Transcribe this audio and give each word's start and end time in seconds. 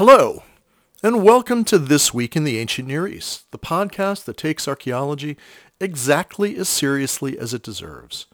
Hello, 0.00 0.39
and 1.10 1.24
welcome 1.24 1.64
to 1.64 1.76
This 1.76 2.14
Week 2.14 2.36
in 2.36 2.44
the 2.44 2.56
Ancient 2.58 2.86
Near 2.86 3.04
East, 3.04 3.50
the 3.50 3.58
podcast 3.58 4.26
that 4.26 4.36
takes 4.36 4.68
archaeology 4.68 5.36
exactly 5.80 6.56
as 6.56 6.68
seriously 6.68 7.36
as 7.36 7.52
it 7.52 7.64
deserves. 7.64 8.26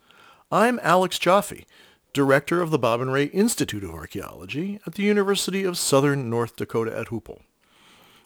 I'm 0.53 0.79
Alex 0.83 1.19
Joffe, 1.19 1.65
director 2.13 2.61
of 2.61 2.71
the 2.71 2.79
Bob 2.79 3.01
and 3.01 3.11
Ray 3.11 3.29
Institute 3.29 3.83
of 3.83 3.93
Archaeology 3.93 4.79
at 4.87 4.97
the 4.97 5.05
University 5.05 5.65
of 5.65 5.79
Southern 5.79 6.29
North 6.29 6.57
Dakota 6.57 6.95
at 6.95 7.07
Hoople. 7.07 7.41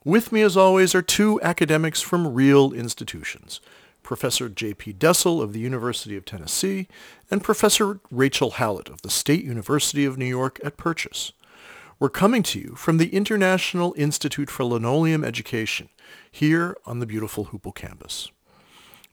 With 0.04 0.32
me, 0.32 0.42
as 0.42 0.56
always, 0.56 0.96
are 0.96 1.00
two 1.00 1.40
academics 1.42 2.00
from 2.00 2.34
real 2.34 2.72
institutions, 2.72 3.60
Professor 4.02 4.48
J.P. 4.48 4.94
Dessel 4.94 5.40
of 5.40 5.52
the 5.52 5.60
University 5.60 6.16
of 6.16 6.24
Tennessee 6.24 6.88
and 7.30 7.44
Professor 7.44 8.00
Rachel 8.10 8.50
Hallote 8.50 8.90
of 8.90 9.02
the 9.02 9.10
State 9.10 9.44
University 9.44 10.04
of 10.04 10.18
New 10.18 10.24
York 10.24 10.58
at 10.64 10.76
Purchase. 10.76 11.30
We're 12.00 12.08
coming 12.08 12.42
to 12.44 12.58
you 12.58 12.76
from 12.76 12.96
the 12.96 13.14
International 13.14 13.92
Institute 13.94 14.48
for 14.48 14.64
Linoleum 14.64 15.22
Education 15.22 15.90
here 16.30 16.74
on 16.86 16.98
the 16.98 17.04
beautiful 17.04 17.48
Hoople 17.48 17.74
campus. 17.74 18.30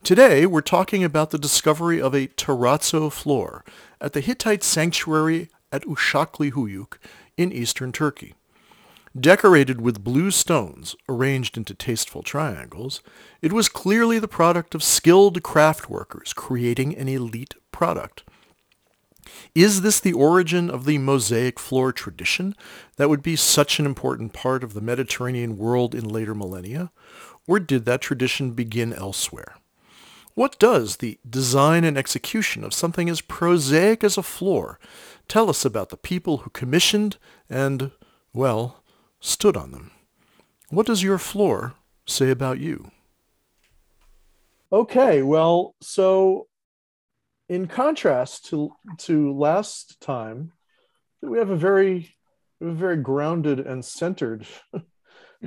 Today, 0.03 0.45
we're 0.45 0.61
talking 0.61 1.03
about 1.03 1.31
the 1.31 1.37
discovery 1.37 2.01
of 2.01 2.15
a 2.15 2.27
terrazzo 2.27 3.11
floor 3.11 3.65
at 3.99 4.13
the 4.13 4.21
Hittite 4.21 4.63
sanctuary 4.63 5.49
at 5.69 5.83
Uşaklı 5.83 6.53
Höyük 6.53 6.97
in 7.35 7.51
eastern 7.51 7.91
Turkey. 7.91 8.35
Decorated 9.19 9.81
with 9.81 10.05
blue 10.05 10.31
stones 10.31 10.95
arranged 11.09 11.57
into 11.57 11.73
tasteful 11.73 12.23
triangles, 12.23 13.01
it 13.41 13.51
was 13.51 13.67
clearly 13.67 14.17
the 14.17 14.29
product 14.29 14.73
of 14.73 14.81
skilled 14.81 15.43
craft 15.43 15.89
workers 15.89 16.31
creating 16.31 16.95
an 16.95 17.09
elite 17.09 17.55
product. 17.73 18.23
Is 19.55 19.81
this 19.81 19.99
the 19.99 20.13
origin 20.13 20.69
of 20.69 20.85
the 20.85 20.97
mosaic 20.97 21.59
floor 21.59 21.91
tradition 21.91 22.55
that 22.97 23.09
would 23.09 23.21
be 23.21 23.35
such 23.35 23.79
an 23.79 23.85
important 23.85 24.33
part 24.33 24.63
of 24.63 24.73
the 24.73 24.81
Mediterranean 24.81 25.57
world 25.57 25.95
in 25.95 26.07
later 26.07 26.35
millennia? 26.35 26.91
Or 27.47 27.59
did 27.59 27.85
that 27.85 28.01
tradition 28.01 28.51
begin 28.51 28.93
elsewhere? 28.93 29.55
What 30.33 30.59
does 30.59 30.97
the 30.97 31.17
design 31.27 31.83
and 31.83 31.97
execution 31.97 32.63
of 32.63 32.73
something 32.73 33.09
as 33.09 33.21
prosaic 33.21 34.03
as 34.03 34.17
a 34.17 34.23
floor 34.23 34.79
tell 35.27 35.49
us 35.49 35.65
about 35.65 35.89
the 35.89 35.97
people 35.97 36.37
who 36.37 36.51
commissioned 36.51 37.17
and, 37.49 37.91
well, 38.33 38.83
stood 39.19 39.57
on 39.57 39.71
them? 39.71 39.91
What 40.69 40.85
does 40.85 41.01
your 41.01 41.17
floor 41.17 41.73
say 42.05 42.29
about 42.29 42.59
you? 42.59 42.91
Okay, 44.71 45.23
well, 45.23 45.75
so 45.81 46.46
in 47.49 47.67
contrast 47.67 48.45
to 48.47 48.71
to 48.99 49.33
last 49.33 49.99
time, 50.01 50.51
we 51.21 51.37
have 51.37 51.49
a 51.49 51.55
very 51.55 52.15
a 52.61 52.71
very 52.71 52.97
grounded 52.97 53.59
and 53.59 53.83
centered 53.83 54.45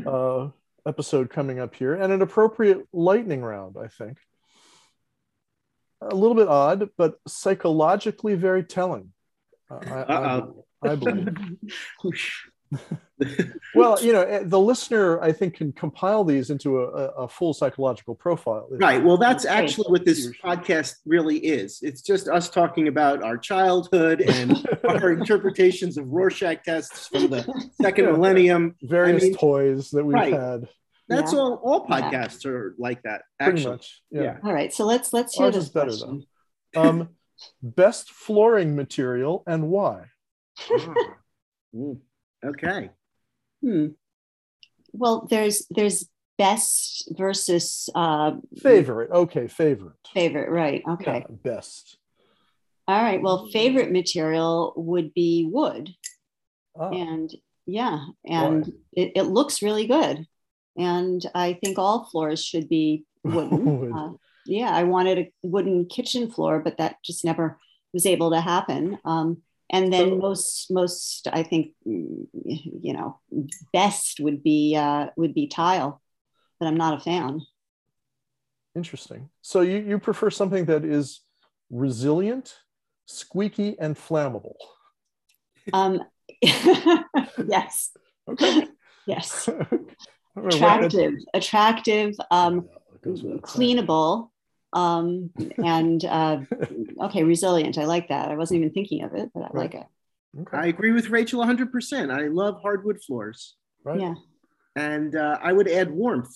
uh, 0.06 0.48
episode 0.86 1.30
coming 1.30 1.58
up 1.58 1.74
here, 1.74 1.94
and 1.94 2.12
an 2.12 2.22
appropriate 2.22 2.86
lightning 2.92 3.42
round, 3.42 3.76
I 3.82 3.88
think. 3.88 4.18
A 6.00 6.14
little 6.14 6.34
bit 6.34 6.48
odd, 6.48 6.90
but 6.96 7.16
psychologically 7.28 8.34
very 8.34 8.64
telling. 8.64 9.12
Uh, 9.70 9.80
I, 9.86 10.14
I, 10.14 10.42
I 10.92 10.94
believe. 10.96 11.28
well, 13.74 14.02
you 14.02 14.12
know, 14.12 14.22
eh, 14.22 14.42
the 14.44 14.58
listener, 14.58 15.20
I 15.20 15.32
think, 15.32 15.54
can 15.54 15.72
compile 15.72 16.24
these 16.24 16.50
into 16.50 16.78
a, 16.78 16.84
a 16.84 17.28
full 17.28 17.52
psychological 17.52 18.14
profile. 18.14 18.68
Right. 18.70 19.02
Well, 19.02 19.16
that's 19.16 19.44
actually 19.44 19.90
what 19.90 20.04
this 20.04 20.30
podcast 20.42 20.96
really 21.04 21.38
is. 21.38 21.80
It's 21.82 22.02
just 22.02 22.28
us 22.28 22.48
talking 22.48 22.88
about 22.88 23.22
our 23.22 23.36
childhood 23.36 24.20
and 24.20 24.66
our 24.88 25.12
interpretations 25.12 25.98
of 25.98 26.06
Rorschach 26.08 26.64
tests 26.64 27.08
from 27.08 27.28
the 27.28 27.68
second 27.80 28.04
yeah. 28.06 28.12
millennium. 28.12 28.76
Various 28.82 29.22
I 29.22 29.26
mean, 29.26 29.36
toys 29.36 29.90
that 29.90 30.04
we've 30.04 30.14
right. 30.14 30.32
had. 30.32 30.68
That's 31.08 31.32
yeah. 31.32 31.40
all. 31.40 31.54
All 31.64 31.86
podcasts 31.86 32.44
yeah. 32.44 32.52
are 32.52 32.74
like 32.78 33.02
that. 33.02 33.22
Actually. 33.40 33.52
Pretty 33.52 33.68
much. 33.68 34.02
Yeah. 34.10 34.22
yeah. 34.22 34.36
All 34.44 34.52
right. 34.52 34.72
So 34.72 34.86
let's 34.86 35.12
let's 35.12 35.34
hear 35.34 35.46
Ours 35.46 35.54
this 35.56 35.68
better 35.68 35.90
question. 35.90 36.24
though. 36.72 36.82
Um, 36.82 37.08
best 37.62 38.10
flooring 38.10 38.76
material 38.76 39.42
and 39.46 39.68
why? 39.68 40.04
Mm. 41.74 42.00
Okay. 42.44 42.90
Hmm. 43.62 43.88
Well, 44.92 45.26
there's 45.30 45.66
there's 45.70 46.08
best 46.38 47.12
versus 47.16 47.90
uh, 47.94 48.32
favorite. 48.62 49.10
Okay, 49.10 49.46
favorite. 49.46 49.92
Favorite, 50.14 50.50
right? 50.50 50.82
Okay. 50.88 51.24
Yeah, 51.28 51.36
best. 51.42 51.98
All 52.88 53.02
right. 53.02 53.22
Well, 53.22 53.48
favorite 53.52 53.92
material 53.92 54.72
would 54.76 55.12
be 55.14 55.46
wood, 55.50 55.90
oh. 56.76 56.90
and 56.90 57.30
yeah, 57.66 58.04
and 58.24 58.66
it, 58.92 59.12
it, 59.14 59.22
looks 59.24 59.62
really 59.62 59.86
good. 59.86 60.26
And 60.76 61.24
I 61.34 61.58
think 61.62 61.78
all 61.78 62.08
floors 62.10 62.42
should 62.42 62.68
be 62.68 63.04
wooden. 63.22 63.64
Wood. 63.80 63.92
uh, 63.94 64.12
yeah, 64.46 64.70
I 64.74 64.84
wanted 64.84 65.18
a 65.18 65.32
wooden 65.42 65.86
kitchen 65.86 66.30
floor, 66.30 66.60
but 66.60 66.78
that 66.78 66.96
just 67.04 67.24
never 67.24 67.58
was 67.92 68.06
able 68.06 68.30
to 68.30 68.40
happen. 68.40 68.98
Um, 69.04 69.42
and 69.70 69.92
then 69.92 70.18
most 70.18 70.66
most 70.70 71.28
i 71.32 71.42
think 71.42 71.72
you 71.84 72.92
know 72.92 73.18
best 73.72 74.20
would 74.20 74.42
be 74.42 74.76
uh, 74.76 75.06
would 75.16 75.34
be 75.34 75.46
tile 75.46 76.00
but 76.58 76.66
i'm 76.66 76.76
not 76.76 76.94
a 76.94 77.00
fan. 77.00 77.40
Interesting. 78.76 79.30
So 79.42 79.62
you, 79.62 79.78
you 79.78 79.98
prefer 79.98 80.30
something 80.30 80.66
that 80.66 80.84
is 80.84 81.22
resilient 81.70 82.54
squeaky 83.06 83.76
and 83.80 83.96
flammable. 83.96 84.54
Um 85.72 86.00
yes. 86.42 87.90
Okay. 88.28 88.68
Yes. 89.06 89.48
Attractive 90.36 91.14
attractive 91.34 92.14
um 92.30 92.68
cleanable 93.42 94.30
um, 94.72 95.30
and 95.62 96.04
uh, 96.04 96.40
okay, 97.02 97.24
resilient. 97.24 97.78
I 97.78 97.84
like 97.84 98.08
that. 98.08 98.30
I 98.30 98.36
wasn't 98.36 98.60
even 98.60 98.72
thinking 98.72 99.02
of 99.04 99.14
it, 99.14 99.30
but 99.34 99.40
I 99.40 99.42
right. 99.44 99.54
like 99.54 99.74
it. 99.74 99.86
Okay. 100.40 100.56
I 100.56 100.66
agree 100.66 100.92
with 100.92 101.10
Rachel 101.10 101.44
100%. 101.44 102.12
I 102.12 102.28
love 102.28 102.60
hardwood 102.62 103.02
floors. 103.02 103.56
Right. 103.84 104.00
Yeah. 104.00 104.14
And 104.76 105.16
uh, 105.16 105.38
I 105.42 105.52
would 105.52 105.68
add 105.68 105.90
warmth. 105.90 106.34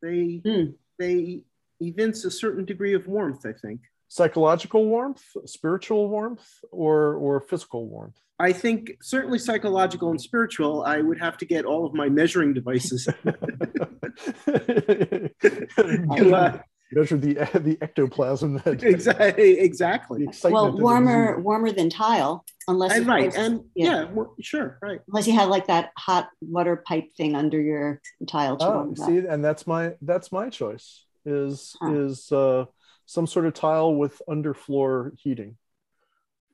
They 0.00 0.40
mm. 0.44 0.74
they 0.98 1.42
evince 1.80 2.24
a 2.24 2.30
certain 2.30 2.64
degree 2.64 2.94
of 2.94 3.06
warmth, 3.06 3.44
I 3.44 3.52
think. 3.52 3.80
Psychological 4.08 4.86
warmth, 4.86 5.22
spiritual 5.44 6.08
warmth, 6.08 6.46
or 6.70 7.14
or 7.16 7.40
physical 7.40 7.86
warmth? 7.86 8.16
I 8.38 8.52
think 8.52 8.96
certainly 9.02 9.38
psychological 9.38 10.10
and 10.10 10.20
spiritual. 10.20 10.82
I 10.84 11.00
would 11.00 11.18
have 11.20 11.36
to 11.38 11.44
get 11.44 11.64
all 11.64 11.86
of 11.86 11.94
my 11.94 12.08
measuring 12.08 12.54
devices. 12.54 13.04
to, 14.44 15.30
uh, 16.34 16.58
measure 16.94 17.16
the 17.16 17.34
the 17.60 17.78
ectoplasm 17.80 18.58
that 18.64 18.82
exactly 18.84 19.58
exactly 19.58 20.28
well 20.44 20.76
warmer 20.76 21.40
warmer 21.40 21.70
than 21.70 21.90
tile 21.90 22.44
unless 22.68 22.92
and 22.92 23.06
right 23.06 23.34
and 23.34 23.64
yeah. 23.74 24.06
yeah. 24.14 24.24
sure 24.40 24.78
right 24.82 25.00
unless 25.08 25.26
you 25.26 25.34
have 25.34 25.48
like 25.48 25.66
that 25.66 25.90
hot 25.96 26.28
water 26.40 26.76
pipe 26.86 27.12
thing 27.16 27.34
under 27.34 27.60
your 27.60 28.00
tile 28.26 28.56
oh, 28.60 28.94
see 28.94 29.18
and 29.18 29.44
that's 29.44 29.66
my 29.66 29.94
that's 30.02 30.32
my 30.32 30.48
choice 30.48 31.04
is 31.24 31.76
huh. 31.80 31.92
is 31.92 32.32
uh 32.32 32.64
some 33.06 33.26
sort 33.26 33.46
of 33.46 33.54
tile 33.54 33.94
with 33.94 34.20
underfloor 34.28 35.12
heating 35.18 35.56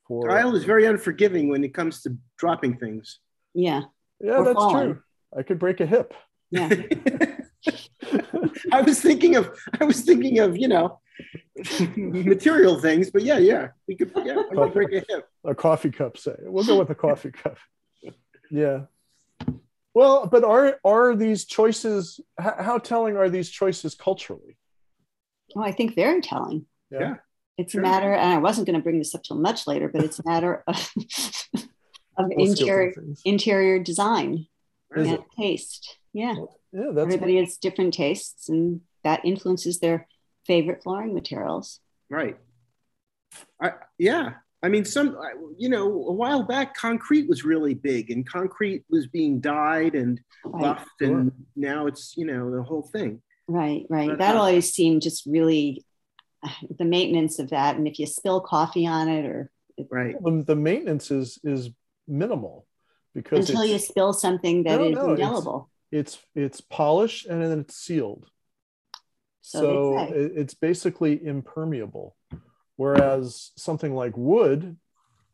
for 0.07 0.29
tile 0.29 0.55
is 0.55 0.65
very 0.65 0.87
unforgiving 0.87 1.49
when 1.49 1.65
it 1.65 1.75
comes 1.75 2.03
to 2.03 2.17
dropping 2.39 2.77
things 2.77 3.19
yeah 3.55 3.83
yeah 4.21 4.37
or 4.37 4.45
that's 4.45 4.57
falling. 4.57 4.93
true 4.93 5.03
i 5.37 5.43
could 5.43 5.59
break 5.59 5.81
a 5.81 5.87
hip 5.87 6.15
yeah 6.51 6.69
I 8.73 8.83
was 8.83 9.01
thinking 9.01 9.37
of 9.37 9.59
I 9.81 9.85
was 9.85 10.03
thinking 10.03 10.39
of 10.39 10.57
you 10.57 10.69
know 10.69 11.01
material 11.97 12.81
things, 12.81 13.11
but 13.11 13.23
yeah, 13.23 13.39
yeah, 13.39 13.69
we 13.87 13.97
could 13.97 14.13
yeah, 14.25 14.37
we 14.51 14.69
break 14.71 14.93
a 14.93 15.05
hip. 15.09 15.29
A 15.45 15.55
coffee 15.55 15.91
cup, 15.91 16.19
say. 16.19 16.35
We'll 16.41 16.65
go 16.65 16.79
with 16.79 16.91
a 16.91 16.95
coffee 16.95 17.31
cup. 17.31 17.59
Yeah. 18.51 18.83
Well, 19.95 20.27
but 20.27 20.45
are 20.45 20.79
are 20.85 21.17
these 21.17 21.45
choices? 21.45 22.21
How, 22.39 22.55
how 22.59 22.79
telling 22.79 23.17
are 23.17 23.29
these 23.29 23.51
choices 23.51 23.95
culturally? 23.95 24.57
Oh, 25.57 25.63
I 25.63 25.73
think 25.73 25.95
very 25.95 26.21
telling. 26.21 26.67
Yeah. 26.91 27.01
yeah. 27.01 27.15
It's 27.59 27.73
sure. 27.73 27.81
a 27.81 27.85
matter, 27.85 28.15
and 28.15 28.33
I 28.33 28.39
wasn't 28.39 28.67
going 28.67 28.79
to 28.79 28.83
bring 28.83 28.99
this 28.99 29.15
up 29.15 29.23
till 29.23 29.37
much 29.37 29.67
later, 29.67 29.89
but 29.89 30.03
it's 30.03 30.19
a 30.19 30.23
matter 30.25 30.65
of, 30.67 30.93
of 32.17 32.31
interior 32.31 32.95
interior 33.25 33.79
design 33.83 34.47
and 34.95 35.19
taste. 35.39 35.99
Yeah 36.13 36.35
yeah, 36.73 36.91
that's 36.93 37.07
everybody 37.07 37.37
has 37.37 37.57
different 37.57 37.95
tastes, 37.95 38.49
and 38.49 38.81
that 39.03 39.25
influences 39.25 39.81
their 39.81 40.07
favorite 40.47 40.83
flooring 40.83 41.15
materials. 41.15 41.81
Right. 42.09 42.37
I, 43.61 43.73
yeah, 43.99 44.35
I 44.63 44.69
mean, 44.69 44.85
some, 44.85 45.17
you 45.57 45.69
know, 45.69 45.87
a 45.87 46.13
while 46.13 46.43
back, 46.43 46.75
concrete 46.75 47.29
was 47.29 47.45
really 47.45 47.75
big, 47.75 48.11
and 48.11 48.29
concrete 48.29 48.85
was 48.89 49.07
being 49.07 49.41
dyed 49.41 49.95
and 49.95 50.21
buffed, 50.45 50.89
right. 51.01 51.11
and 51.11 51.33
now 51.57 51.87
it's, 51.87 52.15
you 52.17 52.27
know, 52.27 52.51
the 52.51 52.63
whole 52.63 52.83
thing. 52.83 53.21
Right, 53.49 53.87
right. 53.89 54.11
But, 54.11 54.19
that 54.19 54.37
uh, 54.37 54.39
always 54.39 54.73
seemed 54.73 55.03
just 55.03 55.27
really 55.27 55.85
the 56.79 56.85
maintenance 56.85 57.39
of 57.39 57.51
that, 57.51 57.77
and 57.77 57.89
if 57.89 57.99
you 57.99 58.07
spill 58.07 58.41
coffee 58.41 58.87
on 58.87 59.09
it, 59.09 59.27
or 59.27 59.51
right, 59.91 60.15
the, 60.23 60.45
the 60.47 60.57
maintenance 60.57 61.11
is 61.11 61.39
is 61.43 61.71
minimal 62.07 62.67
because 63.15 63.49
until 63.49 63.65
you 63.65 63.79
spill 63.79 64.13
something 64.13 64.65
that 64.65 64.79
no, 64.79 64.89
is 64.89 64.95
no, 64.95 65.11
indelible. 65.11 65.71
It's, 65.91 66.15
it's, 66.15 66.19
it's 66.35 66.61
polished 66.61 67.27
and 67.27 67.43
then 67.43 67.61
it's 67.61 67.77
sealed. 67.77 68.31
So, 69.41 69.61
so 69.61 70.15
it, 70.15 70.33
it's 70.37 70.55
basically 70.55 71.25
impermeable. 71.25 72.17
Whereas 72.77 73.51
something 73.57 73.95
like 73.95 74.17
wood, 74.17 74.77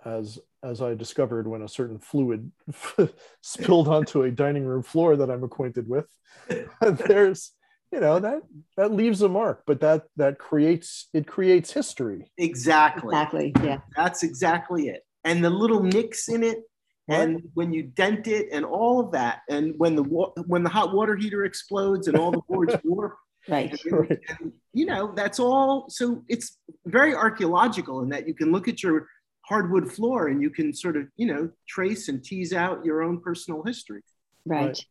as 0.04 0.38
as 0.62 0.82
I 0.82 0.94
discovered 0.94 1.46
when 1.46 1.62
a 1.62 1.68
certain 1.68 1.98
fluid 1.98 2.50
spilled 3.40 3.86
onto 3.86 4.22
a 4.22 4.32
dining 4.32 4.64
room 4.64 4.82
floor 4.82 5.16
that 5.16 5.30
I'm 5.30 5.44
acquainted 5.44 5.88
with, 5.88 6.06
there's 6.80 7.52
you 7.92 8.00
know 8.00 8.18
that 8.18 8.42
that 8.76 8.92
leaves 8.92 9.22
a 9.22 9.28
mark, 9.28 9.62
but 9.66 9.80
that 9.80 10.04
that 10.16 10.38
creates 10.38 11.08
it 11.12 11.26
creates 11.26 11.72
history. 11.72 12.32
Exactly. 12.36 13.14
Exactly. 13.14 13.52
Yeah. 13.62 13.78
That's 13.94 14.22
exactly 14.22 14.88
it. 14.88 15.02
And 15.22 15.44
the 15.44 15.50
little 15.50 15.82
nicks 15.82 16.28
in 16.28 16.42
it, 16.42 16.58
what? 17.06 17.20
and 17.20 17.42
when 17.54 17.72
you 17.72 17.84
dent 17.84 18.26
it, 18.26 18.48
and 18.52 18.64
all 18.64 19.00
of 19.00 19.12
that, 19.12 19.42
and 19.48 19.74
when 19.78 19.96
the 19.96 20.02
when 20.02 20.62
the 20.62 20.70
hot 20.70 20.94
water 20.94 21.16
heater 21.16 21.44
explodes 21.44 22.08
and 22.08 22.16
all 22.16 22.30
the 22.30 22.42
boards 22.48 22.76
warp, 22.84 23.16
Right. 23.48 23.78
And. 23.84 24.18
And, 24.40 24.52
you 24.72 24.86
know, 24.86 25.12
that's 25.14 25.38
all. 25.38 25.86
So 25.88 26.22
it's 26.28 26.58
very 26.84 27.14
archaeological 27.14 28.02
in 28.02 28.08
that 28.10 28.26
you 28.26 28.34
can 28.34 28.52
look 28.52 28.68
at 28.68 28.82
your 28.82 29.08
hardwood 29.42 29.90
floor 29.90 30.28
and 30.28 30.42
you 30.42 30.50
can 30.50 30.74
sort 30.74 30.96
of, 30.96 31.06
you 31.16 31.26
know, 31.26 31.50
trace 31.68 32.08
and 32.08 32.22
tease 32.22 32.52
out 32.52 32.84
your 32.84 33.02
own 33.02 33.20
personal 33.20 33.62
history. 33.62 34.02
Right. 34.44 34.66
right. 34.66 34.84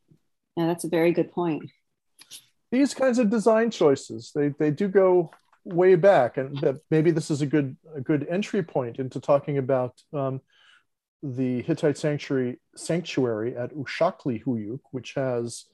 Yeah, 0.58 0.68
that's 0.68 0.86
a 0.86 0.90
very 0.90 1.12
good 1.12 1.32
point. 1.32 1.70
These 2.72 2.94
kinds 2.94 3.20
of 3.20 3.30
design 3.30 3.72
choices, 3.72 4.32
they, 4.34 4.50
they 4.50 4.72
do 4.72 4.88
go 4.88 5.32
way 5.66 5.96
back, 5.96 6.38
and 6.38 6.58
that 6.60 6.78
maybe 6.90 7.12
this 7.12 7.30
is 7.30 7.42
a 7.42 7.46
good 7.46 7.76
a 7.96 8.02
good 8.02 8.26
entry 8.30 8.64
point 8.64 9.00
into 9.00 9.20
talking 9.20 9.58
about 9.58 9.94
um, 10.14 10.42
the 11.26 11.64
Hittite 11.64 11.98
sanctuary 11.98 12.60
sanctuary 12.76 13.56
at 13.56 13.74
Uşaklı 13.74 14.44
Höyük, 14.44 14.82
which 14.92 15.14
has 15.16 15.66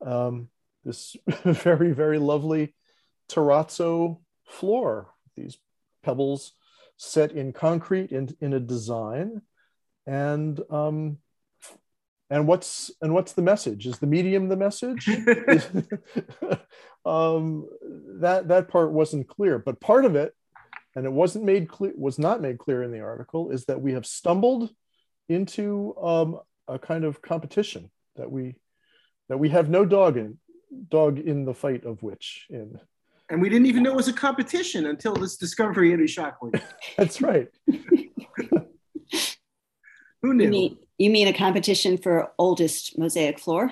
um, 0.00 0.48
this 0.84 1.14
very, 1.44 1.92
very 1.92 2.18
lovely 2.18 2.74
terrazzo 3.28 4.18
floor, 4.46 5.08
these 5.36 5.58
pebbles 6.02 6.52
set 6.96 7.32
in 7.32 7.52
concrete 7.52 8.12
in, 8.12 8.34
in 8.40 8.54
a 8.54 8.60
design. 8.60 9.42
And 10.06 10.58
um, 10.70 11.18
and 12.30 12.46
what's 12.46 12.90
and 13.02 13.12
what's 13.12 13.32
the 13.32 13.42
message? 13.42 13.86
Is 13.86 13.98
the 13.98 14.06
medium 14.06 14.48
the 14.48 14.56
message? 14.56 15.08
um, 17.04 17.68
that 18.20 18.48
that 18.48 18.68
part 18.68 18.92
wasn't 18.92 19.28
clear, 19.28 19.58
but 19.58 19.80
part 19.80 20.06
of 20.06 20.16
it, 20.16 20.34
and 20.98 21.06
it 21.06 21.12
wasn't 21.12 21.44
made 21.44 21.68
clear, 21.68 21.92
was 21.96 22.18
not 22.18 22.42
made 22.42 22.58
clear 22.58 22.82
in 22.82 22.90
the 22.90 22.98
article, 22.98 23.50
is 23.50 23.66
that 23.66 23.80
we 23.80 23.92
have 23.92 24.04
stumbled 24.04 24.68
into 25.28 25.96
um, 25.96 26.40
a 26.66 26.76
kind 26.76 27.04
of 27.04 27.22
competition 27.22 27.88
that 28.16 28.28
we 28.28 28.56
that 29.28 29.38
we 29.38 29.48
have 29.48 29.70
no 29.70 29.84
dog 29.84 30.16
in 30.16 30.38
dog 30.88 31.20
in 31.20 31.44
the 31.44 31.54
fight 31.54 31.84
of 31.84 32.02
which 32.02 32.46
in 32.50 32.80
and 33.30 33.40
we 33.40 33.48
didn't 33.48 33.66
even 33.66 33.84
know 33.84 33.92
it 33.92 33.96
was 33.96 34.08
a 34.08 34.12
competition 34.12 34.86
until 34.86 35.14
this 35.14 35.36
discovery 35.36 35.92
in 35.92 36.00
Uşaklı. 36.00 36.60
That's 36.96 37.22
right. 37.22 37.48
Who 40.22 40.34
knew? 40.34 40.44
You 40.44 40.50
mean, 40.50 40.78
you 40.98 41.10
mean 41.10 41.28
a 41.28 41.32
competition 41.32 41.96
for 41.96 42.32
oldest 42.38 42.98
mosaic 42.98 43.38
floor? 43.38 43.70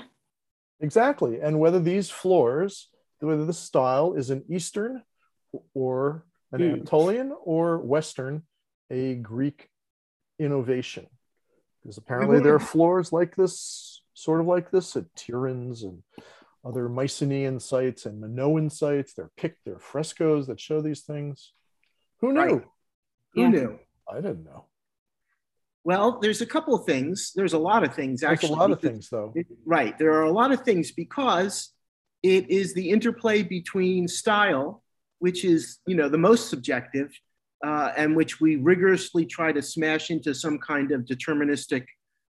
Exactly. 0.80 1.40
And 1.40 1.58
whether 1.58 1.80
these 1.80 2.08
floors, 2.08 2.88
whether 3.18 3.46
the 3.46 3.52
style 3.52 4.12
is 4.12 4.30
an 4.30 4.44
Eastern 4.48 5.02
or 5.74 6.24
an 6.52 6.60
mm. 6.60 6.72
Anatolian 6.72 7.34
or 7.44 7.78
Western, 7.78 8.42
a 8.90 9.14
Greek 9.14 9.68
innovation. 10.38 11.06
Because 11.82 11.98
apparently 11.98 12.40
there 12.40 12.54
are 12.54 12.60
floors 12.60 13.12
like 13.12 13.36
this, 13.36 14.02
sort 14.14 14.40
of 14.40 14.46
like 14.46 14.70
this 14.70 14.96
at 14.96 15.12
Tiryns 15.14 15.82
and 15.82 16.02
other 16.64 16.88
Mycenaean 16.88 17.60
sites 17.60 18.06
and 18.06 18.20
Minoan 18.20 18.70
sites. 18.70 19.14
They're 19.14 19.30
picked, 19.36 19.64
they're 19.64 19.78
frescoes 19.78 20.48
that 20.48 20.60
show 20.60 20.80
these 20.80 21.02
things. 21.02 21.52
Who 22.20 22.32
knew? 22.32 22.40
Right. 22.40 22.62
Who 23.34 23.40
yeah. 23.40 23.48
knew? 23.48 23.78
I 24.10 24.16
didn't 24.16 24.44
know. 24.44 24.66
Well, 25.84 26.18
there's 26.20 26.40
a 26.40 26.46
couple 26.46 26.74
of 26.74 26.84
things. 26.84 27.30
There's 27.36 27.52
a 27.52 27.58
lot 27.58 27.84
of 27.84 27.94
things 27.94 28.24
actually. 28.24 28.48
There's 28.48 28.58
a 28.58 28.60
lot 28.60 28.72
of 28.72 28.80
things 28.80 29.08
though. 29.08 29.32
It, 29.36 29.46
right. 29.64 29.96
There 29.96 30.14
are 30.14 30.24
a 30.24 30.32
lot 30.32 30.50
of 30.50 30.62
things 30.62 30.90
because 30.90 31.70
it 32.24 32.50
is 32.50 32.74
the 32.74 32.90
interplay 32.90 33.44
between 33.44 34.08
style, 34.08 34.82
which 35.18 35.44
is, 35.44 35.78
you 35.86 35.94
know, 35.94 36.08
the 36.08 36.18
most 36.18 36.48
subjective, 36.48 37.10
uh, 37.64 37.92
and 37.96 38.14
which 38.14 38.40
we 38.40 38.56
rigorously 38.56 39.24
try 39.24 39.52
to 39.52 39.62
smash 39.62 40.10
into 40.10 40.34
some 40.34 40.58
kind 40.58 40.92
of 40.92 41.02
deterministic, 41.02 41.84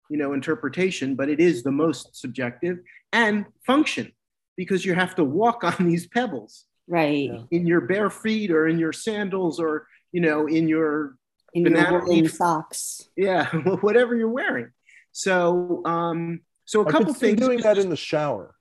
you 0.08 0.16
know, 0.16 0.32
interpretation, 0.32 1.14
but 1.14 1.28
it 1.28 1.40
is 1.40 1.62
the 1.62 1.72
most 1.72 2.16
subjective, 2.16 2.78
and 3.12 3.44
function, 3.66 4.12
because 4.56 4.84
you 4.84 4.94
have 4.94 5.14
to 5.14 5.24
walk 5.24 5.64
on 5.64 5.86
these 5.86 6.06
pebbles. 6.06 6.64
Right. 6.88 7.30
In 7.50 7.66
your 7.66 7.80
bare 7.80 8.10
feet 8.10 8.50
or 8.50 8.68
in 8.68 8.78
your 8.78 8.92
sandals 8.92 9.58
or 9.58 9.88
you 10.12 10.20
know 10.20 10.46
in 10.46 10.68
your 10.68 11.16
in 11.52 11.64
banana 11.64 11.98
your 11.98 12.06
leaf 12.06 12.32
socks. 12.32 13.08
Yeah 13.16 13.50
whatever 13.80 14.14
you're 14.14 14.30
wearing. 14.30 14.70
So 15.12 15.82
um 15.84 16.42
so 16.64 16.82
a 16.82 16.88
I 16.88 16.92
couple 16.92 17.12
things 17.12 17.40
doing 17.40 17.60
that 17.62 17.78
in 17.78 17.90
the 17.90 17.96
shower. 17.96 18.54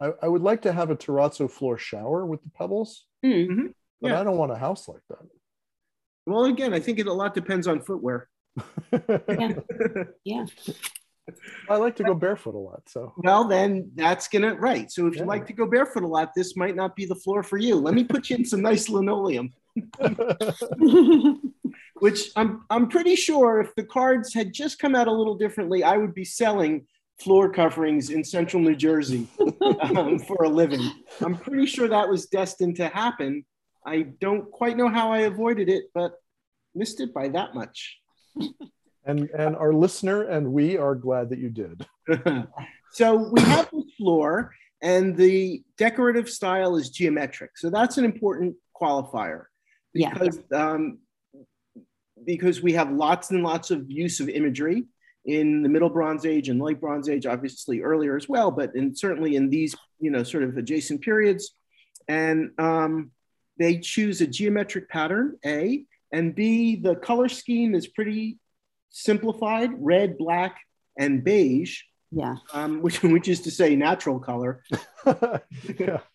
I, 0.00 0.12
I, 0.22 0.28
would 0.28 0.42
like 0.42 0.62
to 0.62 0.72
have 0.72 0.90
a 0.90 0.96
terrazzo 0.96 1.50
floor 1.50 1.76
shower 1.76 2.24
with 2.24 2.40
the 2.44 2.50
pebbles 2.50 3.04
mm-hmm. 3.24 3.66
but 4.00 4.08
yeah. 4.08 4.20
i 4.20 4.24
don't 4.24 4.36
want 4.36 4.52
a 4.52 4.56
house 4.56 4.88
like 4.88 5.02
that 5.08 5.26
well 6.26 6.44
again 6.44 6.74
i 6.74 6.80
think 6.80 6.98
it 6.98 7.06
a 7.06 7.12
lot 7.12 7.34
depends 7.34 7.66
on 7.66 7.80
footwear 7.80 8.28
yeah 9.28 9.52
yeah 10.24 10.44
I 11.68 11.76
like 11.76 11.96
to 11.96 12.04
go 12.04 12.14
barefoot 12.14 12.54
a 12.54 12.58
lot. 12.58 12.82
So 12.86 13.12
well, 13.18 13.44
then 13.44 13.90
that's 13.94 14.28
gonna 14.28 14.54
right. 14.54 14.90
So 14.90 15.06
if 15.06 15.14
yeah. 15.14 15.22
you 15.22 15.26
like 15.26 15.46
to 15.48 15.52
go 15.52 15.66
barefoot 15.66 16.02
a 16.02 16.06
lot, 16.06 16.32
this 16.34 16.56
might 16.56 16.76
not 16.76 16.96
be 16.96 17.06
the 17.06 17.14
floor 17.14 17.42
for 17.42 17.58
you. 17.58 17.76
Let 17.76 17.94
me 17.94 18.04
put 18.04 18.30
you 18.30 18.36
in 18.36 18.44
some 18.44 18.62
nice 18.62 18.88
linoleum. 18.88 19.52
Which 22.00 22.30
I'm 22.36 22.64
I'm 22.70 22.88
pretty 22.88 23.16
sure 23.16 23.60
if 23.60 23.74
the 23.74 23.84
cards 23.84 24.32
had 24.32 24.52
just 24.52 24.78
come 24.78 24.94
out 24.94 25.08
a 25.08 25.12
little 25.12 25.36
differently, 25.36 25.82
I 25.82 25.96
would 25.96 26.14
be 26.14 26.24
selling 26.24 26.86
floor 27.20 27.50
coverings 27.50 28.10
in 28.10 28.22
central 28.22 28.62
New 28.62 28.76
Jersey 28.76 29.26
um, 29.80 30.18
for 30.18 30.44
a 30.44 30.48
living. 30.48 30.90
I'm 31.20 31.36
pretty 31.36 31.66
sure 31.66 31.88
that 31.88 32.08
was 32.08 32.26
destined 32.26 32.76
to 32.76 32.88
happen. 32.88 33.44
I 33.84 34.02
don't 34.20 34.50
quite 34.50 34.76
know 34.76 34.88
how 34.88 35.12
I 35.12 35.20
avoided 35.20 35.68
it, 35.68 35.84
but 35.94 36.12
missed 36.74 37.00
it 37.00 37.12
by 37.12 37.28
that 37.28 37.54
much 37.54 37.98
and 39.08 39.30
and 39.30 39.56
our 39.56 39.72
listener 39.72 40.22
and 40.22 40.52
we 40.52 40.76
are 40.76 40.94
glad 40.94 41.30
that 41.30 41.38
you 41.38 41.48
did. 41.48 41.84
so 42.92 43.30
we 43.32 43.40
have 43.40 43.68
the 43.70 43.82
floor, 43.96 44.54
and 44.82 45.16
the 45.16 45.62
decorative 45.76 46.28
style 46.28 46.76
is 46.76 46.90
geometric. 46.90 47.56
So 47.56 47.70
that's 47.70 47.98
an 47.98 48.04
important 48.04 48.54
qualifier 48.80 49.46
because 49.92 50.38
yeah. 50.52 50.72
um, 50.72 50.98
because 52.24 52.62
we 52.62 52.74
have 52.74 52.92
lots 52.92 53.30
and 53.30 53.42
lots 53.42 53.70
of 53.70 53.90
use 53.90 54.20
of 54.20 54.28
imagery 54.28 54.84
in 55.24 55.62
the 55.62 55.68
Middle 55.68 55.90
Bronze 55.90 56.24
Age 56.24 56.48
and 56.48 56.60
Late 56.60 56.80
Bronze 56.80 57.08
Age, 57.08 57.26
obviously 57.26 57.82
earlier 57.82 58.16
as 58.16 58.28
well, 58.28 58.50
but 58.50 58.74
in, 58.74 58.94
certainly 58.94 59.36
in 59.36 59.50
these 59.50 59.74
you 60.00 60.10
know 60.10 60.22
sort 60.22 60.42
of 60.42 60.56
adjacent 60.56 61.00
periods, 61.02 61.54
and 62.06 62.50
um, 62.58 63.10
they 63.58 63.78
choose 63.78 64.20
a 64.20 64.26
geometric 64.26 64.88
pattern 64.88 65.36
A, 65.44 65.84
and 66.12 66.34
B 66.34 66.76
the 66.76 66.96
color 66.96 67.28
scheme 67.28 67.74
is 67.74 67.86
pretty 67.86 68.38
simplified 68.90 69.70
red, 69.78 70.18
black, 70.18 70.56
and 70.98 71.22
beige. 71.22 71.82
Yeah. 72.10 72.36
Um, 72.52 72.80
which, 72.82 73.02
which 73.02 73.28
is 73.28 73.42
to 73.42 73.50
say 73.50 73.76
natural 73.76 74.18
color. 74.18 74.62
yeah. 75.78 75.98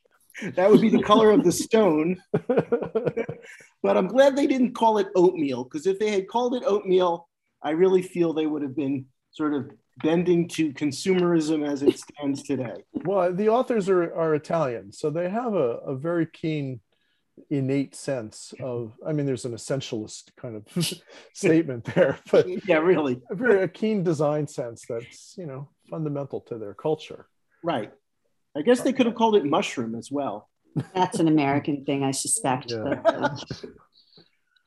That 0.55 0.71
would 0.71 0.81
be 0.81 0.89
the 0.89 1.03
color 1.03 1.29
of 1.29 1.43
the 1.43 1.51
stone. 1.51 2.21
but 2.47 3.97
I'm 3.97 4.07
glad 4.07 4.35
they 4.35 4.47
didn't 4.47 4.73
call 4.73 4.97
it 4.97 5.07
oatmeal 5.15 5.63
because 5.63 5.85
if 5.85 5.99
they 5.99 6.09
had 6.09 6.27
called 6.27 6.55
it 6.55 6.63
oatmeal, 6.65 7.29
I 7.63 7.71
really 7.71 8.01
feel 8.01 8.33
they 8.33 8.45
would 8.45 8.61
have 8.61 8.75
been 8.75 9.05
sort 9.31 9.53
of 9.53 9.71
bending 10.03 10.47
to 10.49 10.73
consumerism 10.73 11.67
as 11.67 11.83
it 11.83 11.97
stands 11.99 12.43
today. 12.43 12.83
Well, 13.05 13.33
the 13.33 13.49
authors 13.49 13.89
are, 13.89 14.13
are 14.13 14.35
Italian, 14.35 14.91
so 14.91 15.09
they 15.09 15.29
have 15.29 15.53
a, 15.53 15.77
a 15.85 15.95
very 15.95 16.25
keen 16.25 16.81
innate 17.49 17.95
sense 17.95 18.53
of 18.61 18.93
i 19.05 19.11
mean 19.11 19.25
there's 19.25 19.45
an 19.45 19.53
essentialist 19.53 20.29
kind 20.37 20.55
of 20.55 20.93
statement 21.33 21.83
there 21.95 22.19
but 22.31 22.47
yeah 22.67 22.77
really. 22.77 23.19
a 23.31 23.35
very 23.35 23.63
a 23.63 23.67
keen 23.67 24.03
design 24.03 24.47
sense 24.47 24.85
that's 24.87 25.33
you 25.37 25.45
know 25.45 25.67
fundamental 25.89 26.41
to 26.41 26.57
their 26.57 26.73
culture. 26.73 27.27
Right. 27.63 27.91
I 28.55 28.61
guess 28.61 28.81
they 28.81 28.93
could 28.93 29.05
have 29.05 29.15
called 29.15 29.35
it 29.35 29.45
mushroom 29.45 29.95
as 29.95 30.11
well. 30.11 30.49
That's 30.93 31.19
an 31.19 31.27
american 31.27 31.85
thing 31.85 32.03
i 32.03 32.11
suspect. 32.11 32.71
Yeah. 32.71 33.01
Uh, 33.03 33.35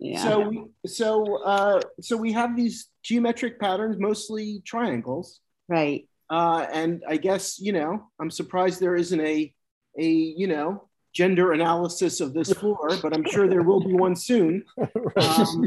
but. 0.01 0.09
Yeah. 0.09 0.23
So 0.23 0.71
so 0.87 1.43
uh, 1.43 1.81
so 2.01 2.17
we 2.17 2.33
have 2.33 2.57
these 2.57 2.89
geometric 3.03 3.59
patterns, 3.61 3.97
mostly 3.99 4.63
triangles. 4.65 5.41
Right. 5.69 6.09
Uh, 6.29 6.67
and 6.73 7.03
I 7.09 7.17
guess 7.17 7.59
you 7.59 7.73
know 7.73 8.09
I'm 8.21 8.31
surprised 8.31 8.81
there 8.81 8.97
isn't 8.97 9.21
a 9.21 9.53
a 9.99 10.07
you 10.07 10.47
know 10.47 10.89
gender 11.17 11.53
analysis 11.53 12.21
of 12.21 12.35
this 12.35 12.53
floor, 12.53 12.91
but 13.01 13.15
I'm 13.15 13.25
sure 13.25 13.49
there 13.49 13.63
will 13.63 13.81
be 13.81 13.95
one 13.95 14.17
soon. 14.17 14.65
Um, 15.17 15.65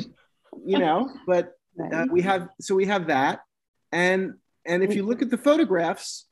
you 0.65 0.77
know, 0.77 1.09
but 1.25 1.53
uh, 1.91 2.05
we 2.12 2.21
have 2.21 2.50
so 2.62 2.75
we 2.75 2.86
have 2.86 3.07
that, 3.07 3.41
and 3.91 4.36
and 4.65 4.83
if 4.83 4.95
you 4.95 5.03
look 5.03 5.21
at 5.21 5.31
the 5.31 5.38
photographs, 5.38 6.27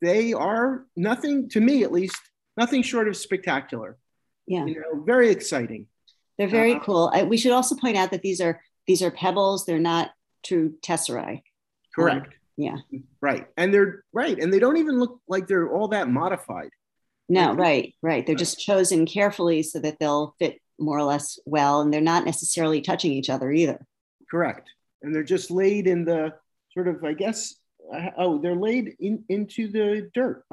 they 0.00 0.32
are 0.32 0.86
nothing 0.96 1.48
to 1.50 1.60
me 1.60 1.82
at 1.82 1.90
least 1.90 2.20
nothing 2.56 2.82
short 2.82 3.08
of 3.08 3.16
spectacular. 3.16 3.96
Yeah, 4.46 4.66
you 4.66 4.76
know, 4.76 5.02
very 5.04 5.30
exciting. 5.30 5.86
They're 6.40 6.48
very 6.48 6.76
uh, 6.76 6.80
cool. 6.80 7.10
I, 7.12 7.24
we 7.24 7.36
should 7.36 7.52
also 7.52 7.76
point 7.76 7.98
out 7.98 8.12
that 8.12 8.22
these 8.22 8.40
are 8.40 8.62
these 8.86 9.02
are 9.02 9.10
pebbles. 9.10 9.66
They're 9.66 9.78
not 9.78 10.10
true 10.42 10.72
tesserae. 10.80 11.42
Correct. 11.94 12.28
Um, 12.28 12.32
yeah. 12.56 12.76
Right, 13.20 13.46
and 13.58 13.74
they're 13.74 14.04
right, 14.14 14.38
and 14.38 14.50
they 14.50 14.58
don't 14.58 14.78
even 14.78 14.98
look 14.98 15.20
like 15.28 15.46
they're 15.46 15.70
all 15.70 15.88
that 15.88 16.08
modified. 16.08 16.70
No, 17.28 17.52
right, 17.52 17.94
right. 18.00 18.26
They're 18.26 18.34
just 18.34 18.58
chosen 18.58 19.04
carefully 19.04 19.62
so 19.62 19.80
that 19.80 19.98
they'll 20.00 20.34
fit 20.38 20.62
more 20.78 20.96
or 20.96 21.02
less 21.02 21.38
well, 21.44 21.82
and 21.82 21.92
they're 21.92 22.00
not 22.00 22.24
necessarily 22.24 22.80
touching 22.80 23.12
each 23.12 23.28
other 23.28 23.52
either. 23.52 23.86
Correct, 24.30 24.70
and 25.02 25.14
they're 25.14 25.22
just 25.22 25.50
laid 25.50 25.86
in 25.86 26.06
the 26.06 26.32
sort 26.72 26.88
of, 26.88 27.04
I 27.04 27.12
guess, 27.12 27.54
uh, 27.94 28.12
oh, 28.16 28.38
they're 28.38 28.54
laid 28.54 28.96
in 28.98 29.24
into 29.28 29.68
the 29.68 30.10
dirt, 30.14 30.46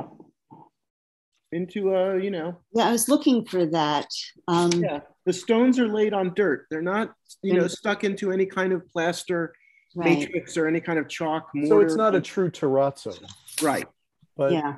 into 1.51 1.93
a, 1.93 2.11
uh, 2.11 2.13
you 2.15 2.31
know. 2.31 2.57
Yeah, 2.73 2.87
I 2.87 2.91
was 2.91 3.07
looking 3.07 3.45
for 3.45 3.65
that. 3.67 4.07
Um, 4.47 4.71
yeah, 4.73 4.99
the 5.25 5.33
stones 5.33 5.79
are 5.79 5.87
laid 5.87 6.13
on 6.13 6.33
dirt. 6.35 6.67
They're 6.69 6.81
not, 6.81 7.13
you 7.41 7.53
know, 7.53 7.67
stuck 7.67 8.03
into 8.03 8.31
any 8.31 8.45
kind 8.45 8.73
of 8.73 8.87
plaster 8.87 9.53
right. 9.95 10.19
matrix 10.19 10.57
or 10.57 10.67
any 10.67 10.79
kind 10.79 10.99
of 10.99 11.07
chalk. 11.07 11.49
Mortar. 11.53 11.67
So 11.67 11.79
it's 11.79 11.95
not 11.95 12.15
a 12.15 12.21
true 12.21 12.49
terrazzo. 12.49 13.17
Right. 13.61 13.87
But 14.35 14.51
yeah. 14.51 14.75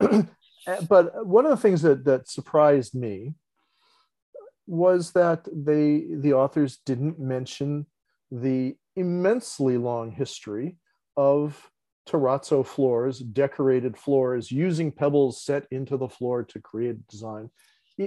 but 0.88 1.26
one 1.26 1.44
of 1.44 1.50
the 1.50 1.56
things 1.56 1.82
that 1.82 2.04
that 2.04 2.28
surprised 2.28 2.94
me 2.94 3.34
was 4.66 5.12
that 5.12 5.46
they 5.52 6.06
the 6.14 6.34
authors 6.34 6.78
didn't 6.86 7.18
mention 7.18 7.86
the 8.30 8.76
immensely 8.94 9.76
long 9.76 10.12
history 10.12 10.76
of 11.16 11.70
terrazzo 12.08 12.66
floors, 12.66 13.18
decorated 13.18 13.96
floors, 13.96 14.50
using 14.50 14.90
pebbles 14.90 15.42
set 15.42 15.66
into 15.70 15.96
the 15.96 16.08
floor 16.08 16.42
to 16.44 16.60
create 16.60 17.06
design, 17.08 17.50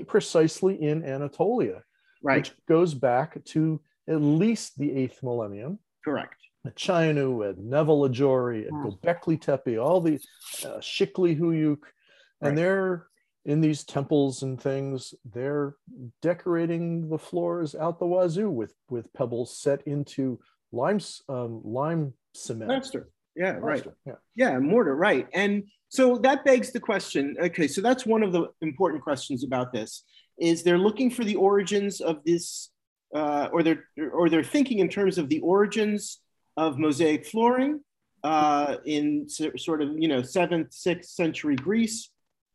precisely 0.08 0.82
in 0.82 1.04
Anatolia, 1.04 1.84
right. 2.24 2.38
which 2.38 2.54
goes 2.68 2.94
back 2.94 3.44
to 3.46 3.82
at 4.08 4.22
least 4.22 4.78
the 4.78 4.92
eighth 4.92 5.22
millennium. 5.24 5.80
Correct. 6.04 6.36
At 6.66 6.76
Çayönü, 6.76 7.50
at 7.50 7.58
Nevalı 7.58 8.14
Çori, 8.14 8.66
at 8.66 8.72
Gobekli 8.72 9.40
Tepe, 9.40 9.78
all 9.78 10.02
the 10.02 10.16
uh, 10.66 10.80
Shikli 10.80 11.38
Huyuk, 11.38 11.84
and 12.42 12.50
right. 12.50 12.56
they're 12.56 13.08
in 13.46 13.62
these 13.62 13.84
temples 13.84 14.44
and 14.44 14.62
things 14.62 15.14
they're 15.34 15.76
decorating 16.22 17.10
the 17.10 17.18
floors 17.18 17.76
out 17.76 18.00
the 18.00 18.06
wazoo 18.06 18.50
with 18.50 18.74
with 18.90 19.12
pebbles 19.14 19.58
set 19.58 19.86
into 19.86 20.40
lime 20.72 21.00
um, 21.30 21.62
lime 21.64 22.14
cement 22.34 22.70
plaster 22.70 23.10
yeah 23.36 23.58
right. 23.60 23.86
Yeah. 24.06 24.14
Yeah 24.36 24.60
mortar 24.60 24.96
right 24.96 25.28
and 25.34 25.64
so 25.90 26.18
that 26.20 26.46
begs 26.46 26.72
the 26.72 26.80
question 26.80 27.36
okay 27.42 27.68
so 27.68 27.82
that's 27.82 28.06
one 28.06 28.24
of 28.24 28.32
the 28.32 28.50
important 28.62 29.04
questions 29.04 29.44
about 29.44 29.74
this 29.74 30.04
is 30.40 30.64
they're 30.64 30.78
looking 30.78 31.10
for 31.10 31.24
the 31.24 31.36
origins 31.36 32.02
of 32.02 32.24
this 32.26 32.70
uh, 33.16 33.48
or 33.54 33.62
they're 33.62 33.86
or 34.12 34.30
they're 34.30 34.44
thinking 34.44 34.80
in 34.80 34.90
terms 34.90 35.18
of 35.18 35.30
the 35.30 35.40
origins 35.40 36.20
of 36.58 36.80
mosaic 36.80 37.26
flooring 37.26 37.80
uh, 38.24 38.78
in 38.86 39.28
sort 39.30 39.82
of 39.82 39.90
you 39.98 40.08
know 40.08 40.22
seventh 40.22 40.74
sixth 40.74 41.12
century 41.12 41.56
greece 41.56 42.10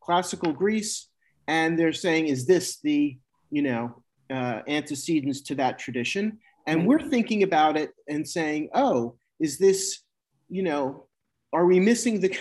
classical 0.09 0.55
Greece, 0.55 1.09
and 1.49 1.79
they're 1.79 1.93
saying, 1.93 2.29
is 2.29 2.47
this 2.47 2.79
the, 2.81 3.19
you 3.51 3.61
know, 3.61 4.03
uh, 4.31 4.63
antecedents 4.67 5.43
to 5.43 5.55
that 5.57 5.79
tradition? 5.79 6.39
And 6.67 6.87
we're 6.87 7.11
thinking 7.11 7.43
about 7.43 7.77
it 7.77 7.91
and 8.09 8.27
saying, 8.27 8.71
oh, 8.75 9.17
is 9.39 9.59
this, 9.59 10.01
you 10.49 10.63
know, 10.63 11.07
are 11.53 11.67
we 11.67 11.81
missing 11.81 12.21
the, 12.21 12.37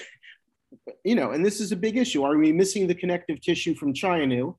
you 1.03 1.15
know, 1.15 1.31
and 1.31 1.45
this 1.45 1.59
is 1.59 1.71
a 1.71 1.75
big 1.75 1.97
issue. 1.97 2.23
Are 2.23 2.37
we 2.37 2.51
missing 2.51 2.87
the 2.87 2.95
connective 2.95 3.41
tissue 3.41 3.75
from 3.75 3.93
Çayönü 3.93 4.53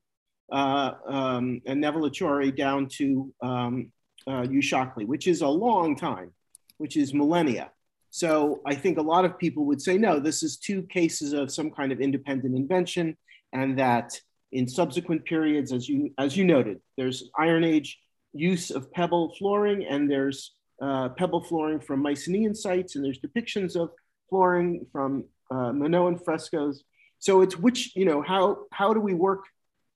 uh, 0.51 0.93
um, 1.05 1.61
and 1.65 1.81
Nevalı 1.81 2.11
Çori 2.11 2.55
down 2.55 2.87
to 2.87 3.31
um, 3.41 3.91
uh, 4.27 4.43
Uşaklı, 4.43 5.05
which 5.05 5.27
is 5.27 5.41
a 5.41 5.47
long 5.47 5.95
time, 5.95 6.31
which 6.77 6.97
is 6.97 7.13
millennia. 7.13 7.71
So 8.11 8.61
I 8.65 8.75
think 8.75 8.97
a 8.97 9.03
lot 9.03 9.25
of 9.25 9.37
people 9.37 9.65
would 9.65 9.81
say, 9.81 9.97
no, 9.97 10.19
this 10.19 10.41
is 10.41 10.57
two 10.57 10.83
cases 10.83 11.33
of 11.33 11.51
some 11.51 11.69
kind 11.69 11.91
of 11.91 12.01
independent 12.01 12.55
invention, 12.55 13.15
and 13.53 13.77
that 13.77 14.19
in 14.51 14.67
subsequent 14.67 15.25
periods, 15.25 15.71
as 15.71 15.87
you 15.87 16.11
as 16.17 16.35
you 16.35 16.43
noted, 16.43 16.79
there's 16.97 17.29
Iron 17.37 17.63
Age 17.63 17.99
use 18.33 18.71
of 18.71 18.91
pebble 18.91 19.35
flooring, 19.37 19.85
and 19.85 20.09
there's 20.09 20.55
uh, 20.81 21.09
pebble 21.09 21.43
flooring 21.43 21.79
from 21.79 22.01
Mycenaean 22.01 22.55
sites, 22.55 22.95
and 22.95 23.03
there's 23.03 23.19
depictions 23.19 23.75
of 23.75 23.91
flooring 24.29 24.85
from 24.91 25.25
uh, 25.51 25.71
Minoan 25.71 26.17
frescoes. 26.17 26.83
So 27.19 27.41
it's 27.41 27.57
which 27.57 27.95
you 27.95 28.05
know 28.05 28.21
how 28.21 28.65
how 28.71 28.93
do 28.93 28.99
we 28.99 29.13
work 29.13 29.43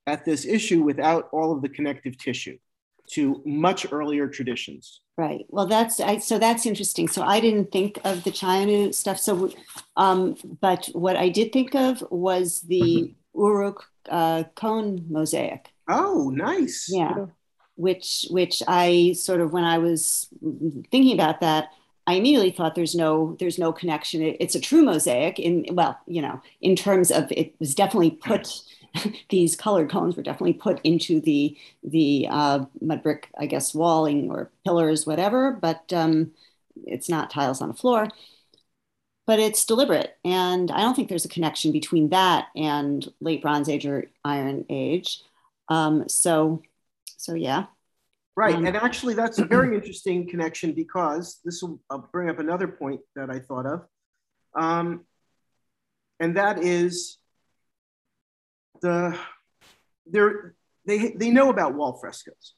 at 0.06 0.24
this 0.24 0.44
issue 0.44 0.82
without 0.82 1.28
all 1.32 1.52
of 1.52 1.62
the 1.62 1.68
connective 1.68 2.18
tissue 2.18 2.58
to 3.12 3.42
much 3.44 3.86
earlier 3.92 4.28
traditions? 4.28 5.00
Right. 5.16 5.46
Well, 5.48 5.66
that's 5.66 6.00
I, 6.00 6.18
so 6.18 6.38
that's 6.38 6.66
interesting. 6.66 7.08
So 7.08 7.22
I 7.22 7.40
didn't 7.40 7.70
think 7.70 7.98
of 8.04 8.24
the 8.24 8.30
Çayönü 8.30 8.94
stuff. 8.94 9.18
So, 9.18 9.50
um, 9.96 10.36
but 10.60 10.86
what 10.92 11.16
I 11.16 11.28
did 11.28 11.52
think 11.52 11.74
of 11.74 12.04
was 12.10 12.60
the 12.62 12.80
mm-hmm. 12.80 13.40
Uruk 13.40 13.84
uh, 14.08 14.44
cone 14.54 15.06
mosaic. 15.08 15.70
Oh, 15.88 16.30
nice. 16.34 16.88
Yeah. 16.90 17.26
Which 17.76 18.26
which 18.30 18.62
I 18.68 19.14
sort 19.16 19.40
of 19.40 19.52
when 19.52 19.64
I 19.64 19.78
was 19.78 20.28
thinking 20.90 21.12
about 21.12 21.40
that, 21.40 21.70
I 22.06 22.14
immediately 22.14 22.50
thought 22.52 22.74
there's 22.76 22.94
no 22.94 23.36
there's 23.40 23.58
no 23.58 23.72
connection. 23.72 24.22
It, 24.22 24.36
it's 24.40 24.54
a 24.54 24.60
true 24.60 24.82
mosaic 24.84 25.38
in 25.40 25.66
well, 25.72 25.98
you 26.06 26.22
know, 26.22 26.40
in 26.60 26.76
terms 26.76 27.10
of 27.10 27.32
it 27.32 27.54
was 27.58 27.74
definitely 27.74 28.12
put 28.12 28.62
these 29.30 29.56
colored 29.56 29.90
cones 29.90 30.16
were 30.16 30.22
definitely 30.22 30.52
put 30.54 30.80
into 30.84 31.20
the 31.20 31.56
the 31.82 32.28
uh, 32.30 32.64
mud 32.80 33.02
brick, 33.02 33.28
I 33.38 33.46
guess, 33.46 33.74
walling 33.74 34.30
or 34.30 34.50
pillars, 34.64 35.04
whatever. 35.06 35.52
But 35.52 35.92
um, 35.92 36.30
it's 36.84 37.08
not 37.08 37.30
tiles 37.30 37.60
on 37.60 37.70
a 37.70 37.74
floor. 37.74 38.08
But 39.26 39.38
it's 39.38 39.64
deliberate, 39.64 40.18
and 40.22 40.70
I 40.70 40.80
don't 40.82 40.94
think 40.94 41.08
there's 41.08 41.24
a 41.24 41.30
connection 41.30 41.72
between 41.72 42.10
that 42.10 42.48
and 42.54 43.10
late 43.20 43.40
Bronze 43.40 43.70
Age 43.70 43.86
or 43.86 44.10
Iron 44.22 44.66
Age. 44.68 45.22
Um, 45.68 46.06
so, 46.10 46.62
so 47.24 47.34
yeah. 47.34 47.66
Right, 48.36 48.54
um, 48.54 48.66
and 48.66 48.76
actually, 48.76 49.14
that's 49.14 49.38
a 49.38 49.44
very 49.44 49.74
interesting 49.78 50.28
connection 50.28 50.72
because 50.72 51.40
this 51.44 51.62
will 51.62 51.80
bring 52.12 52.28
up 52.28 52.38
another 52.38 52.68
point 52.68 53.00
that 53.16 53.30
I 53.30 53.38
thought 53.38 53.66
of, 53.66 53.86
um, 54.54 55.04
and 56.20 56.36
that 56.36 56.58
is 56.58 57.18
the 58.82 59.16
they're 60.06 60.54
they 60.84 61.12
they 61.12 61.30
know 61.30 61.48
about 61.48 61.74
wall 61.74 61.98
frescoes. 62.00 62.54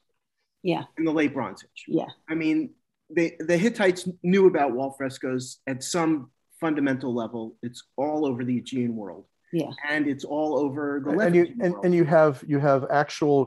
Yeah. 0.63 0.83
In 0.97 1.05
the 1.05 1.13
late 1.13 1.33
Bronze 1.33 1.63
Age. 1.63 1.85
Yeah. 1.87 2.07
I 2.29 2.35
mean, 2.35 2.71
they, 3.09 3.37
the 3.39 3.57
Hittites 3.57 4.09
knew 4.21 4.47
about 4.47 4.73
wall 4.73 4.95
frescoes 4.97 5.59
at 5.67 5.81
some 5.83 6.31
fundamental 6.59 7.13
level. 7.13 7.55
It's 7.63 7.83
all 7.95 8.25
over 8.25 8.43
the 8.43 8.57
Aegean 8.57 8.95
world. 8.95 9.25
Yeah. 9.53 9.69
And 9.87 10.07
it's 10.07 10.25
all 10.25 10.57
over 10.57 11.01
the 11.05 11.17
and 11.19 11.35
you 11.35 11.55
and, 11.61 11.75
and, 11.85 11.95
you 11.95 12.03
have 12.03 12.43
you 12.45 12.59
have 12.59 12.85
actual 12.91 13.45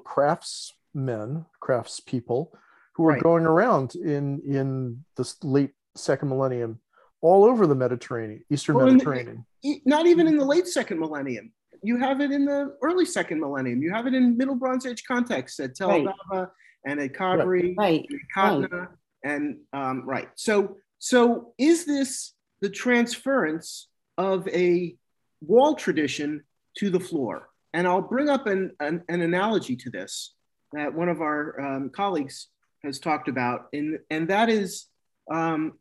craftsmen, 0.92 1.46
craftspeople 1.62 2.48
who 2.94 3.04
are 3.04 3.12
right. 3.12 3.22
going 3.22 3.44
around 3.44 3.94
in 3.94 4.40
in 4.46 5.04
the 5.16 5.34
late 5.42 5.72
second 5.96 6.28
millennium 6.28 6.80
all 7.22 7.44
over 7.44 7.66
the 7.66 7.74
Mediterranean, 7.74 8.42
Eastern 8.50 8.76
well, 8.76 8.86
Mediterranean. 8.86 9.44
The, 9.62 9.82
not 9.84 10.06
even 10.06 10.26
in 10.26 10.36
the 10.38 10.44
late 10.44 10.66
second 10.66 10.98
millennium 10.98 11.52
you 11.82 11.98
have 11.98 12.20
it 12.20 12.30
in 12.30 12.44
the 12.44 12.76
early 12.82 13.04
second 13.04 13.40
millennium. 13.40 13.82
You 13.82 13.92
have 13.92 14.06
it 14.06 14.14
in 14.14 14.36
Middle 14.36 14.54
Bronze 14.54 14.86
Age 14.86 15.04
contexts 15.04 15.60
at 15.60 15.74
Tel 15.74 15.88
right. 15.88 16.48
And 16.86 16.98
at 16.98 17.12
Kabri, 17.12 17.76
right. 17.76 18.06
and 18.08 18.20
Qatna, 18.34 18.72
right. 18.72 18.88
and 19.22 19.58
um, 19.74 20.02
right. 20.06 20.28
So, 20.34 20.76
so 20.98 21.52
is 21.58 21.84
this 21.84 22.32
the 22.62 22.70
transference 22.70 23.88
of 24.16 24.48
a 24.48 24.96
wall 25.42 25.74
tradition 25.74 26.42
to 26.78 26.88
the 26.88 27.00
floor? 27.00 27.50
And 27.74 27.86
I'll 27.86 28.00
bring 28.00 28.30
up 28.30 28.46
an, 28.46 28.72
an, 28.80 29.02
an 29.10 29.20
analogy 29.20 29.76
to 29.76 29.90
this 29.90 30.34
that 30.72 30.94
one 30.94 31.08
of 31.08 31.20
our 31.20 31.60
um, 31.60 31.90
colleagues 31.90 32.48
has 32.84 32.98
talked 32.98 33.28
about, 33.28 33.68
and, 33.72 33.98
and 34.10 34.28
that 34.28 34.48
is 34.48 34.86
um, 35.30 35.78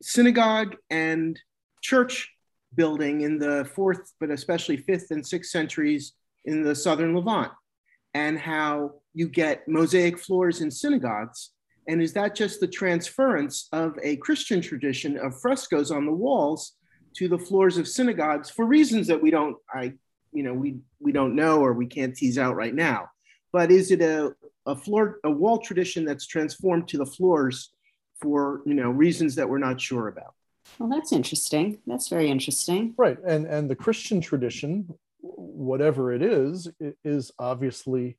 synagogue 0.00 0.76
and 0.90 1.38
church 1.82 2.30
building 2.74 3.22
in 3.22 3.38
the 3.38 3.68
fourth, 3.74 4.12
but 4.20 4.30
especially 4.30 4.76
fifth 4.76 5.10
and 5.10 5.26
sixth 5.26 5.50
centuries 5.50 6.12
in 6.44 6.62
the 6.62 6.74
southern 6.74 7.14
Levant, 7.14 7.52
and 8.14 8.38
how 8.38 8.92
you 9.14 9.28
get 9.28 9.66
mosaic 9.68 10.18
floors 10.18 10.60
in 10.60 10.70
synagogues 10.70 11.50
And 11.88 12.02
is 12.02 12.12
that 12.12 12.34
just 12.34 12.60
the 12.60 12.68
transference 12.68 13.68
of 13.72 13.98
a 14.02 14.16
Christian 14.16 14.60
tradition 14.60 15.16
of 15.18 15.40
frescoes 15.40 15.90
on 15.90 16.04
the 16.04 16.12
walls 16.12 16.74
to 17.16 17.28
the 17.28 17.38
floors 17.38 17.78
of 17.78 17.88
synagogues 17.88 18.50
for 18.50 18.66
reasons 18.66 19.06
that 19.06 19.20
we 19.20 19.30
don't, 19.30 19.56
I, 19.74 19.94
you 20.32 20.42
know, 20.42 20.52
we 20.52 20.76
we 21.00 21.12
don't 21.12 21.34
know 21.34 21.60
or 21.60 21.72
we 21.72 21.86
can't 21.86 22.14
tease 22.14 22.36
out 22.36 22.54
right 22.54 22.74
now. 22.74 23.08
But 23.52 23.70
is 23.70 23.90
it 23.90 24.02
a 24.02 24.34
a 24.66 24.76
floor 24.76 25.20
a 25.24 25.30
wall 25.30 25.58
tradition 25.58 26.04
that's 26.04 26.26
transformed 26.26 26.88
to 26.88 26.98
the 26.98 27.06
floors 27.06 27.72
for 28.20 28.62
you 28.66 28.74
know 28.74 28.90
reasons 28.90 29.34
that 29.36 29.48
we're 29.48 29.58
not 29.58 29.80
sure 29.80 30.08
about? 30.08 30.34
Well, 30.78 30.88
that's 30.88 31.12
interesting. 31.12 31.78
That's 31.86 32.08
very 32.08 32.30
interesting. 32.30 32.94
Right, 32.96 33.18
and 33.26 33.46
and 33.46 33.70
the 33.70 33.76
Christian 33.76 34.20
tradition, 34.20 34.92
whatever 35.20 36.12
it 36.12 36.22
is, 36.22 36.68
is 37.04 37.32
obviously 37.38 38.16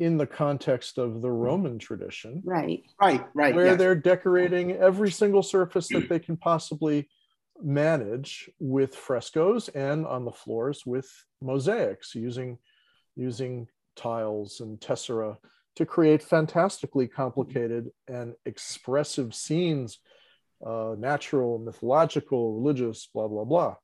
in 0.00 0.16
the 0.16 0.26
context 0.26 0.96
of 0.96 1.20
the 1.20 1.30
Roman 1.30 1.78
tradition. 1.78 2.40
Right. 2.42 2.82
Right, 2.98 3.22
right. 3.34 3.54
Where 3.54 3.66
yes. 3.66 3.78
they're 3.78 3.94
decorating 3.94 4.72
every 4.72 5.10
single 5.10 5.42
surface 5.42 5.88
that 5.88 6.08
they 6.08 6.18
can 6.18 6.38
possibly 6.38 7.06
manage 7.62 8.50
with 8.58 8.96
frescoes 8.96 9.68
and 9.68 10.06
on 10.06 10.24
the 10.24 10.32
floors 10.32 10.86
with 10.86 11.06
mosaics 11.42 12.14
using 12.14 12.56
using 13.14 13.68
tiles 14.00 14.60
and 14.60 14.80
tessera 14.80 15.36
to 15.76 15.86
create 15.86 16.22
fantastically 16.22 17.06
complicated 17.06 17.90
and 18.08 18.34
expressive 18.46 19.34
scenes 19.34 19.98
uh, 20.64 20.94
natural 20.98 21.58
mythological 21.58 22.54
religious 22.54 23.08
blah 23.12 23.28
blah 23.28 23.44
blah 23.44 23.74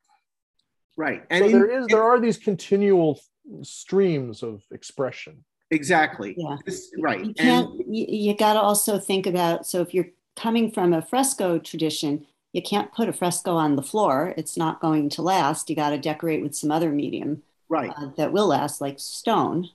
right 0.96 1.24
and 1.30 1.42
so 1.42 1.46
in, 1.46 1.52
there 1.52 1.80
is 1.80 1.86
there 1.88 2.02
are 2.02 2.20
these 2.20 2.38
continual 2.38 3.20
streams 3.62 4.42
of 4.42 4.62
expression 4.72 5.44
Exactly. 5.70 6.34
Yeah. 6.36 6.56
This, 6.64 6.92
right. 6.98 7.24
You 7.24 7.34
can't. 7.34 7.80
And, 7.80 7.96
you, 7.96 8.06
you 8.08 8.36
got 8.36 8.54
to 8.54 8.60
also 8.60 8.98
think 8.98 9.26
about. 9.26 9.66
So 9.66 9.80
if 9.80 9.92
you're 9.92 10.08
coming 10.36 10.70
from 10.70 10.92
a 10.92 11.02
fresco 11.02 11.58
tradition, 11.58 12.26
you 12.52 12.62
can't 12.62 12.92
put 12.92 13.08
a 13.08 13.12
fresco 13.12 13.56
on 13.56 13.76
the 13.76 13.82
floor. 13.82 14.32
It's 14.36 14.56
not 14.56 14.80
going 14.80 15.08
to 15.10 15.22
last. 15.22 15.68
You 15.68 15.76
got 15.76 15.90
to 15.90 15.98
decorate 15.98 16.42
with 16.42 16.54
some 16.54 16.70
other 16.70 16.90
medium. 16.90 17.42
Right. 17.68 17.92
Uh, 17.96 18.10
that 18.16 18.32
will 18.32 18.46
last, 18.46 18.80
like 18.80 19.00
stone. 19.00 19.68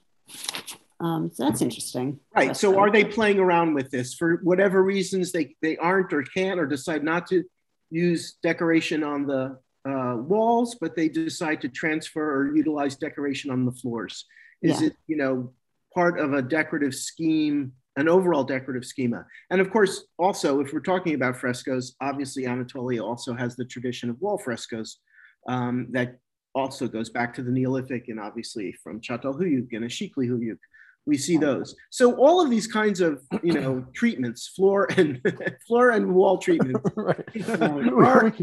Um, 0.99 1.31
so 1.33 1.45
that's 1.45 1.61
interesting. 1.61 2.19
Right. 2.35 2.55
So 2.55 2.79
are 2.79 2.91
they 2.91 3.03
playing 3.03 3.39
around 3.39 3.73
with 3.73 3.89
this 3.89 4.13
for 4.13 4.39
whatever 4.43 4.83
reasons 4.83 5.31
they 5.31 5.55
they 5.61 5.75
aren't 5.77 6.13
or 6.13 6.21
can't 6.23 6.59
or 6.59 6.67
decide 6.67 7.03
not 7.03 7.27
to 7.27 7.43
use 7.89 8.37
decoration 8.43 9.03
on 9.03 9.25
the 9.25 9.57
uh, 9.83 10.17
walls, 10.17 10.77
but 10.79 10.95
they 10.95 11.09
decide 11.09 11.59
to 11.61 11.69
transfer 11.69 12.23
or 12.23 12.55
utilize 12.55 12.95
decoration 12.95 13.49
on 13.49 13.65
the 13.65 13.71
floors? 13.71 14.25
Is 14.61 14.79
yeah. 14.79 14.87
it 14.87 14.93
you 15.07 15.17
know 15.17 15.51
part 15.93 16.19
of 16.19 16.33
a 16.33 16.41
decorative 16.41 16.93
scheme, 16.93 17.73
an 17.95 18.07
overall 18.07 18.43
decorative 18.43 18.85
schema. 18.85 19.25
And 19.49 19.59
of 19.59 19.71
course, 19.71 20.05
also, 20.17 20.59
if 20.59 20.71
we're 20.71 20.79
talking 20.81 21.15
about 21.15 21.35
frescoes, 21.35 21.95
obviously 21.99 22.45
Anatolia 22.45 23.03
also 23.03 23.33
has 23.33 23.55
the 23.55 23.65
tradition 23.65 24.09
of 24.09 24.21
wall 24.21 24.37
frescoes 24.37 24.99
um, 25.47 25.87
that 25.91 26.19
also 26.53 26.87
goes 26.87 27.09
back 27.09 27.33
to 27.35 27.41
the 27.41 27.51
Neolithic 27.51 28.09
and 28.09 28.19
obviously 28.19 28.71
from 28.83 29.01
Çatalhöyük 29.01 29.73
and 29.73 29.85
Işıklıhöyük. 29.85 30.59
We 31.05 31.17
see 31.17 31.37
those. 31.37 31.75
So 31.89 32.15
all 32.15 32.41
of 32.41 32.51
these 32.51 32.67
kinds 32.67 33.01
of, 33.01 33.23
you 33.41 33.53
know, 33.53 33.83
treatments, 33.93 34.47
floor 34.47 34.87
and 34.97 35.19
floor 35.67 35.89
and 35.91 36.13
wall 36.13 36.37
treatments, 36.37 36.79
are, 37.59 38.33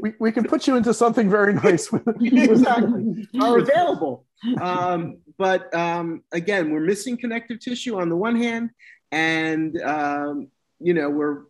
we, 0.00 0.12
we 0.20 0.32
can 0.32 0.44
put 0.44 0.66
you 0.68 0.76
into 0.76 0.94
something 0.94 1.28
very 1.28 1.54
nice. 1.54 1.92
exactly. 2.20 3.28
Are 3.40 3.58
available. 3.58 4.26
Um, 4.60 5.18
but 5.38 5.74
um, 5.74 6.22
again, 6.32 6.70
we're 6.70 6.80
missing 6.80 7.16
connective 7.16 7.60
tissue 7.60 7.98
on 8.00 8.08
the 8.08 8.16
one 8.16 8.36
hand, 8.36 8.70
and 9.10 9.80
um, 9.82 10.48
you 10.78 10.94
know 10.94 11.10
we're 11.10 11.44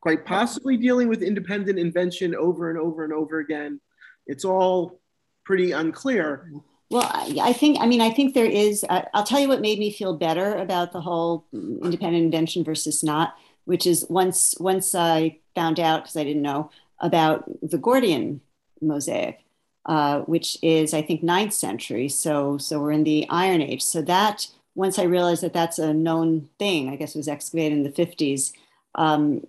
quite 0.00 0.24
possibly 0.24 0.76
dealing 0.76 1.08
with 1.08 1.22
independent 1.22 1.78
invention 1.78 2.34
over 2.34 2.70
and 2.70 2.78
over 2.78 3.04
and 3.04 3.12
over 3.12 3.38
again. 3.38 3.80
It's 4.26 4.44
all 4.44 5.00
pretty 5.44 5.72
unclear. 5.72 6.50
Well, 6.90 7.08
I 7.12 7.52
think, 7.52 7.78
I 7.80 7.86
mean, 7.86 8.00
I 8.00 8.10
think 8.10 8.34
there 8.34 8.46
is, 8.46 8.84
uh, 8.88 9.02
I'll 9.14 9.24
tell 9.24 9.40
you 9.40 9.48
what 9.48 9.60
made 9.60 9.78
me 9.78 9.90
feel 9.90 10.16
better 10.16 10.54
about 10.56 10.92
the 10.92 11.00
whole 11.00 11.44
independent 11.52 12.24
invention 12.24 12.62
versus 12.62 13.02
not, 13.02 13.34
which 13.64 13.86
is 13.86 14.06
once, 14.08 14.54
once 14.60 14.94
I 14.94 15.38
found 15.54 15.80
out, 15.80 16.02
because 16.02 16.16
I 16.16 16.24
didn't 16.24 16.42
know, 16.42 16.70
about 17.00 17.44
the 17.62 17.78
Gordion 17.78 18.40
mosaic, 18.80 19.44
uh, 19.86 20.20
which 20.20 20.56
is 20.62 20.94
I 20.94 21.02
think 21.02 21.22
ninth 21.22 21.52
century. 21.52 22.08
So 22.08 22.58
so 22.58 22.80
we're 22.80 22.92
in 22.92 23.04
the 23.04 23.26
Iron 23.28 23.60
Age. 23.60 23.82
So 23.82 24.02
that 24.02 24.48
once 24.74 24.98
I 24.98 25.04
realized 25.04 25.42
that 25.42 25.52
that's 25.52 25.78
a 25.78 25.92
known 25.92 26.48
thing, 26.58 26.88
I 26.88 26.96
guess 26.96 27.14
it 27.14 27.18
was 27.18 27.28
excavated 27.28 27.78
in 27.78 27.84
the 27.84 27.90
50s. 27.90 28.52
Um, 28.96 29.46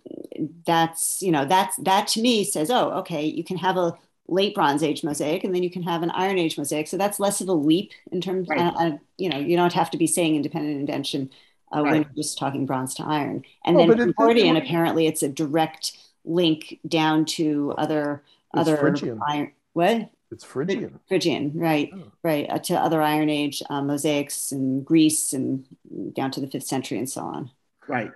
that's 0.65 1.21
you 1.21 1.31
know 1.31 1.45
that's 1.45 1.77
that 1.77 2.07
to 2.07 2.21
me 2.21 2.43
says 2.43 2.69
oh 2.69 2.89
okay 2.91 3.25
you 3.25 3.43
can 3.43 3.57
have 3.57 3.77
a 3.77 3.95
late 4.27 4.55
Bronze 4.55 4.83
Age 4.83 5.03
mosaic 5.03 5.43
and 5.43 5.53
then 5.53 5.63
you 5.63 5.69
can 5.69 5.83
have 5.83 6.03
an 6.03 6.11
Iron 6.11 6.37
Age 6.37 6.57
mosaic. 6.57 6.87
So 6.87 6.97
that's 6.97 7.19
less 7.19 7.41
of 7.41 7.47
a 7.47 7.53
leap 7.53 7.91
in 8.11 8.21
terms 8.21 8.47
right. 8.47 8.59
uh, 8.59 8.73
uh, 8.77 8.97
you 9.17 9.29
know 9.29 9.37
you 9.37 9.55
don't 9.55 9.73
have 9.73 9.91
to 9.91 9.97
be 9.97 10.07
saying 10.07 10.35
independent 10.35 10.79
invention 10.79 11.29
uh, 11.75 11.83
right. 11.83 11.91
when 11.91 12.01
you're 12.01 12.23
just 12.23 12.37
talking 12.37 12.65
bronze 12.65 12.95
to 12.95 13.03
iron. 13.03 13.43
And 13.65 13.75
well, 13.75 13.87
then 13.87 14.13
Gordion 14.13 14.57
apparently 14.57 15.07
it's 15.07 15.23
a 15.23 15.29
direct 15.29 15.97
link 16.23 16.79
down 16.87 17.25
to 17.25 17.73
other 17.77 18.23
other 18.53 18.77
Phrygian. 18.77 19.19
iron. 19.27 19.51
What? 19.73 20.09
It's 20.31 20.43
Phrygian. 20.43 20.99
Phrygian, 21.07 21.51
right, 21.55 21.91
oh. 21.93 22.11
right, 22.23 22.49
uh, 22.49 22.57
to 22.59 22.73
other 22.75 23.01
Iron 23.01 23.29
Age 23.29 23.61
uh, 23.69 23.81
mosaics 23.81 24.51
in 24.51 24.83
Greece 24.83 25.33
and 25.33 25.65
down 26.13 26.31
to 26.31 26.41
the 26.41 26.47
fifth 26.47 26.65
century 26.65 26.97
and 26.97 27.09
so 27.09 27.21
on. 27.21 27.51
Right. 27.87 28.11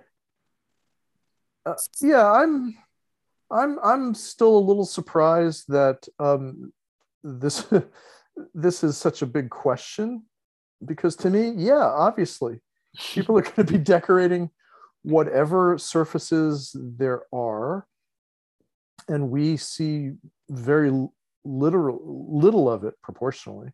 Uh, 1.64 1.74
yeah, 2.00 2.30
I'm, 2.30 2.76
I'm, 3.50 3.78
I'm 3.82 4.14
still 4.14 4.56
a 4.56 4.58
little 4.58 4.84
surprised 4.84 5.64
that 5.68 6.06
um, 6.18 6.72
this, 7.24 7.66
this 8.54 8.84
is 8.84 8.96
such 8.96 9.22
a 9.22 9.26
big 9.26 9.50
question, 9.50 10.24
because 10.84 11.16
to 11.16 11.30
me, 11.30 11.52
yeah, 11.56 11.84
obviously, 11.84 12.60
people 12.98 13.38
are 13.38 13.42
going 13.42 13.66
to 13.66 13.72
be 13.72 13.78
decorating 13.78 14.50
whatever 15.02 15.78
surfaces 15.78 16.76
there 16.76 17.22
are 17.32 17.86
and 19.08 19.30
we 19.30 19.56
see 19.56 20.12
very 20.48 20.92
literal 21.44 22.00
little 22.32 22.70
of 22.70 22.84
it 22.84 22.94
proportionally 23.02 23.68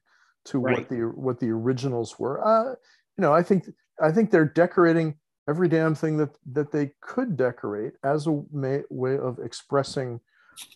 to 0.44 0.58
right. 0.58 0.78
what 0.78 0.88
the 0.88 0.96
what 1.14 1.40
the 1.40 1.50
originals 1.50 2.18
were 2.18 2.44
uh, 2.46 2.70
you 2.70 3.22
know 3.22 3.32
i 3.32 3.42
think 3.42 3.68
i 4.00 4.10
think 4.10 4.30
they're 4.30 4.44
decorating 4.44 5.14
every 5.48 5.68
damn 5.68 5.94
thing 5.94 6.16
that 6.16 6.30
that 6.52 6.72
they 6.72 6.90
could 7.00 7.36
decorate 7.36 7.94
as 8.04 8.26
a 8.26 8.42
may, 8.52 8.82
way 8.90 9.16
of 9.18 9.38
expressing 9.38 10.20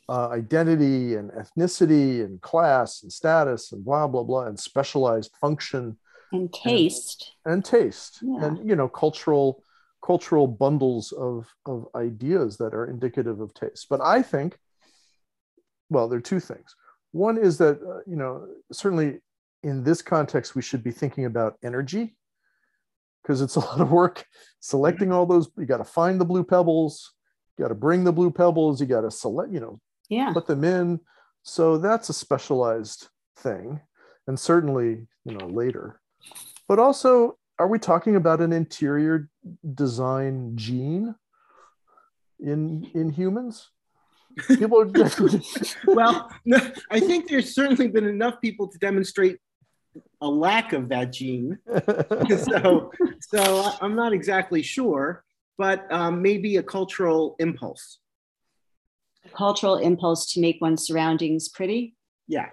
uh, 0.09 0.28
identity 0.28 1.14
and 1.14 1.30
ethnicity 1.30 2.24
and 2.24 2.40
class 2.42 3.02
and 3.02 3.12
status 3.12 3.72
and 3.72 3.85
blah 3.85 4.06
blah 4.06 4.22
blah 4.22 4.46
and 4.46 4.59
specialized 4.59 5.33
function 5.40 5.96
and 6.33 6.52
taste 6.52 7.33
and, 7.44 7.54
and 7.54 7.64
taste 7.64 8.18
yeah. 8.22 8.44
and 8.44 8.68
you 8.68 8.76
know 8.76 8.88
cultural 8.88 9.62
cultural 10.04 10.46
bundles 10.46 11.12
of, 11.12 11.54
of 11.66 11.87
ideas 11.94 12.56
that 12.56 12.74
are 12.74 12.87
indicative 12.87 13.40
of 13.40 13.52
taste. 13.54 13.87
But 13.88 14.00
I 14.00 14.22
think, 14.22 14.59
well, 15.88 16.09
there 16.09 16.18
are 16.18 16.22
two 16.22 16.40
things. 16.40 16.74
One 17.12 17.37
is 17.37 17.59
that, 17.59 17.80
uh, 17.83 18.00
you 18.06 18.16
know, 18.16 18.46
certainly 18.72 19.20
in 19.62 19.85
this 19.85 20.00
context, 20.00 20.54
we 20.54 20.62
should 20.62 20.83
be 20.83 20.90
thinking 20.90 21.26
about 21.26 21.59
energy 21.62 22.16
because 23.22 23.40
it's 23.40 23.56
a 23.56 23.61
lot 23.68 23.80
of 23.80 23.90
work 23.90 24.24
selecting 24.61 25.12
all 25.12 25.26
those. 25.26 25.50
You 25.56 25.66
got 25.66 25.78
to 25.78 25.85
find 25.85 26.20
the 26.20 26.24
blue 26.24 26.44
pebbles, 26.44 27.14
you 27.56 27.64
got 27.64 27.68
to 27.68 27.74
bring 27.74 28.04
the 28.04 28.12
blue 28.12 28.30
pebbles, 28.30 28.80
you 28.80 28.87
got 28.87 29.02
to 29.02 29.11
select, 29.11 29.52
you 29.52 29.61
know, 29.61 29.80
yeah. 30.09 30.33
put 30.33 30.46
them 30.46 30.64
in. 30.64 31.00
So 31.42 31.78
that's 31.78 32.09
a 32.09 32.14
specialized 32.14 33.09
thing. 33.37 33.80
And 34.26 34.38
certainly, 34.38 35.06
you 35.24 35.37
know, 35.37 35.46
later. 35.46 36.00
But 36.68 36.78
also, 36.78 37.38
are 37.59 37.66
we 37.66 37.78
talking 37.78 38.16
about 38.16 38.40
an 38.40 38.52
interior 38.52 39.28
design 39.74 40.52
gene 40.54 41.14
in 42.38 42.90
in 42.94 43.11
humans? 43.11 43.70
People 44.48 44.80
are 44.80 44.87
well, 45.87 46.30
no, 46.44 46.59
I 46.90 47.00
think 47.00 47.28
there's 47.28 47.54
certainly 47.54 47.88
been 47.88 48.06
enough 48.06 48.40
people 48.40 48.68
to 48.68 48.78
demonstrate 48.78 49.38
a 50.20 50.29
lack 50.29 50.72
of 50.72 50.88
that 50.90 51.12
gene. 51.12 51.59
so, 52.38 52.92
so 53.20 53.72
I'm 53.81 53.94
not 53.94 54.12
exactly 54.12 54.62
sure, 54.62 55.24
but 55.59 55.90
um, 55.92 56.22
maybe 56.22 56.57
a 56.57 56.62
cultural 56.62 57.37
impulse. 57.38 57.98
A 59.24 59.29
cultural 59.31 59.76
impulse 59.76 60.33
to 60.33 60.40
make 60.40 60.61
one's 60.61 60.87
surroundings 60.87 61.48
pretty. 61.48 61.96
Yeah. 62.26 62.46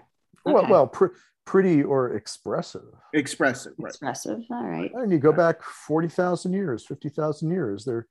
Okay. 0.45 0.53
Well, 0.53 0.67
well, 0.69 0.87
pr- 0.87 1.15
pretty 1.45 1.83
or 1.83 2.13
expressive. 2.15 2.83
Expressive, 3.13 3.73
right. 3.77 3.89
Expressive. 3.89 4.39
All 4.51 4.63
right. 4.63 4.91
And 4.93 5.11
you 5.11 5.17
go 5.17 5.31
back 5.31 5.63
40,000 5.63 6.53
years, 6.53 6.85
50,000 6.85 7.49
years. 7.49 7.85
They're 7.85 8.07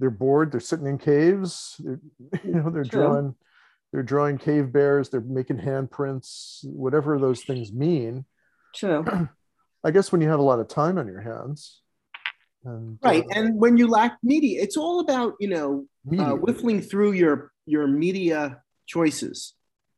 they're 0.00 0.08
bored, 0.10 0.50
they're 0.50 0.60
sitting 0.60 0.86
in 0.86 0.96
caves, 0.96 1.76
they're, 1.78 2.00
you 2.44 2.54
know, 2.54 2.70
they're 2.70 2.84
True. 2.84 3.02
drawing 3.02 3.34
they're 3.92 4.02
drawing 4.02 4.38
cave 4.38 4.72
bears, 4.72 5.08
they're 5.08 5.20
making 5.20 5.58
handprints, 5.58 6.64
whatever 6.64 7.18
those 7.18 7.42
things 7.42 7.72
mean. 7.72 8.24
True. 8.74 9.04
I 9.84 9.90
guess 9.90 10.12
when 10.12 10.20
you 10.20 10.28
have 10.28 10.40
a 10.40 10.42
lot 10.42 10.60
of 10.60 10.68
time 10.68 10.98
on 10.98 11.06
your 11.06 11.20
hands, 11.20 11.80
And, 12.64 12.98
right, 13.02 13.24
uh, 13.24 13.38
and 13.38 13.58
when 13.58 13.76
you 13.78 13.88
lack 13.88 14.18
media, 14.22 14.62
it's 14.62 14.76
all 14.76 15.00
about 15.00 15.34
you 15.40 15.48
know 15.48 15.86
uh, 16.18 16.34
whiffling 16.34 16.82
through 16.82 17.12
your 17.12 17.52
your 17.64 17.86
media 17.86 18.60
choices, 18.86 19.54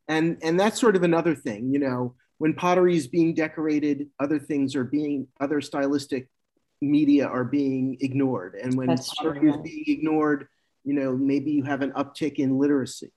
and 0.07 0.37
and 0.41 0.57
that's 0.59 0.79
sort 0.79 0.95
of 0.95 1.03
another 1.03 1.35
thing. 1.35 1.73
You 1.73 1.79
know, 1.79 2.15
when 2.37 2.53
pottery 2.53 2.95
is 2.95 3.07
being 3.07 3.33
decorated, 3.33 4.07
other 4.19 4.39
things 4.39 4.75
are 4.75 4.85
being 4.85 5.27
other 5.41 5.59
stylistic 5.59 6.29
media 6.81 7.27
are 7.27 7.43
being 7.43 7.97
ignored, 7.99 8.55
and 8.55 8.77
when 8.77 8.87
that's 8.87 9.13
pottery 9.13 9.41
true. 9.41 9.53
is 9.55 9.57
being 9.57 9.83
ignored, 9.87 10.47
you 10.85 10.93
know, 10.93 11.17
maybe 11.17 11.51
you 11.51 11.63
have 11.63 11.81
an 11.81 11.91
uptick 11.91 12.35
in 12.35 12.57
literacy, 12.57 13.11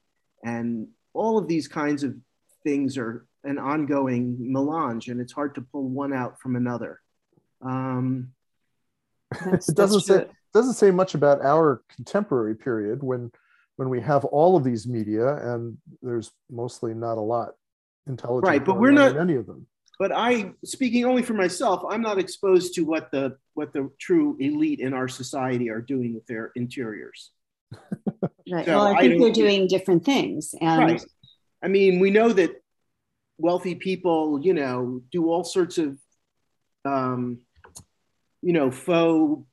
and 0.45 0.89
all 1.15 1.39
of 1.39 1.47
these 1.47 1.69
kinds 1.69 2.03
of 2.03 2.17
things 2.65 2.99
are 2.99 3.25
an 3.47 3.59
ongoing 3.59 4.37
melange, 4.39 5.09
and 5.09 5.21
it's 5.21 5.33
hard 5.33 5.55
to 5.55 5.63
pull 5.63 5.89
one 5.89 6.13
out 6.13 6.41
from 6.41 6.57
another. 6.57 7.01
Um, 7.63 8.33
it 9.47 9.65
doesn't 9.75 10.03
say 10.03 10.27
doesn't 10.53 10.75
say 10.75 10.91
much 10.91 11.15
about 11.15 11.45
our 11.45 11.83
contemporary 11.95 12.57
period 12.57 13.03
when 13.03 13.31
when 13.77 13.91
we 13.91 14.01
have 14.01 14.25
all 14.25 14.57
of 14.57 14.65
these 14.65 14.87
media 14.87 15.37
and 15.53 15.77
there's 16.03 16.31
mostly 16.51 16.95
not 16.95 17.19
a 17.19 17.21
lot 17.21 17.51
intelligent 18.07 18.49
right 18.49 18.65
but 18.65 18.79
we're 18.79 18.91
not 18.91 19.17
any 19.17 19.35
of 19.35 19.47
them 19.47 19.67
but 19.99 20.13
i 20.13 20.51
speaking 20.65 21.05
only 21.05 21.23
for 21.23 21.35
myself 21.35 21.83
i'm 21.91 22.01
not 22.01 22.19
exposed 22.19 22.75
to 22.75 22.83
what 22.83 23.11
the 23.11 23.37
what 23.55 23.73
the 23.73 23.91
true 23.99 24.37
elite 24.41 24.81
in 24.81 24.95
our 24.95 25.09
society 25.09 25.69
are 25.69 25.81
doing 25.81 26.15
with 26.15 26.27
their 26.27 26.53
interiors 26.55 27.33
right 28.51 28.65
so 28.65 28.77
well 28.77 28.87
i 28.87 29.01
think 29.01 29.15
I 29.15 29.19
they're 29.19 29.33
doing 29.33 29.67
different 29.67 30.05
things 30.05 30.55
and 30.61 30.93
right. 30.93 31.05
i 31.63 31.69
mean 31.69 32.01
we 32.01 32.11
know 32.11 32.33
that 32.33 32.53
wealthy 33.39 33.75
people 33.75 34.41
you 34.43 34.55
know 34.55 35.01
do 35.11 35.31
all 35.31 35.45
sorts 35.45 35.79
of 35.79 35.99
um, 36.87 37.41
you 38.43 38.53
know, 38.53 38.71
faux 38.71 39.45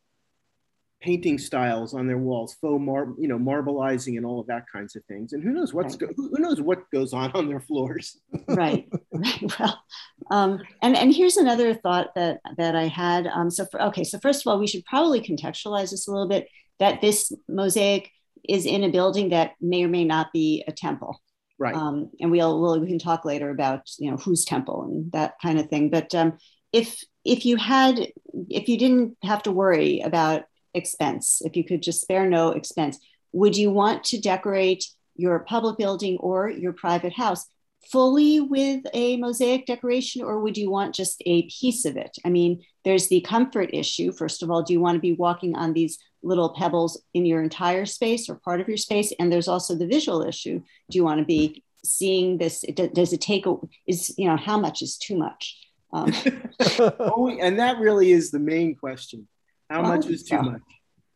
painting 1.01 1.37
styles 1.37 1.93
on 1.93 2.07
their 2.07 2.17
walls, 2.17 2.55
faux 2.61 2.81
mar- 2.81 3.13
you 3.19 3.27
know, 3.27 3.37
marbleizing 3.37 4.15
and 4.15 4.25
all 4.25 4.39
of 4.39 4.47
that 4.47 4.63
kinds 4.71 4.95
of 4.95 5.03
things. 5.05 5.33
And 5.33 5.43
who 5.43 5.51
knows 5.51 5.73
what's 5.73 5.99
right. 6.01 6.15
go- 6.15 6.29
who 6.31 6.39
knows 6.39 6.61
what 6.61 6.89
goes 6.91 7.11
on 7.11 7.31
on 7.33 7.47
their 7.47 7.59
floors. 7.59 8.21
right, 8.47 8.87
right. 9.11 9.59
Well, 9.59 9.83
um, 10.31 10.61
and 10.81 10.95
and 10.95 11.13
here's 11.13 11.37
another 11.37 11.73
thought 11.73 12.15
that 12.15 12.39
that 12.57 12.75
I 12.75 12.87
had. 12.87 13.27
Um, 13.27 13.49
so 13.49 13.65
for, 13.65 13.81
okay, 13.81 14.03
so 14.03 14.19
first 14.19 14.45
of 14.45 14.51
all, 14.51 14.59
we 14.59 14.67
should 14.67 14.85
probably 14.85 15.21
contextualize 15.21 15.91
this 15.91 16.07
a 16.07 16.11
little 16.11 16.29
bit. 16.29 16.47
That 16.79 17.01
this 17.01 17.31
mosaic 17.47 18.09
is 18.47 18.65
in 18.65 18.83
a 18.83 18.89
building 18.89 19.29
that 19.29 19.51
may 19.61 19.83
or 19.83 19.87
may 19.87 20.03
not 20.03 20.33
be 20.33 20.63
a 20.67 20.71
temple. 20.71 21.21
Right. 21.63 21.75
Um, 21.75 22.09
and 22.19 22.29
we'll, 22.29 22.59
we'll 22.59 22.79
we 22.79 22.87
can 22.87 22.99
talk 22.99 23.23
later 23.23 23.49
about 23.49 23.89
you 23.97 24.11
know 24.11 24.17
whose 24.17 24.43
temple 24.43 24.83
and 24.83 25.11
that 25.13 25.35
kind 25.41 25.59
of 25.59 25.69
thing. 25.69 25.89
But 25.89 26.13
um, 26.13 26.37
if 26.73 27.01
if 27.23 27.45
you 27.45 27.55
had 27.55 28.11
if 28.49 28.67
you 28.67 28.77
didn't 28.77 29.15
have 29.23 29.43
to 29.43 29.51
worry 29.51 30.01
about 30.01 30.43
expense 30.73 31.41
if 31.45 31.55
you 31.55 31.63
could 31.63 31.81
just 31.81 32.01
spare 32.01 32.27
no 32.27 32.49
expense 32.49 32.97
would 33.31 33.55
you 33.55 33.69
want 33.69 34.03
to 34.03 34.19
decorate 34.19 34.85
your 35.15 35.39
public 35.39 35.77
building 35.77 36.17
or 36.19 36.49
your 36.49 36.73
private 36.73 37.13
house 37.13 37.45
fully 37.91 38.39
with 38.39 38.81
a 38.93 39.17
mosaic 39.17 39.65
decoration 39.65 40.23
or 40.23 40.39
would 40.39 40.57
you 40.57 40.71
want 40.71 40.95
just 40.95 41.21
a 41.25 41.43
piece 41.43 41.85
of 41.85 41.95
it 41.95 42.17
i 42.25 42.29
mean 42.29 42.59
there's 42.83 43.07
the 43.07 43.21
comfort 43.21 43.69
issue 43.71 44.11
first 44.11 44.41
of 44.41 44.49
all 44.49 44.63
do 44.63 44.73
you 44.73 44.79
want 44.79 44.95
to 44.95 45.01
be 45.01 45.13
walking 45.13 45.55
on 45.55 45.73
these 45.73 45.99
little 46.23 46.49
pebbles 46.49 47.01
in 47.13 47.25
your 47.25 47.43
entire 47.43 47.85
space 47.85 48.29
or 48.29 48.35
part 48.35 48.61
of 48.61 48.67
your 48.67 48.77
space 48.77 49.13
and 49.19 49.31
there's 49.31 49.47
also 49.47 49.75
the 49.75 49.87
visual 49.87 50.23
issue 50.23 50.61
do 50.89 50.97
you 50.97 51.03
want 51.03 51.19
to 51.19 51.25
be 51.25 51.63
seeing 51.85 52.37
this 52.37 52.63
does 52.93 53.11
it 53.11 53.19
take 53.19 53.45
a, 53.45 53.55
is 53.87 54.13
you 54.17 54.27
know 54.27 54.37
how 54.37 54.57
much 54.57 54.81
is 54.81 54.97
too 54.97 55.17
much 55.17 55.57
um, 55.93 56.11
and 57.39 57.59
that 57.59 57.77
really 57.79 58.11
is 58.11 58.31
the 58.31 58.39
main 58.39 58.75
question. 58.75 59.27
How 59.69 59.83
much 59.83 60.07
is 60.07 60.23
too 60.23 60.41
much? 60.41 60.61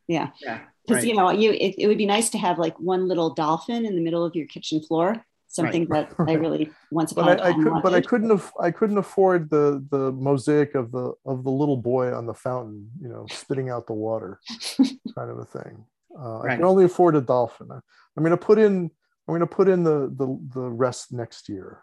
Yeah. 0.07 0.29
Yeah. 0.41 0.61
Because 0.85 1.03
right. 1.03 1.09
you 1.09 1.15
know, 1.15 1.31
you 1.31 1.51
it, 1.51 1.75
it, 1.77 1.87
would 1.87 1.97
be 1.97 2.05
nice 2.05 2.29
to 2.29 2.37
have 2.37 2.59
like 2.59 2.79
one 2.79 3.07
little 3.07 3.33
dolphin 3.33 3.85
in 3.85 3.95
the 3.95 4.01
middle 4.01 4.23
of 4.23 4.35
your 4.35 4.47
kitchen 4.47 4.81
floor. 4.81 5.25
Something 5.49 5.87
right. 5.87 6.09
that 6.17 6.29
I 6.29 6.33
really 6.33 6.71
once 6.91 7.13
upon 7.13 7.25
but 7.25 7.41
I, 7.41 7.49
I 7.49 7.53
could, 7.53 7.73
but 7.81 7.93
I 7.93 8.01
couldn't 8.01 8.29
have 8.29 8.51
I 8.59 8.69
couldn't 8.69 8.97
afford 8.97 9.49
the 9.49 9.83
the 9.89 10.11
mosaic 10.11 10.75
of 10.75 10.91
the 10.91 11.13
of 11.25 11.43
the 11.43 11.49
little 11.49 11.77
boy 11.77 12.13
on 12.13 12.25
the 12.25 12.33
fountain, 12.33 12.91
you 13.01 13.07
know, 13.07 13.25
spitting 13.31 13.69
out 13.69 13.87
the 13.87 13.93
water, 13.93 14.39
kind 15.17 15.31
of 15.31 15.39
a 15.39 15.45
thing. 15.45 15.85
Uh, 16.17 16.39
right. 16.39 16.53
I 16.53 16.55
can 16.55 16.65
only 16.65 16.85
afford 16.85 17.15
a 17.15 17.21
dolphin. 17.21 17.69
I'm 17.71 18.23
going 18.23 18.31
to 18.31 18.37
put 18.37 18.59
in 18.59 18.91
I'm 19.27 19.33
going 19.33 19.41
to 19.41 19.47
put 19.47 19.67
in 19.67 19.83
the 19.83 20.11
the 20.15 20.39
the 20.53 20.69
rest 20.69 21.11
next 21.11 21.49
year. 21.49 21.81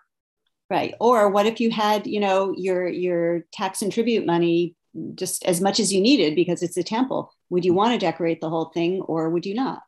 Right. 0.71 0.95
Or 0.99 1.29
what 1.29 1.47
if 1.47 1.61
you 1.61 1.71
had, 1.71 2.07
you 2.07 2.21
know, 2.21 2.55
your 2.57 2.89
your 2.89 3.45
tax 3.53 3.83
and 3.83 3.93
tribute 3.93 4.25
money 4.25 4.77
just 5.15 5.45
as 5.45 5.61
much 5.61 5.79
as 5.79 5.93
you 5.93 6.01
needed 6.01 6.35
because 6.35 6.63
it's 6.63 6.77
a 6.77 6.83
temple? 6.83 7.33
Would 7.51 7.65
you 7.65 7.75
want 7.75 7.93
to 7.93 8.05
decorate 8.05 8.41
the 8.41 8.49
whole 8.49 8.67
thing 8.67 9.03
or 9.03 9.29
would 9.31 9.45
you 9.45 9.55
not? 9.55 9.83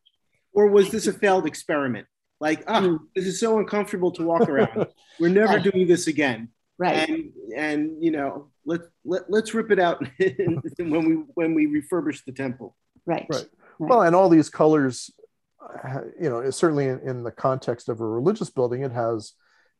Or 0.52 0.68
was 0.68 0.90
this 0.90 1.06
a 1.06 1.12
failed 1.12 1.46
experiment? 1.46 2.06
Like, 2.40 2.64
oh, 2.66 2.80
mm. 2.80 2.98
this 3.14 3.26
is 3.26 3.40
so 3.40 3.58
uncomfortable 3.58 4.10
to 4.12 4.22
walk 4.22 4.48
around. 4.48 4.86
We're 5.20 5.30
never 5.30 5.54
right. 5.54 5.62
doing 5.62 5.86
this 5.86 6.06
again. 6.06 6.50
Right. 6.78 7.08
And 7.08 7.32
and 7.56 8.04
you 8.04 8.10
know, 8.10 8.50
let, 8.66 8.82
let 9.04 9.30
let's 9.30 9.54
rip 9.54 9.70
it 9.70 9.78
out 9.78 10.06
when 10.78 11.08
we 11.08 11.14
when 11.34 11.54
we 11.54 11.66
refurbish 11.66 12.22
the 12.26 12.32
temple. 12.32 12.76
Right. 13.06 13.26
Right. 13.28 13.46
right. 13.78 13.90
Well, 13.90 14.02
and 14.02 14.14
all 14.14 14.28
these 14.28 14.50
colors, 14.50 15.10
you 16.20 16.28
know, 16.28 16.50
certainly 16.50 16.86
in, 16.86 17.00
in 17.00 17.22
the 17.22 17.30
context 17.30 17.88
of 17.88 18.00
a 18.00 18.06
religious 18.06 18.50
building, 18.50 18.82
it 18.82 18.92
has 18.92 19.32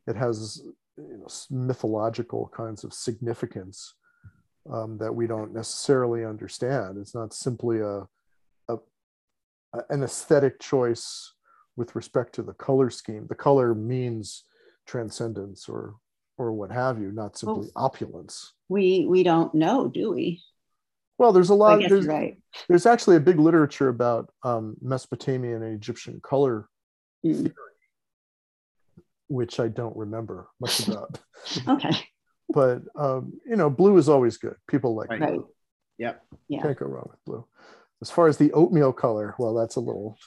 it 0.07 0.15
has 0.15 0.61
you 0.97 1.17
know, 1.17 1.27
mythological 1.49 2.51
kinds 2.55 2.83
of 2.83 2.93
significance 2.93 3.93
um, 4.71 4.97
that 4.97 5.13
we 5.13 5.27
don't 5.27 5.53
necessarily 5.53 6.25
understand. 6.25 6.97
It's 6.97 7.15
not 7.15 7.33
simply 7.33 7.79
a, 7.79 8.07
a 8.69 8.77
an 9.89 10.03
aesthetic 10.03 10.59
choice 10.59 11.33
with 11.75 11.95
respect 11.95 12.33
to 12.35 12.43
the 12.43 12.53
color 12.53 12.89
scheme. 12.89 13.27
The 13.27 13.35
color 13.35 13.75
means 13.75 14.43
transcendence 14.85 15.69
or 15.69 15.95
or 16.37 16.51
what 16.51 16.71
have 16.71 16.99
you, 16.99 17.11
not 17.11 17.37
simply 17.37 17.69
well, 17.73 17.85
opulence. 17.85 18.53
We 18.69 19.05
we 19.07 19.23
don't 19.23 19.53
know, 19.53 19.87
do 19.87 20.11
we? 20.11 20.41
Well, 21.17 21.33
there's 21.33 21.49
a 21.49 21.55
lot. 21.55 21.81
There's, 21.87 22.05
right. 22.05 22.37
there's 22.67 22.85
actually 22.85 23.15
a 23.15 23.19
big 23.19 23.39
literature 23.39 23.89
about 23.89 24.29
um, 24.43 24.77
Mesopotamian 24.81 25.63
and 25.63 25.75
Egyptian 25.75 26.19
color 26.23 26.69
mm. 27.25 27.35
theory 27.35 27.53
which 29.27 29.59
I 29.59 29.67
don't 29.67 29.95
remember 29.95 30.47
much 30.59 30.79
about. 30.87 31.19
okay. 31.67 31.91
But 32.49 32.83
um, 32.95 33.33
you 33.45 33.55
know, 33.55 33.69
blue 33.69 33.97
is 33.97 34.09
always 34.09 34.37
good. 34.37 34.55
People 34.69 34.95
like 34.95 35.09
right. 35.09 35.19
blue. 35.19 35.47
Yep. 35.97 36.23
Yeah. 36.47 36.61
Can't 36.61 36.79
go 36.79 36.85
wrong 36.85 37.07
with 37.09 37.25
blue. 37.25 37.45
As 38.01 38.09
far 38.09 38.27
as 38.27 38.37
the 38.37 38.53
oatmeal 38.53 38.93
color, 38.93 39.35
well, 39.37 39.53
that's 39.53 39.75
a 39.75 39.79
little. 39.79 40.17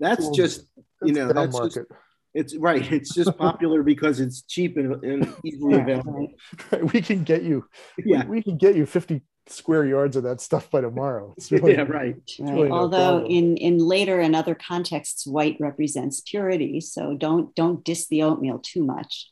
That's 0.00 0.20
little, 0.20 0.34
just 0.34 0.66
you 1.02 1.12
know 1.12 1.32
that's 1.32 1.52
market. 1.52 1.88
Just, 1.88 2.00
it's 2.34 2.56
right. 2.56 2.90
It's 2.90 3.14
just 3.14 3.36
popular 3.38 3.82
because 3.82 4.20
it's 4.20 4.42
cheap 4.42 4.76
and, 4.76 5.04
and 5.04 5.34
easily 5.44 5.80
available. 5.80 6.28
Right. 6.72 6.92
We 6.92 7.02
can 7.02 7.24
get 7.24 7.42
you. 7.42 7.66
Yeah. 7.98 8.24
We, 8.24 8.36
we 8.36 8.42
can 8.42 8.56
get 8.56 8.74
you 8.74 8.86
fifty 8.86 9.22
square 9.46 9.84
yards 9.84 10.16
of 10.16 10.22
that 10.24 10.40
stuff 10.40 10.70
by 10.70 10.80
tomorrow. 10.80 11.34
Really, 11.50 11.72
yeah, 11.74 11.82
right. 11.82 12.16
right. 12.38 12.54
Really 12.54 12.70
Although 12.70 13.20
no 13.20 13.26
in 13.26 13.56
in 13.56 13.78
later 13.78 14.20
and 14.20 14.34
other 14.34 14.54
contexts, 14.54 15.26
white 15.26 15.56
represents 15.60 16.20
purity, 16.20 16.80
so 16.80 17.14
don't 17.14 17.54
don't 17.54 17.84
diss 17.84 18.08
the 18.08 18.22
oatmeal 18.22 18.58
too 18.58 18.84
much. 18.84 19.30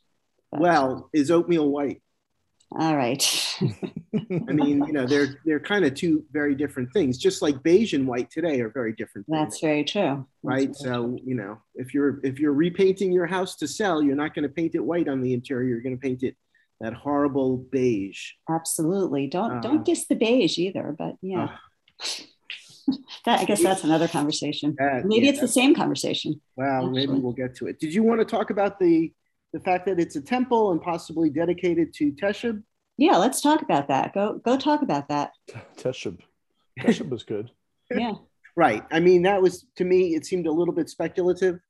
But, 0.50 0.60
well, 0.60 0.96
uh, 0.96 1.18
is 1.18 1.30
oatmeal 1.30 1.68
white? 1.68 2.02
All 2.78 2.96
right. 2.96 3.22
I 4.48 4.52
mean, 4.52 4.84
you 4.86 4.92
know, 4.92 5.06
they're 5.06 5.40
they're 5.44 5.60
kind 5.60 5.84
of 5.84 5.94
two 5.94 6.24
very 6.32 6.54
different 6.54 6.92
things. 6.92 7.18
Just 7.18 7.42
like 7.42 7.62
beige 7.62 7.92
and 7.92 8.06
white 8.06 8.30
today 8.30 8.60
are 8.60 8.70
very 8.70 8.92
different. 8.92 9.26
Things, 9.26 9.38
That's 9.38 9.60
very 9.60 9.84
true. 9.84 10.26
Right. 10.42 10.68
That's 10.68 10.80
so 10.80 11.08
true. 11.08 11.18
you 11.22 11.34
know, 11.34 11.58
if 11.74 11.92
you're 11.92 12.20
if 12.24 12.38
you're 12.38 12.54
repainting 12.54 13.12
your 13.12 13.26
house 13.26 13.56
to 13.56 13.68
sell, 13.68 14.02
you're 14.02 14.16
not 14.16 14.34
going 14.34 14.44
to 14.44 14.48
paint 14.48 14.74
it 14.74 14.84
white 14.84 15.08
on 15.08 15.20
the 15.20 15.34
interior. 15.34 15.68
You're 15.68 15.82
going 15.82 15.96
to 15.96 16.00
paint 16.00 16.22
it 16.22 16.36
that 16.82 16.92
horrible 16.94 17.56
beige. 17.56 18.32
Absolutely. 18.50 19.28
Don't 19.28 19.58
uh, 19.58 19.60
don't 19.60 19.84
diss 19.84 20.06
the 20.06 20.16
beige 20.16 20.58
either, 20.58 20.94
but 20.98 21.14
yeah. 21.22 21.44
Uh, 21.44 22.06
that 23.24 23.40
I 23.40 23.44
guess 23.44 23.62
that's 23.62 23.84
another 23.84 24.08
conversation. 24.08 24.74
That, 24.78 25.06
maybe 25.06 25.26
yeah, 25.26 25.30
it's 25.30 25.40
the 25.40 25.48
same 25.48 25.74
conversation. 25.74 26.40
Well, 26.56 26.86
actually. 26.86 27.06
maybe 27.06 27.18
we'll 27.20 27.32
get 27.32 27.54
to 27.56 27.68
it. 27.68 27.78
Did 27.78 27.94
you 27.94 28.02
want 28.02 28.20
to 28.20 28.24
talk 28.24 28.50
about 28.50 28.80
the 28.80 29.12
the 29.52 29.60
fact 29.60 29.86
that 29.86 30.00
it's 30.00 30.16
a 30.16 30.20
temple 30.20 30.72
and 30.72 30.82
possibly 30.82 31.30
dedicated 31.30 31.94
to 31.94 32.12
Teshub? 32.12 32.62
Yeah, 32.98 33.16
let's 33.16 33.40
talk 33.40 33.62
about 33.62 33.88
that. 33.88 34.12
Go 34.12 34.40
go 34.44 34.58
talk 34.58 34.82
about 34.82 35.08
that. 35.08 35.32
Teshub. 35.76 36.18
Teshub 36.80 37.10
was 37.10 37.22
good. 37.22 37.50
yeah. 37.94 38.14
Right. 38.56 38.82
I 38.90 38.98
mean, 38.98 39.22
that 39.22 39.40
was 39.40 39.66
to 39.76 39.84
me. 39.84 40.16
It 40.16 40.26
seemed 40.26 40.46
a 40.46 40.52
little 40.52 40.74
bit 40.74 40.90
speculative. 40.90 41.60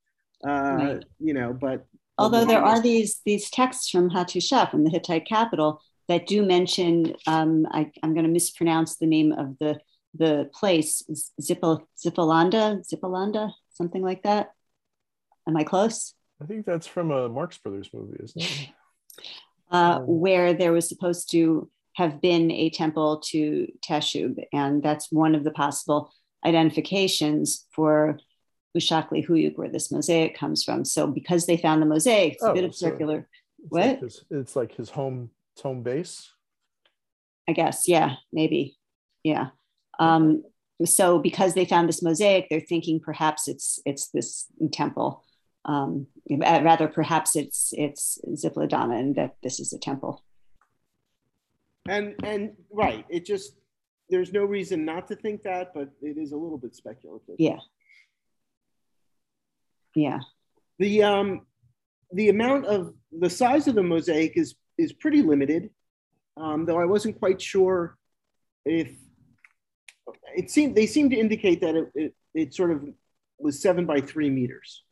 Uh, 0.45 0.51
right. 0.51 1.05
You 1.21 1.35
know, 1.35 1.53
but 1.53 1.87
Although 2.19 2.45
there 2.45 2.63
are 2.63 2.81
these 2.81 3.21
these 3.25 3.51
texts 3.51 3.89
from 3.89 4.11
Hattusa 4.11 4.71
from 4.71 4.85
the 4.85 4.91
Hittite 4.91 5.27
capital 5.27 5.81
that 6.09 6.27
do 6.27 6.45
mention, 6.45 7.15
um, 7.27 7.67
I, 7.71 7.91
am 8.03 8.13
going 8.13 8.27
to 8.27 8.33
mispronounce 8.33 8.97
the 8.97 9.07
name 9.07 9.33
of 9.33 9.59
the 9.59 9.81
the 10.15 10.51
place, 10.53 11.03
Zippal, 11.41 11.87
Zippalanda, 11.99 12.85
Zippalanda, 12.87 13.53
something 13.71 14.03
like 14.03 14.23
that. 14.25 14.51
Am 15.49 15.57
I 15.57 15.65
close? 15.65 16.15
I 16.41 16.45
think 16.45 16.67
that's 16.67 16.87
from 16.87 17.11
a 17.11 17.29
Marx 17.29 17.57
Brothers 17.59 17.89
movie, 17.95 18.19
isn't 18.23 18.43
it? 18.43 18.69
Uh, 19.71 20.01
um, 20.01 20.07
where 20.07 20.53
there 20.53 20.73
was 20.73 20.87
supposed 20.87 21.31
to 21.31 21.71
have 21.95 22.21
been 22.21 22.51
a 22.51 22.69
temple 22.69 23.23
to 23.29 23.67
Teshub, 23.87 24.37
and 24.53 24.83
that's 24.83 25.11
one 25.11 25.35
of 25.35 25.45
the 25.45 25.51
possible 25.51 26.13
identifications 26.45 27.67
for 27.71 28.19
Uşaklı 28.75 29.23
Höyük, 29.23 29.57
where 29.57 29.73
this 29.73 29.91
mosaic 29.91 30.39
comes 30.39 30.65
from. 30.65 30.85
So 30.85 31.07
because 31.07 31.47
they 31.47 31.57
found 31.57 31.83
the 31.83 31.87
mosaic, 31.87 32.35
it's 32.35 32.45
oh, 32.45 32.51
a 32.51 32.55
bit 32.55 32.65
of 32.65 32.75
so 32.75 32.87
circular. 32.87 33.29
It's 33.59 33.71
what? 33.71 33.87
Like 33.87 34.01
his, 34.01 34.25
it's 34.31 34.57
like 34.57 34.77
his 34.77 34.91
home 34.91 35.31
his 35.55 35.63
home 35.63 35.83
base. 35.83 36.31
I 37.49 37.53
guess, 37.53 37.89
yeah, 37.89 38.17
maybe, 38.33 38.77
yeah. 39.25 39.49
Um, 39.99 40.45
so 40.85 41.19
because 41.19 41.55
they 41.55 41.65
found 41.65 41.89
this 41.89 42.03
mosaic, 42.03 42.49
they're 42.49 42.61
thinking 42.61 43.01
perhaps 43.01 43.49
it's 43.49 43.81
it's 43.85 44.09
this 44.09 44.47
temple. 44.73 45.25
Um, 45.65 46.07
rather, 46.31 46.89
perhaps 46.89 47.37
it's 47.37 47.73
it's 47.77 48.19
Ziplodana, 48.27 48.99
and 48.99 49.15
that 49.17 49.37
this 49.43 49.61
is 49.61 49.73
a 49.73 49.79
temple. 49.79 50.25
And 51.89 52.15
and 52.25 52.57
right, 52.71 53.05
it 53.09 53.25
just 53.27 53.55
there's 54.09 54.33
no 54.33 54.45
reason 54.45 54.85
not 54.85 55.09
to 55.09 55.17
think 55.17 55.43
that, 55.43 55.73
but 55.75 55.91
it 56.01 56.19
is 56.19 56.33
a 56.33 56.37
little 56.37 56.59
bit 56.59 56.75
speculative. 56.75 57.37
Yeah. 57.39 57.59
Yeah. 59.95 60.21
The 60.79 61.03
um 61.03 61.47
the 62.13 62.29
amount 62.29 62.67
of 62.67 62.95
the 63.11 63.31
size 63.31 63.69
of 63.69 63.75
the 63.75 63.83
mosaic 63.83 64.37
is 64.37 64.55
is 64.79 64.93
pretty 64.93 65.23
limited, 65.23 65.71
um, 66.37 66.65
though 66.65 66.81
I 66.81 66.87
wasn't 66.87 67.19
quite 67.19 67.41
sure 67.41 67.97
if 68.65 68.93
it 70.37 70.51
seemed 70.51 70.77
they 70.77 70.87
seemed 70.87 71.11
to 71.11 71.19
indicate 71.19 71.61
that 71.61 71.75
it, 71.77 71.91
it, 71.95 72.15
it 72.35 72.55
sort 72.55 72.71
of 72.71 72.89
was 73.39 73.61
seven 73.61 73.87
by 73.87 74.01
three 74.01 74.31
meters. 74.31 74.83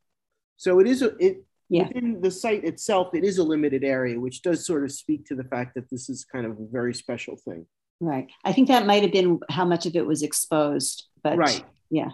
So 0.56 0.80
it 0.80 0.86
is 0.86 1.02
a, 1.02 1.16
it 1.18 1.44
yeah. 1.68 1.86
within 1.86 2.20
the 2.20 2.30
site 2.30 2.64
itself, 2.64 3.14
it 3.14 3.24
is 3.24 3.38
a 3.38 3.44
limited 3.44 3.84
area, 3.84 4.20
which 4.20 4.42
does 4.42 4.66
sort 4.66 4.84
of 4.84 4.92
speak 4.92 5.24
to 5.26 5.34
the 5.34 5.44
fact 5.44 5.74
that 5.76 5.88
this 5.90 6.10
is 6.10 6.24
kind 6.24 6.44
of 6.44 6.52
a 6.52 6.66
very 6.70 6.92
special 6.92 7.36
thing. 7.36 7.66
Right. 8.00 8.28
I 8.44 8.52
think 8.52 8.68
that 8.68 8.86
might 8.86 9.02
have 9.02 9.12
been 9.12 9.40
how 9.48 9.64
much 9.64 9.86
of 9.86 9.94
it 9.94 10.06
was 10.06 10.22
exposed, 10.22 11.04
but 11.22 11.36
right. 11.36 11.62
Yeah. 11.90 12.10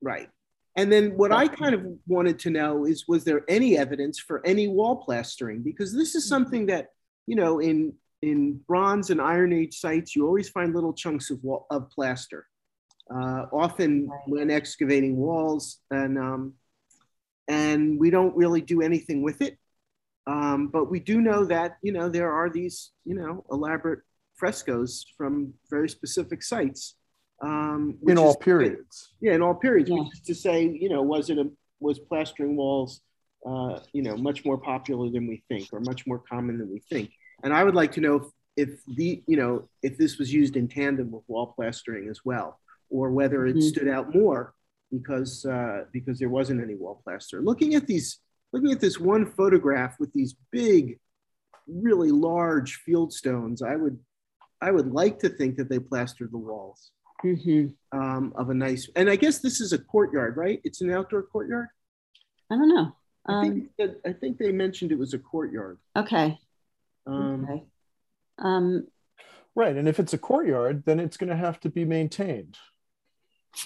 Right. 0.00 0.28
And 0.76 0.90
then 0.90 1.16
what 1.16 1.32
I 1.32 1.48
kind 1.48 1.74
of 1.74 1.86
wanted 2.06 2.38
to 2.40 2.50
know 2.50 2.86
is 2.86 3.06
was 3.06 3.24
there 3.24 3.42
any 3.48 3.76
evidence 3.76 4.18
for 4.18 4.44
any 4.46 4.68
wall 4.68 4.96
plastering? 4.96 5.62
Because 5.62 5.92
this 5.92 6.14
is 6.14 6.26
something 6.26 6.66
that, 6.66 6.88
you 7.26 7.36
know, 7.36 7.58
in 7.58 7.94
in 8.22 8.60
Bronze 8.68 9.10
and 9.10 9.20
Iron 9.20 9.52
Age 9.52 9.78
sites, 9.78 10.16
you 10.16 10.26
always 10.26 10.48
find 10.48 10.74
little 10.74 10.94
chunks 10.94 11.30
of 11.30 11.42
wall, 11.42 11.66
of 11.70 11.90
plaster. 11.90 12.46
Uh, 13.12 13.46
often 13.52 14.08
when 14.26 14.50
excavating 14.50 15.16
walls, 15.16 15.80
and 15.90 16.16
um, 16.16 16.54
and 17.48 17.98
we 17.98 18.08
don't 18.10 18.34
really 18.34 18.62
do 18.62 18.80
anything 18.80 19.22
with 19.22 19.42
it. 19.42 19.58
Um, 20.26 20.68
but 20.68 20.90
we 20.90 21.00
do 21.00 21.20
know 21.20 21.44
that 21.44 21.76
you 21.82 21.92
know 21.92 22.08
there 22.08 22.32
are 22.32 22.48
these 22.48 22.92
you 23.04 23.14
know 23.14 23.44
elaborate 23.50 24.00
frescoes 24.36 25.04
from 25.18 25.52
very 25.68 25.88
specific 25.88 26.42
sites 26.42 26.94
um, 27.40 27.98
in 28.06 28.18
all 28.18 28.36
periods. 28.36 29.12
Yeah, 29.20 29.34
in 29.34 29.42
all 29.42 29.54
periods. 29.54 29.90
Yeah. 29.90 30.00
Which 30.00 30.12
is 30.14 30.20
to 30.20 30.34
say, 30.34 30.64
you 30.64 30.88
know, 30.88 31.02
was 31.02 31.30
it 31.30 31.38
a 31.38 31.50
was 31.80 31.98
plastering 31.98 32.56
walls, 32.56 33.00
uh, 33.44 33.80
you 33.92 34.02
know, 34.02 34.16
much 34.16 34.44
more 34.44 34.56
popular 34.56 35.10
than 35.10 35.26
we 35.26 35.42
think, 35.48 35.68
or 35.72 35.80
much 35.80 36.06
more 36.06 36.18
common 36.18 36.58
than 36.58 36.70
we 36.70 36.80
think? 36.90 37.10
And 37.42 37.52
I 37.52 37.64
would 37.64 37.74
like 37.74 37.92
to 37.92 38.00
know 38.00 38.16
if, 38.16 38.68
if 38.68 38.84
the 38.96 39.22
you 39.26 39.36
know 39.36 39.68
if 39.82 39.98
this 39.98 40.18
was 40.18 40.32
used 40.32 40.56
in 40.56 40.68
tandem 40.68 41.10
with 41.10 41.24
wall 41.26 41.52
plastering 41.56 42.08
as 42.08 42.20
well, 42.24 42.60
or 42.90 43.10
whether 43.10 43.46
it 43.46 43.56
mm-hmm. 43.56 43.68
stood 43.68 43.88
out 43.88 44.14
more 44.14 44.54
because 44.92 45.44
uh, 45.44 45.84
because 45.92 46.18
there 46.18 46.28
wasn't 46.28 46.62
any 46.62 46.74
wall 46.74 47.00
plaster. 47.02 47.40
Looking 47.40 47.74
at 47.74 47.86
these, 47.86 48.18
looking 48.52 48.70
at 48.70 48.80
this 48.80 49.00
one 49.00 49.26
photograph 49.26 49.96
with 49.98 50.12
these 50.12 50.36
big, 50.52 51.00
really 51.66 52.10
large 52.10 52.76
field 52.76 53.12
stones, 53.12 53.62
I 53.62 53.74
would 53.74 53.98
I 54.60 54.70
would 54.70 54.92
like 54.92 55.18
to 55.20 55.28
think 55.28 55.56
that 55.56 55.68
they 55.68 55.80
plastered 55.80 56.30
the 56.30 56.38
walls 56.38 56.92
mm-hmm. 57.24 57.98
um, 57.98 58.32
of 58.36 58.50
a 58.50 58.54
nice. 58.54 58.88
And 58.96 59.08
I 59.08 59.16
guess 59.16 59.38
this 59.38 59.60
is 59.60 59.72
a 59.72 59.78
courtyard, 59.78 60.36
right? 60.36 60.60
It's 60.64 60.80
an 60.80 60.90
outdoor 60.90 61.22
courtyard. 61.22 61.68
I 62.50 62.56
don't 62.56 62.68
know. 62.68 62.96
Um, 63.26 63.36
I, 63.36 63.48
think 63.48 63.68
that, 63.78 64.00
I 64.04 64.12
think 64.12 64.38
they 64.38 64.52
mentioned 64.52 64.92
it 64.92 64.98
was 64.98 65.14
a 65.14 65.18
courtyard. 65.18 65.78
Okay. 65.96 66.38
Um, 67.06 67.46
okay. 67.48 67.64
Um, 68.38 68.86
right, 69.54 69.76
and 69.76 69.88
if 69.88 70.00
it's 70.00 70.12
a 70.12 70.18
courtyard, 70.18 70.84
then 70.84 70.98
it's 71.00 71.16
going 71.16 71.30
to 71.30 71.36
have 71.36 71.60
to 71.60 71.70
be 71.70 71.84
maintained 71.84 72.58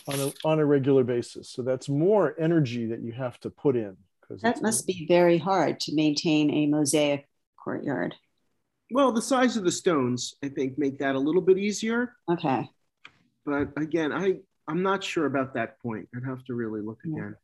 on 0.09 0.21
a 0.21 0.33
on 0.45 0.59
a 0.59 0.67
regular 0.67 1.05
basis. 1.05 1.49
So 1.49 1.63
that's 1.63 1.89
more 1.89 2.35
energy 2.39 2.87
that 2.87 3.01
you 3.01 3.13
have 3.13 3.39
to 3.41 3.51
put 3.51 3.77
in. 3.77 3.97
Because 4.21 4.43
that 4.43 4.63
must 4.63 4.87
be 4.87 5.07
very 5.07 5.39
hard 5.39 5.81
to 5.81 5.95
maintain 5.95 6.51
a 6.51 6.67
mosaic 6.67 7.29
courtyard. 7.57 8.15
Well, 8.91 9.13
the 9.13 9.23
size 9.23 9.57
of 9.57 9.65
the 9.65 9.73
stones, 9.73 10.35
I 10.45 10.49
think, 10.49 10.79
make 10.79 10.99
that 10.99 11.15
a 11.15 11.19
little 11.19 11.43
bit 11.43 11.59
easier. 11.59 12.15
Okay. 12.31 12.69
But 13.47 13.69
again, 13.77 14.13
I 14.13 14.41
I'm 14.69 14.83
not 14.83 15.03
sure 15.03 15.27
about 15.27 15.55
that 15.55 15.81
point. 15.81 16.09
I'd 16.15 16.29
have 16.29 16.45
to 16.47 16.55
really 16.55 16.83
look 16.83 16.99
again. 17.05 17.37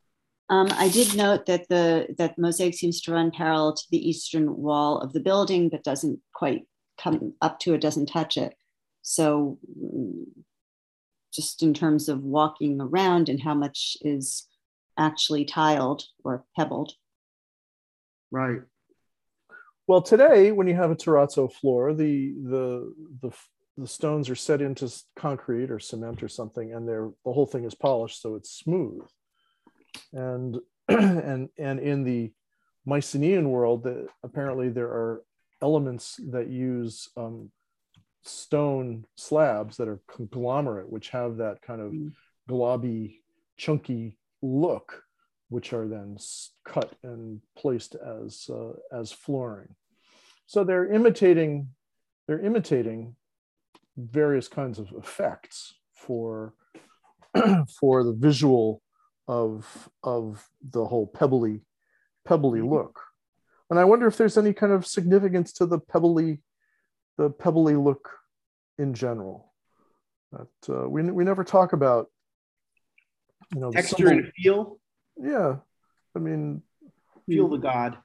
Um, 0.50 0.68
I 0.72 0.88
did 0.88 1.16
note 1.16 1.46
that 1.46 1.68
the 1.68 2.14
that 2.18 2.36
mosaic 2.36 2.74
seems 2.74 3.00
to 3.02 3.12
run 3.12 3.30
parallel 3.30 3.74
to 3.74 3.84
the 3.90 4.08
eastern 4.08 4.56
wall 4.56 4.98
of 4.98 5.12
the 5.12 5.20
building, 5.20 5.68
but 5.68 5.84
doesn't 5.84 6.20
quite 6.34 6.66
come 6.98 7.34
up 7.40 7.58
to 7.60 7.74
it, 7.74 7.80
doesn't 7.80 8.06
touch 8.06 8.36
it. 8.36 8.54
So, 9.02 9.58
mm, 9.80 10.24
just 11.32 11.62
in 11.62 11.72
terms 11.72 12.08
of 12.08 12.22
walking 12.22 12.80
around 12.80 13.28
and 13.28 13.40
how 13.40 13.54
much 13.54 13.96
is 14.02 14.46
actually 14.98 15.44
tiled 15.44 16.04
or 16.24 16.44
pebbled. 16.56 16.92
Right. 18.30 18.60
Well, 19.86 20.02
today, 20.02 20.52
when 20.52 20.66
you 20.66 20.74
have 20.74 20.90
a 20.90 20.96
terrazzo 20.96 21.52
floor, 21.52 21.94
the 21.94 22.34
the 22.42 22.94
the 23.22 23.30
the 23.76 23.86
stones 23.86 24.28
are 24.28 24.34
set 24.34 24.60
into 24.60 24.92
concrete 25.16 25.70
or 25.70 25.78
cement 25.78 26.22
or 26.22 26.28
something, 26.28 26.74
and 26.74 26.86
they're 26.86 27.10
the 27.24 27.32
whole 27.32 27.46
thing 27.46 27.64
is 27.64 27.74
polished, 27.74 28.20
so 28.20 28.34
it's 28.34 28.50
smooth. 28.50 29.02
And 30.12 30.58
and 30.88 31.48
and 31.58 31.80
in 31.80 32.04
the 32.04 32.32
Mycenaean 32.84 33.48
world, 33.48 33.84
that 33.84 34.06
apparently 34.22 34.68
there 34.68 34.88
are 34.88 35.22
elements 35.62 36.20
that 36.30 36.48
use 36.48 37.08
um, 37.16 37.50
stone 38.22 39.04
slabs 39.16 39.76
that 39.76 39.88
are 39.88 40.00
conglomerate, 40.08 40.90
which 40.90 41.10
have 41.10 41.36
that 41.36 41.62
kind 41.62 41.80
of 41.80 41.92
mm. 41.92 42.12
globby, 42.50 43.20
chunky 43.56 44.18
look, 44.42 45.02
which 45.48 45.72
are 45.72 45.88
then 45.88 46.16
cut 46.66 46.92
and 47.02 47.40
placed 47.56 47.94
as 47.94 48.48
uh, 48.50 48.72
as 48.92 49.12
flooring. 49.12 49.74
So 50.46 50.64
they're 50.64 50.92
imitating 50.92 51.68
they're 52.26 52.44
imitating 52.44 53.16
various 53.96 54.48
kinds 54.48 54.78
of 54.78 54.92
effects 54.96 55.74
for 55.94 56.54
for 57.80 58.04
the 58.04 58.12
visual 58.12 58.82
of 59.28 59.88
of 60.02 60.46
the 60.70 60.84
whole 60.84 61.06
pebbly 61.06 61.60
pebbly 62.24 62.60
mm-hmm. 62.60 62.72
look. 62.72 63.00
And 63.70 63.78
i 63.78 63.84
wonder 63.84 64.06
if 64.06 64.16
there's 64.16 64.36
any 64.36 64.52
kind 64.52 64.72
of 64.72 64.86
significance 64.86 65.52
to 65.54 65.66
the 65.66 65.78
pebbly 65.78 66.40
the 67.18 67.30
pebbly 67.30 67.76
look 67.76 68.10
in 68.78 68.94
general. 68.94 69.52
That 70.32 70.74
uh, 70.74 70.88
we, 70.88 71.02
we 71.02 71.24
never 71.24 71.44
talk 71.44 71.72
about 71.72 72.08
you 73.54 73.60
know 73.60 73.70
texture 73.70 74.08
and 74.08 74.32
feel? 74.34 74.78
Yeah 75.16 75.56
i 76.14 76.18
mean 76.18 76.62
feel 77.26 77.48
the 77.48 77.58
god. 77.58 77.98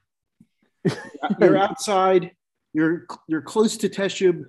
You're 1.40 1.56
outside 1.56 2.32
you're 2.72 3.06
you're 3.26 3.42
close 3.42 3.76
to 3.78 3.88
teshub 3.88 4.44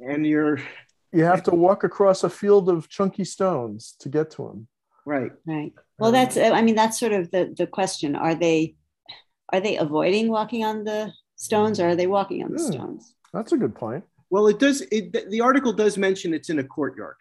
and 0.00 0.26
you're 0.26 0.58
you 1.12 1.24
have 1.24 1.42
to 1.42 1.54
walk 1.54 1.84
across 1.84 2.24
a 2.24 2.30
field 2.30 2.68
of 2.68 2.88
chunky 2.88 3.24
stones 3.24 3.94
to 4.00 4.08
get 4.08 4.30
to 4.30 4.48
them 4.48 4.68
right. 5.04 5.32
Right. 5.46 5.72
Well 5.98 6.12
that's 6.12 6.36
i 6.36 6.62
mean 6.62 6.74
that's 6.74 6.98
sort 6.98 7.12
of 7.12 7.30
the 7.30 7.54
the 7.56 7.66
question. 7.66 8.16
Are 8.16 8.34
they 8.34 8.76
are 9.52 9.60
they 9.60 9.76
avoiding 9.76 10.28
walking 10.28 10.64
on 10.64 10.84
the 10.84 11.12
stones 11.36 11.80
or 11.80 11.88
are 11.88 11.96
they 11.96 12.06
walking 12.06 12.42
on 12.44 12.52
the 12.52 12.62
hmm. 12.62 12.72
stones? 12.72 13.14
That's 13.32 13.52
a 13.52 13.56
good 13.56 13.74
point. 13.74 14.04
Well 14.30 14.48
it 14.48 14.58
does 14.58 14.82
it 14.92 15.30
the 15.30 15.40
article 15.40 15.72
does 15.72 15.96
mention 15.96 16.34
it's 16.34 16.50
in 16.50 16.58
a 16.58 16.64
courtyard. 16.64 17.16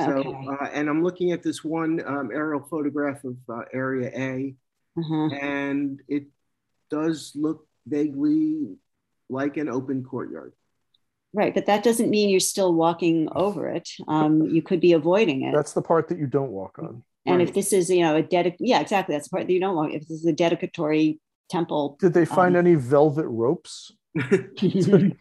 So 0.00 0.10
okay. 0.10 0.46
uh, 0.48 0.68
and 0.72 0.90
i'm 0.90 1.02
looking 1.02 1.32
at 1.32 1.42
this 1.42 1.64
one 1.64 2.02
um, 2.06 2.30
aerial 2.32 2.62
photograph 2.68 3.24
of 3.24 3.36
uh, 3.48 3.62
area 3.72 4.10
a. 4.14 4.54
Uh-huh. 4.98 5.28
and 5.34 6.00
it 6.08 6.24
does 6.90 7.32
look 7.34 7.66
vaguely 7.86 8.76
like 9.28 9.58
an 9.58 9.68
open 9.68 10.02
courtyard 10.02 10.54
Right, 11.36 11.52
but 11.52 11.66
that 11.66 11.84
doesn't 11.84 12.08
mean 12.08 12.30
you're 12.30 12.40
still 12.40 12.72
walking 12.72 13.28
over 13.36 13.68
it. 13.68 13.90
Um, 14.08 14.46
you 14.46 14.62
could 14.62 14.80
be 14.80 14.94
avoiding 14.94 15.42
it. 15.42 15.54
That's 15.54 15.74
the 15.74 15.82
part 15.82 16.08
that 16.08 16.18
you 16.18 16.26
don't 16.26 16.50
walk 16.50 16.78
on. 16.78 17.02
And 17.26 17.38
right. 17.38 17.46
if 17.46 17.54
this 17.54 17.74
is, 17.74 17.90
you 17.90 18.00
know, 18.00 18.16
a 18.16 18.22
dedic, 18.22 18.56
yeah, 18.58 18.80
exactly. 18.80 19.14
That's 19.14 19.28
the 19.28 19.36
part 19.36 19.46
that 19.46 19.52
you 19.52 19.60
don't 19.60 19.76
walk. 19.76 19.90
If 19.92 20.08
this 20.08 20.20
is 20.20 20.24
a 20.24 20.32
dedicatory 20.32 21.20
temple, 21.50 21.98
did 22.00 22.14
they 22.14 22.24
find 22.24 22.56
um, 22.56 22.64
any 22.64 22.74
velvet 22.74 23.26
ropes 23.26 23.92
to, 24.30 25.14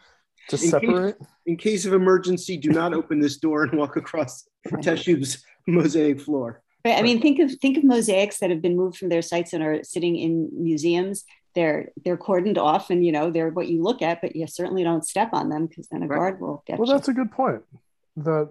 to 0.47 0.57
separate? 0.57 1.17
In 1.17 1.17
case, 1.17 1.27
in 1.47 1.57
case, 1.57 1.85
of 1.85 1.91
emergency, 1.91 2.55
do 2.55 2.69
not 2.69 2.93
open 2.93 3.19
this 3.19 3.35
door 3.35 3.63
and 3.63 3.77
walk 3.77 3.97
across 3.97 4.47
Teshub's 4.67 5.43
mosaic 5.67 6.21
floor. 6.21 6.61
Right. 6.85 6.97
I 6.97 7.01
mean, 7.01 7.21
think 7.21 7.39
of 7.39 7.51
think 7.59 7.77
of 7.77 7.83
mosaics 7.83 8.37
that 8.39 8.51
have 8.51 8.61
been 8.61 8.77
moved 8.77 8.97
from 8.97 9.09
their 9.09 9.21
sites 9.21 9.51
and 9.51 9.61
are 9.61 9.83
sitting 9.83 10.15
in 10.15 10.49
museums 10.53 11.25
they're 11.55 11.89
they're 12.03 12.17
cordoned 12.17 12.57
off 12.57 12.89
and 12.89 13.05
you 13.05 13.11
know 13.11 13.31
they're 13.31 13.49
what 13.49 13.67
you 13.67 13.81
look 13.81 14.01
at 14.01 14.21
but 14.21 14.35
you 14.35 14.45
certainly 14.45 14.83
don't 14.83 15.05
step 15.05 15.29
on 15.33 15.49
them 15.49 15.65
because 15.65 15.87
then 15.87 16.03
a 16.03 16.07
right. 16.07 16.17
guard 16.17 16.39
will 16.39 16.63
get 16.67 16.73
you. 16.73 16.79
well 16.79 16.87
you. 16.87 16.93
that's 16.93 17.07
a 17.07 17.13
good 17.13 17.31
point 17.31 17.61
that 18.17 18.49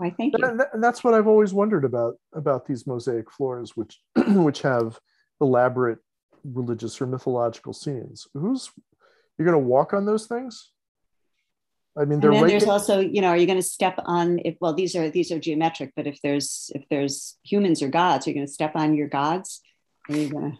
I 0.00 0.10
think 0.10 0.34
and 0.38 0.82
that's 0.82 1.04
what 1.04 1.14
I've 1.14 1.26
always 1.26 1.54
wondered 1.54 1.84
about 1.84 2.16
about 2.34 2.66
these 2.66 2.86
mosaic 2.86 3.30
floors 3.30 3.76
which 3.76 3.98
which 4.28 4.62
have 4.62 4.98
elaborate 5.40 5.98
religious 6.44 7.00
or 7.00 7.06
mythological 7.06 7.72
scenes 7.72 8.26
who's 8.34 8.70
you're 9.38 9.46
going 9.46 9.62
to 9.62 9.68
walk 9.68 9.92
on 9.92 10.06
those 10.06 10.26
things 10.26 10.70
I 11.98 12.04
mean, 12.04 12.14
and 12.14 12.22
then 12.22 12.30
right 12.30 12.46
there's 12.46 12.64
there. 12.64 12.72
also, 12.72 13.00
you 13.00 13.22
know, 13.22 13.28
are 13.28 13.38
you 13.38 13.46
going 13.46 13.58
to 13.58 13.62
step 13.62 13.98
on 14.04 14.38
if 14.44 14.56
well, 14.60 14.74
these 14.74 14.94
are 14.94 15.08
these 15.08 15.32
are 15.32 15.38
geometric, 15.38 15.92
but 15.96 16.06
if 16.06 16.20
there's 16.22 16.70
if 16.74 16.84
there's 16.90 17.38
humans 17.42 17.80
or 17.82 17.88
gods, 17.88 18.26
are 18.26 18.30
you 18.30 18.34
going 18.34 18.46
to 18.46 18.52
step 18.52 18.72
on 18.76 18.94
your 18.94 19.08
gods? 19.08 19.62
Are 20.10 20.14
you 20.14 20.28
going 20.28 20.52
to 20.52 20.58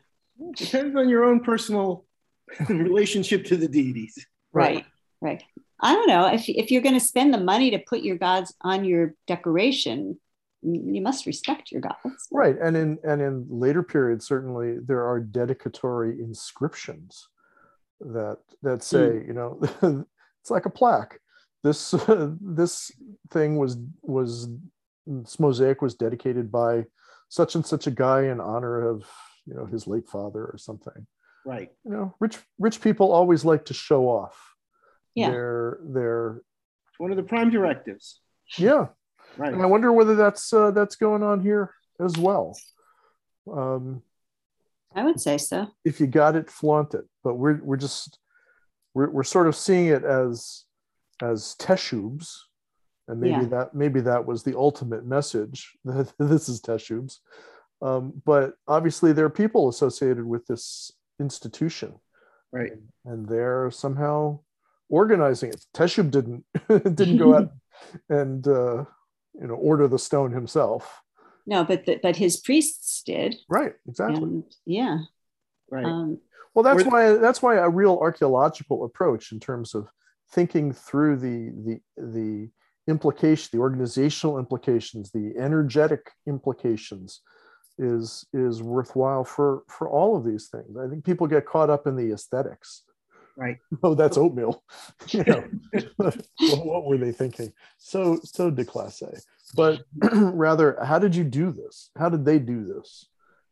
Depends 0.56 0.96
on 0.96 1.08
your 1.08 1.24
own 1.24 1.40
personal 1.40 2.04
relationship 2.68 3.44
to 3.46 3.56
the 3.56 3.68
deities. 3.68 4.26
Right, 4.52 4.84
right. 5.20 5.42
I 5.80 5.94
don't 5.94 6.08
know. 6.08 6.26
If, 6.26 6.48
if 6.48 6.70
you're 6.70 6.82
going 6.82 6.98
to 6.98 7.04
spend 7.04 7.34
the 7.34 7.38
money 7.38 7.70
to 7.72 7.78
put 7.78 8.02
your 8.02 8.16
gods 8.16 8.54
on 8.62 8.84
your 8.84 9.14
decoration, 9.26 10.18
you 10.62 11.00
must 11.02 11.26
respect 11.26 11.70
your 11.70 11.80
gods. 11.80 12.28
Right. 12.32 12.56
And 12.60 12.76
in 12.76 12.98
and 13.04 13.20
in 13.20 13.46
later 13.48 13.82
periods, 13.82 14.26
certainly 14.26 14.78
there 14.78 15.04
are 15.04 15.20
dedicatory 15.20 16.18
inscriptions 16.18 17.28
that 18.00 18.38
that 18.62 18.82
say, 18.82 18.98
mm. 18.98 19.26
you 19.26 19.32
know, 19.34 19.58
it's 20.40 20.50
like 20.50 20.66
a 20.66 20.70
plaque. 20.70 21.20
This 21.62 21.94
uh, 21.94 22.32
this 22.40 22.90
thing 23.30 23.58
was 23.58 23.76
was 24.02 24.48
this 25.06 25.38
mosaic 25.38 25.82
was 25.82 25.94
dedicated 25.94 26.50
by 26.50 26.84
such 27.28 27.54
and 27.54 27.64
such 27.64 27.86
a 27.86 27.92
guy 27.92 28.24
in 28.24 28.40
honor 28.40 28.88
of 28.88 29.04
you 29.46 29.54
know 29.54 29.66
his 29.66 29.86
late 29.86 30.08
father 30.08 30.44
or 30.44 30.56
something. 30.58 31.06
Right. 31.44 31.70
You 31.84 31.92
know 31.92 32.14
rich 32.20 32.38
rich 32.58 32.80
people 32.80 33.12
always 33.12 33.44
like 33.44 33.66
to 33.66 33.74
show 33.74 34.04
off 34.06 34.36
yeah. 35.14 35.30
their 35.30 35.78
their 35.82 36.42
one 36.98 37.10
of 37.10 37.16
the 37.16 37.22
prime 37.22 37.50
directives. 37.50 38.20
Yeah. 38.56 38.86
Right. 39.36 39.52
And 39.52 39.62
i 39.62 39.66
wonder 39.66 39.92
whether 39.92 40.14
that's 40.14 40.52
uh, 40.52 40.70
that's 40.70 40.96
going 40.96 41.22
on 41.22 41.40
here 41.40 41.74
as 42.00 42.16
well. 42.16 42.56
Um 43.52 44.02
i 44.94 45.04
would 45.04 45.20
say 45.20 45.36
so. 45.36 45.68
if 45.84 46.00
you 46.00 46.06
got 46.06 46.36
it 46.36 46.50
flaunt 46.50 46.94
it. 46.94 47.04
But 47.22 47.34
we're 47.34 47.60
we're 47.62 47.76
just 47.76 48.18
we're, 48.94 49.10
we're 49.10 49.24
sort 49.24 49.46
of 49.46 49.54
seeing 49.54 49.86
it 49.86 50.04
as 50.04 50.64
as 51.22 51.54
teshubs 51.58 52.36
and 53.08 53.20
maybe 53.20 53.42
yeah. 53.42 53.48
that 53.48 53.74
maybe 53.74 54.00
that 54.00 54.26
was 54.26 54.42
the 54.42 54.56
ultimate 54.56 55.04
message 55.06 55.76
that 55.84 56.12
this 56.18 56.48
is 56.48 56.60
teshubs 56.60 57.18
um, 57.82 58.22
but 58.24 58.54
obviously, 58.66 59.12
there 59.12 59.26
are 59.26 59.30
people 59.30 59.68
associated 59.68 60.24
with 60.24 60.46
this 60.46 60.90
institution, 61.20 61.94
right? 62.52 62.72
And 63.04 63.28
they're 63.28 63.70
somehow 63.70 64.40
organizing 64.88 65.50
it. 65.50 65.64
Teshub 65.74 66.10
didn't 66.10 66.44
didn't 66.68 67.18
go 67.18 67.34
out 67.34 67.52
and 68.08 68.46
uh, 68.46 68.84
you 69.34 69.46
know 69.46 69.54
order 69.54 69.88
the 69.88 69.98
stone 69.98 70.32
himself. 70.32 71.02
No, 71.46 71.64
but 71.64 71.86
the, 71.86 72.00
but 72.02 72.16
his 72.16 72.38
priests 72.38 73.02
did. 73.04 73.36
Right. 73.48 73.74
Exactly. 73.86 74.22
And, 74.22 74.44
yeah. 74.64 74.98
Right. 75.70 75.84
Um, 75.84 76.18
well, 76.54 76.62
that's 76.62 76.84
why 76.84 77.12
that's 77.12 77.42
why 77.42 77.56
a 77.56 77.68
real 77.68 77.98
archaeological 78.00 78.84
approach 78.84 79.32
in 79.32 79.38
terms 79.38 79.74
of 79.74 79.88
thinking 80.32 80.72
through 80.72 81.16
the 81.16 81.52
the 81.64 81.80
the 82.02 82.50
implication, 82.88 83.50
the 83.52 83.58
organizational 83.58 84.38
implications, 84.38 85.10
the 85.10 85.34
energetic 85.38 86.10
implications 86.26 87.20
is 87.78 88.26
is 88.32 88.62
worthwhile 88.62 89.24
for 89.24 89.62
for 89.68 89.88
all 89.88 90.16
of 90.16 90.24
these 90.24 90.48
things. 90.48 90.76
I 90.76 90.88
think 90.88 91.04
people 91.04 91.26
get 91.26 91.46
caught 91.46 91.70
up 91.70 91.86
in 91.86 91.96
the 91.96 92.12
aesthetics. 92.12 92.82
Right. 93.36 93.58
Oh, 93.82 93.94
that's 93.94 94.16
oatmeal. 94.16 94.62
you 95.08 95.24
know, 95.24 95.44
what 96.38 96.86
were 96.86 96.96
they 96.96 97.12
thinking? 97.12 97.52
So 97.78 98.18
so 98.24 98.50
déclassé. 98.50 99.20
But 99.54 99.82
rather, 100.12 100.78
how 100.82 100.98
did 100.98 101.14
you 101.14 101.24
do 101.24 101.52
this? 101.52 101.90
How 101.96 102.08
did 102.08 102.24
they 102.24 102.38
do 102.38 102.64
this? 102.64 103.06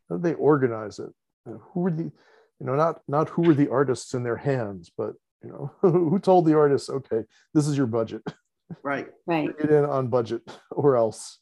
How 0.09 0.17
did 0.17 0.23
they 0.23 0.33
organize 0.33 0.99
it? 0.99 1.09
who 1.45 1.81
were 1.81 1.91
the, 1.91 2.03
you 2.03 2.65
know, 2.65 2.75
not 2.75 3.01
not 3.07 3.29
who 3.29 3.43
were 3.43 3.53
the 3.53 3.69
artists 3.69 4.13
in 4.13 4.23
their 4.23 4.37
hands, 4.37 4.91
but 4.97 5.13
you 5.43 5.49
know, 5.49 5.71
who 5.81 6.17
told 6.19 6.45
the 6.45 6.57
artists, 6.57 6.89
okay, 6.89 7.23
this 7.53 7.67
is 7.67 7.77
your 7.77 7.87
budget. 7.87 8.23
Right. 8.83 9.07
Right. 9.27 9.55
Get 9.57 9.69
in 9.69 9.85
on 9.85 10.07
budget 10.07 10.41
or 10.71 10.95
else. 10.95 11.39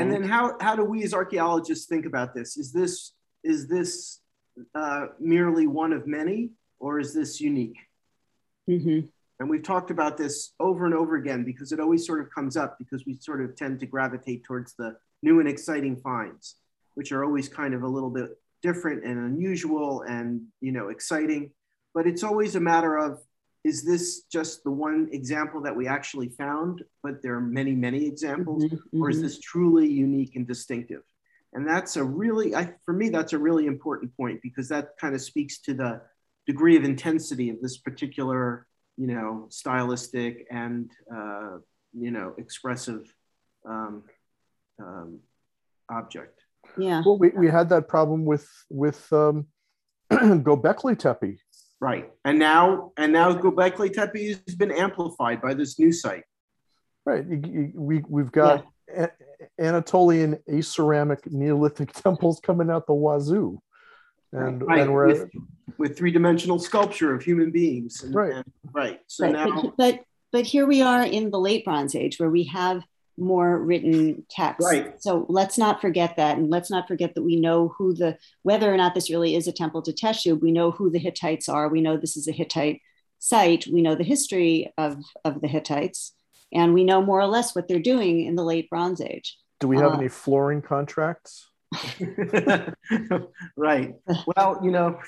And 0.00 0.12
then 0.12 0.22
how, 0.22 0.56
how 0.60 0.76
do 0.76 0.84
we 0.84 1.02
as 1.02 1.14
archaeologists 1.14 1.86
think 1.86 2.06
about 2.06 2.34
this? 2.34 2.56
Is 2.56 2.72
this, 2.72 3.12
is 3.42 3.68
this 3.68 4.20
uh, 4.74 5.06
merely 5.20 5.66
one 5.66 5.92
of 5.92 6.06
many 6.06 6.50
or 6.78 7.00
is 7.00 7.14
this 7.14 7.40
unique? 7.40 7.78
Mm-hmm. 8.68 9.06
And 9.40 9.50
we've 9.50 9.62
talked 9.62 9.90
about 9.90 10.16
this 10.16 10.52
over 10.60 10.86
and 10.86 10.94
over 10.94 11.16
again 11.16 11.44
because 11.44 11.72
it 11.72 11.80
always 11.80 12.06
sort 12.06 12.20
of 12.20 12.30
comes 12.30 12.56
up 12.56 12.78
because 12.78 13.04
we 13.04 13.14
sort 13.14 13.42
of 13.42 13.56
tend 13.56 13.80
to 13.80 13.86
gravitate 13.86 14.44
towards 14.44 14.74
the 14.74 14.96
new 15.22 15.40
and 15.40 15.48
exciting 15.48 15.96
finds, 15.96 16.56
which 16.94 17.10
are 17.10 17.24
always 17.24 17.48
kind 17.48 17.74
of 17.74 17.82
a 17.82 17.88
little 17.88 18.10
bit 18.10 18.38
different 18.62 19.04
and 19.04 19.18
unusual 19.18 20.02
and 20.02 20.42
you 20.60 20.72
know 20.72 20.88
exciting. 20.88 21.50
But 21.94 22.06
it's 22.06 22.22
always 22.22 22.54
a 22.54 22.60
matter 22.60 22.96
of 22.96 23.20
is 23.64 23.82
this 23.82 24.24
just 24.30 24.62
the 24.62 24.70
one 24.70 25.08
example 25.12 25.62
that 25.62 25.74
we 25.74 25.88
actually 25.88 26.28
found, 26.28 26.82
but 27.02 27.22
there 27.22 27.34
are 27.34 27.40
many, 27.40 27.74
many 27.74 28.06
examples, 28.06 28.64
mm-hmm, 28.64 29.02
or 29.02 29.08
is 29.08 29.16
mm-hmm. 29.16 29.24
this 29.24 29.40
truly 29.40 29.90
unique 29.90 30.36
and 30.36 30.46
distinctive? 30.46 31.02
And 31.54 31.66
that's 31.66 31.96
a 31.96 32.04
really, 32.04 32.54
I, 32.54 32.74
for 32.84 32.92
me, 32.92 33.08
that's 33.08 33.32
a 33.32 33.38
really 33.38 33.66
important 33.66 34.14
point 34.16 34.40
because 34.42 34.68
that 34.68 34.90
kind 35.00 35.14
of 35.14 35.22
speaks 35.22 35.60
to 35.62 35.74
the 35.74 36.02
degree 36.46 36.76
of 36.76 36.84
intensity 36.84 37.48
of 37.48 37.62
this 37.62 37.78
particular, 37.78 38.66
you 38.98 39.06
know, 39.06 39.46
stylistic 39.48 40.46
and, 40.50 40.90
uh, 41.12 41.58
you 41.94 42.10
know, 42.10 42.34
expressive 42.36 43.10
um, 43.66 44.02
um, 44.78 45.20
object. 45.90 46.40
Yeah. 46.76 47.02
Well, 47.04 47.18
we, 47.18 47.30
we 47.30 47.48
had 47.48 47.68
that 47.70 47.88
problem 47.88 48.24
with 48.24 48.48
with 48.68 49.10
um, 49.12 49.46
Gobekli 50.12 50.98
Tepe 50.98 51.38
Right. 51.84 52.10
And 52.24 52.38
now 52.38 52.92
and 52.96 53.12
now 53.12 53.34
Gobekli 53.34 53.92
Tepe 53.92 54.28
has 54.46 54.54
been 54.56 54.70
amplified 54.70 55.42
by 55.42 55.52
this 55.52 55.78
new 55.78 55.92
site. 55.92 56.24
Right. 57.04 57.22
We 57.74 58.02
we've 58.08 58.32
got 58.32 58.64
yeah. 58.88 59.08
Anatolian 59.60 60.38
aceramic 60.48 61.30
Neolithic 61.30 61.92
temples 62.02 62.40
coming 62.40 62.70
out 62.70 62.86
the 62.86 62.94
wazoo. 62.94 63.60
And, 64.32 64.62
right. 64.62 64.80
and 64.80 64.94
we're 64.94 65.08
with, 65.08 65.30
with 65.76 65.98
three-dimensional 65.98 66.58
sculpture 66.58 67.14
of 67.14 67.22
human 67.22 67.50
beings. 67.50 68.02
And, 68.02 68.14
right. 68.14 68.32
And, 68.32 68.44
right. 68.72 69.00
So 69.06 69.26
right. 69.26 69.32
now 69.34 69.62
but, 69.62 69.76
but 69.76 70.00
but 70.32 70.46
here 70.46 70.64
we 70.64 70.80
are 70.80 71.04
in 71.04 71.30
the 71.30 71.38
late 71.38 71.66
Bronze 71.66 71.94
Age 71.94 72.18
where 72.18 72.30
we 72.30 72.44
have 72.44 72.82
more 73.16 73.58
written 73.58 74.24
text. 74.28 74.66
Right. 74.66 75.00
So 75.00 75.26
let's 75.28 75.58
not 75.58 75.80
forget 75.80 76.16
that. 76.16 76.36
And 76.36 76.50
let's 76.50 76.70
not 76.70 76.88
forget 76.88 77.14
that 77.14 77.22
we 77.22 77.36
know 77.36 77.74
who 77.76 77.94
the, 77.94 78.18
whether 78.42 78.72
or 78.72 78.76
not 78.76 78.94
this 78.94 79.10
really 79.10 79.34
is 79.34 79.46
a 79.46 79.52
temple 79.52 79.82
to 79.82 79.92
Teshub, 79.92 80.40
we 80.40 80.52
know 80.52 80.70
who 80.70 80.90
the 80.90 80.98
Hittites 80.98 81.48
are. 81.48 81.68
We 81.68 81.80
know 81.80 81.96
this 81.96 82.16
is 82.16 82.28
a 82.28 82.32
Hittite 82.32 82.80
site. 83.18 83.66
We 83.72 83.82
know 83.82 83.94
the 83.94 84.04
history 84.04 84.72
of, 84.76 84.98
of 85.24 85.40
the 85.40 85.48
Hittites. 85.48 86.12
And 86.52 86.74
we 86.74 86.84
know 86.84 87.02
more 87.02 87.20
or 87.20 87.26
less 87.26 87.54
what 87.54 87.68
they're 87.68 87.78
doing 87.78 88.24
in 88.24 88.36
the 88.36 88.44
late 88.44 88.70
Bronze 88.70 89.00
Age. 89.00 89.36
Do 89.60 89.68
we 89.68 89.76
have 89.76 89.92
uh, 89.92 89.98
any 89.98 90.08
flooring 90.08 90.62
contracts? 90.62 91.50
right. 93.56 93.94
Well, 94.36 94.60
you 94.62 94.70
know. 94.70 94.98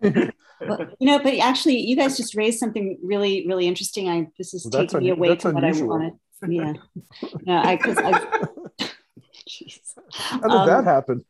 well, 0.60 0.86
you 0.98 1.06
know, 1.06 1.18
but 1.18 1.38
actually, 1.38 1.78
you 1.80 1.96
guys 1.96 2.16
just 2.16 2.34
raised 2.34 2.58
something 2.58 2.98
really, 3.02 3.46
really 3.46 3.66
interesting. 3.66 4.08
I 4.08 4.28
this 4.38 4.54
is 4.54 4.68
well, 4.70 4.82
taking 4.82 4.96
un- 4.98 5.02
me 5.04 5.10
away 5.10 5.36
from 5.36 5.56
unusual. 5.56 5.88
what 5.88 5.96
I 5.96 5.98
wanted. 5.98 6.18
Yeah, 6.48 6.72
no, 7.44 7.56
I 7.56 7.76
because 7.76 7.98
I. 7.98 8.46
How 10.12 10.38
did 10.40 10.50
um, 10.50 10.66
that 10.66 10.84
happen? 10.84 11.24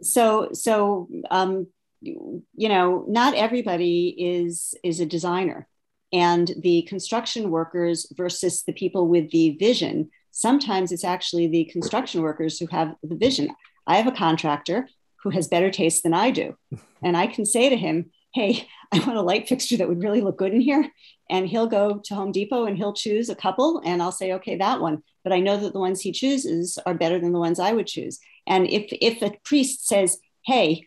so, 0.00 0.50
so 0.52 1.08
um, 1.30 1.66
you 2.00 2.42
know, 2.56 3.04
not 3.08 3.34
everybody 3.34 4.08
is 4.18 4.74
is 4.82 5.00
a 5.00 5.06
designer, 5.06 5.68
and 6.12 6.50
the 6.58 6.82
construction 6.82 7.50
workers 7.50 8.12
versus 8.16 8.62
the 8.64 8.72
people 8.72 9.08
with 9.08 9.30
the 9.30 9.56
vision. 9.58 10.10
Sometimes 10.32 10.90
it's 10.90 11.04
actually 11.04 11.46
the 11.46 11.66
construction 11.66 12.22
workers 12.22 12.58
who 12.58 12.66
have 12.66 12.96
the 13.02 13.14
vision. 13.14 13.54
I 13.86 13.96
have 13.96 14.06
a 14.06 14.16
contractor 14.16 14.88
who 15.22 15.30
has 15.30 15.46
better 15.46 15.70
taste 15.70 16.02
than 16.02 16.14
I 16.14 16.30
do. 16.30 16.56
And 17.04 17.16
I 17.16 17.26
can 17.26 17.44
say 17.44 17.68
to 17.68 17.76
him, 17.76 18.12
Hey, 18.32 18.68
I 18.92 19.00
want 19.00 19.18
a 19.18 19.22
light 19.22 19.48
fixture 19.48 19.76
that 19.78 19.88
would 19.88 20.04
really 20.04 20.20
look 20.20 20.38
good 20.38 20.54
in 20.54 20.60
here. 20.60 20.88
And 21.28 21.48
he'll 21.48 21.66
go 21.66 22.00
to 22.04 22.14
Home 22.14 22.30
Depot 22.30 22.64
and 22.64 22.76
he'll 22.76 22.92
choose 22.92 23.28
a 23.28 23.34
couple. 23.34 23.82
And 23.84 24.00
I'll 24.00 24.12
say, 24.12 24.34
Okay, 24.34 24.56
that 24.58 24.80
one. 24.80 25.02
But 25.24 25.32
I 25.32 25.40
know 25.40 25.56
that 25.56 25.72
the 25.72 25.80
ones 25.80 26.00
he 26.00 26.12
chooses 26.12 26.78
are 26.86 26.94
better 26.94 27.18
than 27.18 27.32
the 27.32 27.40
ones 27.40 27.58
I 27.58 27.72
would 27.72 27.88
choose. 27.88 28.20
And 28.46 28.68
if, 28.68 28.86
if 29.00 29.20
a 29.20 29.36
priest 29.44 29.88
says, 29.88 30.18
Hey, 30.46 30.86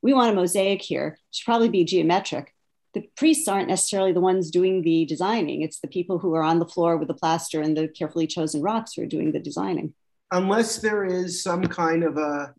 we 0.00 0.14
want 0.14 0.32
a 0.32 0.34
mosaic 0.34 0.80
here, 0.80 1.18
it 1.18 1.36
should 1.36 1.44
probably 1.44 1.68
be 1.68 1.84
geometric. 1.84 2.54
The 2.94 3.08
priests 3.16 3.46
aren't 3.46 3.68
necessarily 3.68 4.12
the 4.12 4.20
ones 4.20 4.50
doing 4.50 4.82
the 4.82 5.04
designing. 5.04 5.62
It's 5.62 5.80
the 5.80 5.88
people 5.88 6.18
who 6.18 6.34
are 6.34 6.42
on 6.42 6.58
the 6.58 6.66
floor 6.66 6.96
with 6.96 7.08
the 7.08 7.14
plaster 7.14 7.60
and 7.60 7.76
the 7.76 7.88
carefully 7.88 8.26
chosen 8.26 8.62
rocks 8.62 8.94
who 8.94 9.02
are 9.02 9.06
doing 9.06 9.32
the 9.32 9.38
designing. 9.38 9.94
Unless 10.32 10.78
there 10.78 11.04
is 11.04 11.42
some 11.42 11.64
kind 11.64 12.02
of 12.02 12.16
a 12.16 12.54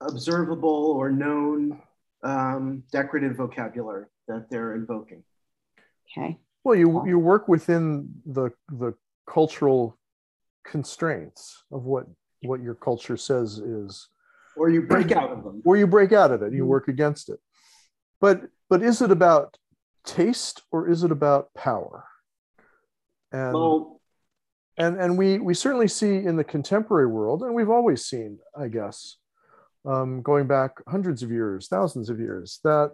observable 0.00 0.94
or 0.96 1.10
known 1.10 1.80
um, 2.22 2.82
decorative 2.90 3.36
vocabulary 3.36 4.06
that 4.28 4.48
they're 4.50 4.74
invoking. 4.74 5.22
Okay. 6.10 6.38
Well, 6.64 6.76
you 6.76 7.06
you 7.06 7.18
work 7.18 7.48
within 7.48 8.08
the 8.26 8.50
the 8.70 8.94
cultural 9.26 9.98
constraints 10.64 11.64
of 11.72 11.84
what 11.84 12.06
what 12.42 12.62
your 12.62 12.74
culture 12.74 13.16
says 13.16 13.58
is 13.58 14.08
or 14.56 14.70
you 14.70 14.82
break 14.82 15.12
out 15.12 15.30
of 15.30 15.44
them 15.44 15.62
or 15.64 15.76
you 15.76 15.86
break 15.86 16.12
out 16.12 16.30
of 16.30 16.42
it 16.42 16.52
you 16.52 16.62
mm-hmm. 16.62 16.68
work 16.68 16.88
against 16.88 17.28
it 17.28 17.38
but 18.20 18.42
but 18.68 18.82
is 18.82 19.02
it 19.02 19.10
about 19.10 19.56
taste 20.04 20.62
or 20.70 20.88
is 20.88 21.04
it 21.04 21.10
about 21.10 21.52
power? 21.54 22.04
And 23.32 23.54
well, 23.54 24.00
and 24.76 25.00
and 25.00 25.18
we 25.18 25.38
we 25.38 25.54
certainly 25.54 25.88
see 25.88 26.16
in 26.16 26.36
the 26.36 26.44
contemporary 26.44 27.06
world 27.06 27.42
and 27.42 27.54
we've 27.54 27.70
always 27.70 28.04
seen 28.04 28.38
i 28.58 28.66
guess 28.66 29.16
um, 29.84 30.20
going 30.20 30.46
back 30.46 30.72
hundreds 30.88 31.22
of 31.22 31.30
years 31.30 31.68
thousands 31.68 32.10
of 32.10 32.18
years 32.18 32.60
that 32.64 32.90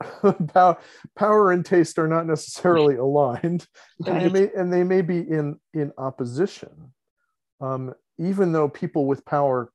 power 1.16 1.52
and 1.52 1.64
taste 1.64 1.98
are 1.98 2.08
not 2.08 2.26
necessarily 2.26 2.96
aligned 2.96 3.66
and 4.06 4.20
they 4.20 4.28
may 4.28 4.50
and 4.54 4.72
they 4.72 4.84
may 4.84 5.02
be 5.02 5.18
in 5.18 5.58
in 5.72 5.92
opposition. 5.98 6.92
Um, 7.60 7.94
even 8.18 8.52
though 8.52 8.68
people 8.68 9.06
with 9.06 9.24
power 9.24 9.70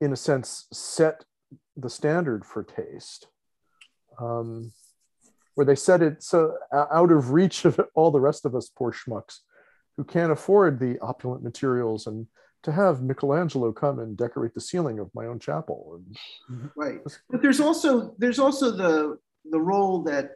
in 0.00 0.12
a 0.12 0.16
sense 0.16 0.66
set 0.72 1.24
the 1.76 1.88
standard 1.88 2.44
for 2.44 2.62
taste 2.62 3.28
um, 4.18 4.72
where 5.54 5.66
they 5.66 5.74
set 5.74 6.02
it 6.02 6.22
so 6.22 6.56
out 6.72 7.12
of 7.12 7.30
reach 7.30 7.64
of 7.64 7.80
all 7.94 8.10
the 8.10 8.20
rest 8.20 8.44
of 8.44 8.54
us 8.54 8.68
poor 8.68 8.92
schmucks 8.92 9.40
who 9.96 10.04
can't 10.04 10.32
afford 10.32 10.78
the 10.78 10.98
opulent 11.00 11.42
materials 11.42 12.06
and 12.06 12.26
to 12.64 12.72
have 12.72 13.02
Michelangelo 13.02 13.72
come 13.72 13.98
and 13.98 14.16
decorate 14.16 14.54
the 14.54 14.60
ceiling 14.60 14.98
of 14.98 15.10
my 15.14 15.26
own 15.26 15.38
chapel. 15.38 16.00
And, 16.48 16.70
right. 16.74 16.98
But 17.30 17.42
there's 17.42 17.60
also 17.60 18.14
there's 18.18 18.38
also 18.38 18.70
the 18.70 19.18
the 19.50 19.60
role 19.60 20.02
that 20.04 20.32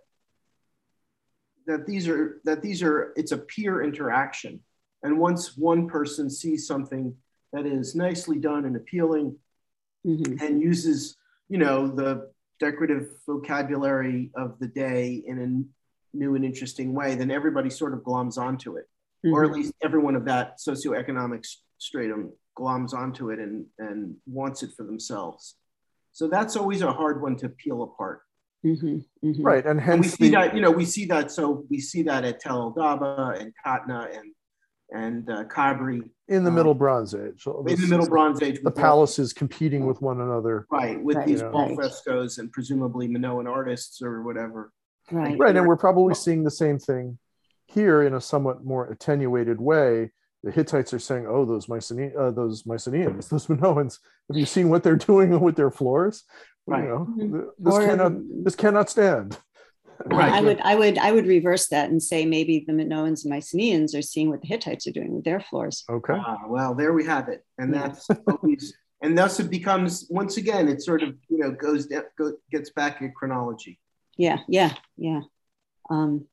that 1.67 1.87
these 1.87 2.07
are 2.07 2.41
that 2.45 2.63
these 2.63 2.83
are 2.83 3.15
it's 3.17 3.33
a 3.33 3.39
peer 3.39 3.83
interaction. 3.83 4.61
And 5.03 5.19
once 5.19 5.57
one 5.57 5.89
person 5.89 6.29
sees 6.29 6.67
something 6.67 7.15
that 7.53 7.65
is 7.65 7.95
nicely 7.95 8.39
done 8.39 8.67
and 8.67 8.77
appealing 8.77 9.37
mm-hmm. 10.05 10.45
and 10.45 10.61
uses, 10.61 11.17
you 11.49 11.57
know, 11.57 11.89
the 11.89 12.31
decorative 12.61 13.09
vocabulary 13.27 14.31
of 14.37 14.59
the 14.59 14.67
day 14.67 15.23
in 15.27 15.39
a 15.39 16.17
new 16.17 16.35
and 16.35 16.45
interesting 16.45 16.95
way, 16.95 17.15
then 17.15 17.31
everybody 17.31 17.71
sort 17.71 17.95
of 17.95 18.01
gloms 18.01 18.39
onto 18.39 18.77
it. 18.77 18.87
Mm-hmm. 19.25 19.35
Or 19.35 19.45
at 19.45 19.53
least 19.53 19.73
everyone 19.83 20.15
of 20.15 20.25
that 20.27 20.59
socioeconomic 20.59 21.47
stratum 21.79 22.33
gloms 22.57 22.93
onto 22.93 23.31
it 23.31 23.39
and, 23.39 23.67
and 23.79 24.17
wants 24.27 24.63
it 24.63 24.71
for 24.77 24.85
themselves. 24.85 25.57
So 26.13 26.29
that's 26.29 26.57
always 26.57 26.83
a 26.83 26.93
hard 26.93 27.23
one 27.23 27.37
to 27.37 27.49
peel 27.49 27.83
apart. 27.83 28.23
Mm-hmm, 28.67 28.99
mm-hmm. 29.25 29.43
Right, 29.43 29.65
and 29.65 29.81
hence 29.81 29.95
and 29.95 30.01
we 30.01 30.09
see 30.09 30.31
the, 30.31 30.37
that 30.37 30.55
you 30.57 30.61
know 30.61 30.73
we 30.73 30.85
see 30.85 31.05
that 31.07 31.31
so 31.31 31.65
we 31.71 31.79
see 31.79 32.03
that 32.03 32.25
at 32.25 32.41
Tel 32.41 32.75
el 32.77 33.31
and 33.31 33.53
Qatna 33.65 34.19
and 34.19 34.33
and 34.91 35.31
uh, 35.31 35.45
Kabri 35.45 36.03
in 36.29 36.45
the 36.45 36.51
um, 36.51 36.55
Middle 36.55 36.75
Bronze 36.75 37.15
Age. 37.15 37.47
In 37.47 37.81
the 37.81 37.87
Middle 37.89 38.09
Bronze 38.09 38.43
Age, 38.43 38.61
the 38.63 38.71
palaces 38.71 39.33
competing 39.33 39.87
with 39.87 40.01
one 40.03 40.21
another. 40.21 40.67
Right, 40.71 41.03
with 41.03 41.17
right, 41.17 41.27
these 41.27 41.43
right. 41.43 41.75
frescoes 41.75 42.39
and 42.39 42.53
presumably 42.53 43.09
Minoan 43.09 43.47
artists 43.47 44.03
or 44.03 44.23
whatever. 44.23 44.73
Right, 45.11 45.39
right, 45.39 45.57
and 45.57 45.67
we're 45.67 45.77
probably 45.77 46.15
seeing 46.15 46.45
the 46.45 46.51
same 46.51 46.79
thing 46.79 47.19
here 47.67 48.03
in 48.03 48.15
a 48.15 48.21
somewhat 48.21 48.65
more 48.65 48.91
attenuated 48.91 49.61
way 49.61 50.11
the 50.45 50.51
Hittites 50.51 50.95
are 50.95 50.99
saying, 50.99 51.27
"Oh, 51.27 51.45
those 51.45 51.69
Mycenaeans, 51.69 52.15
uh, 52.17 52.31
those 52.31 52.65
Mycenaeans, 52.65 53.29
those 53.31 53.47
Minoans. 53.47 53.99
Have 54.29 54.37
you 54.37 54.47
seen 54.47 54.69
what 54.69 54.83
they're 54.83 54.97
doing 54.97 55.39
with 55.41 55.57
their 55.57 55.71
floors? 55.71 56.25
Right. 56.67 56.85
You 56.85 56.89
know, 56.89 57.09
mm-hmm. 57.11 57.41
this 57.59 57.75
or, 57.75 57.87
cannot 57.87 58.13
this 58.45 58.55
cannot 58.55 58.91
stand." 58.91 59.39
Right. 60.07 60.33
I 60.33 60.41
would 60.41 60.61
I 60.61 60.75
would 60.75 60.99
I 60.99 61.13
would 61.13 61.27
reverse 61.27 61.69
that 61.69 61.91
and 61.91 62.03
say 62.03 62.25
maybe 62.25 62.65
the 62.67 62.73
Minoans 62.73 63.25
and 63.25 63.31
Mycenaeans 63.31 63.95
are 63.95 64.03
seeing 64.03 64.31
what 64.31 64.43
the 64.43 64.49
Hittites 64.49 64.87
are 64.87 64.93
doing 64.93 65.15
with 65.15 65.25
their 65.25 65.41
floors. 65.41 65.85
Okay. 65.91 66.15
Uh, 66.15 66.37
well, 66.47 66.75
there 66.75 66.93
we 66.93 67.05
have 67.05 67.29
it, 67.29 67.45
and 67.59 67.75
that's 67.75 68.09
always 68.29 68.75
and 69.03 69.17
thus 69.17 69.41
it 69.41 69.51
becomes 69.51 70.07
once 70.11 70.37
again 70.37 70.69
it 70.69 70.83
sort 70.83 71.03
of 71.03 71.15
you 71.29 71.39
know 71.39 71.51
goes 71.51 71.87
down, 71.87 72.05
go, 72.17 72.35
gets 72.51 72.71
back 72.71 73.01
in 73.01 73.13
chronology. 73.13 73.79
Yeah, 74.17 74.39
yeah, 74.49 74.75
yeah. 74.97 75.21
Um, 75.91 76.27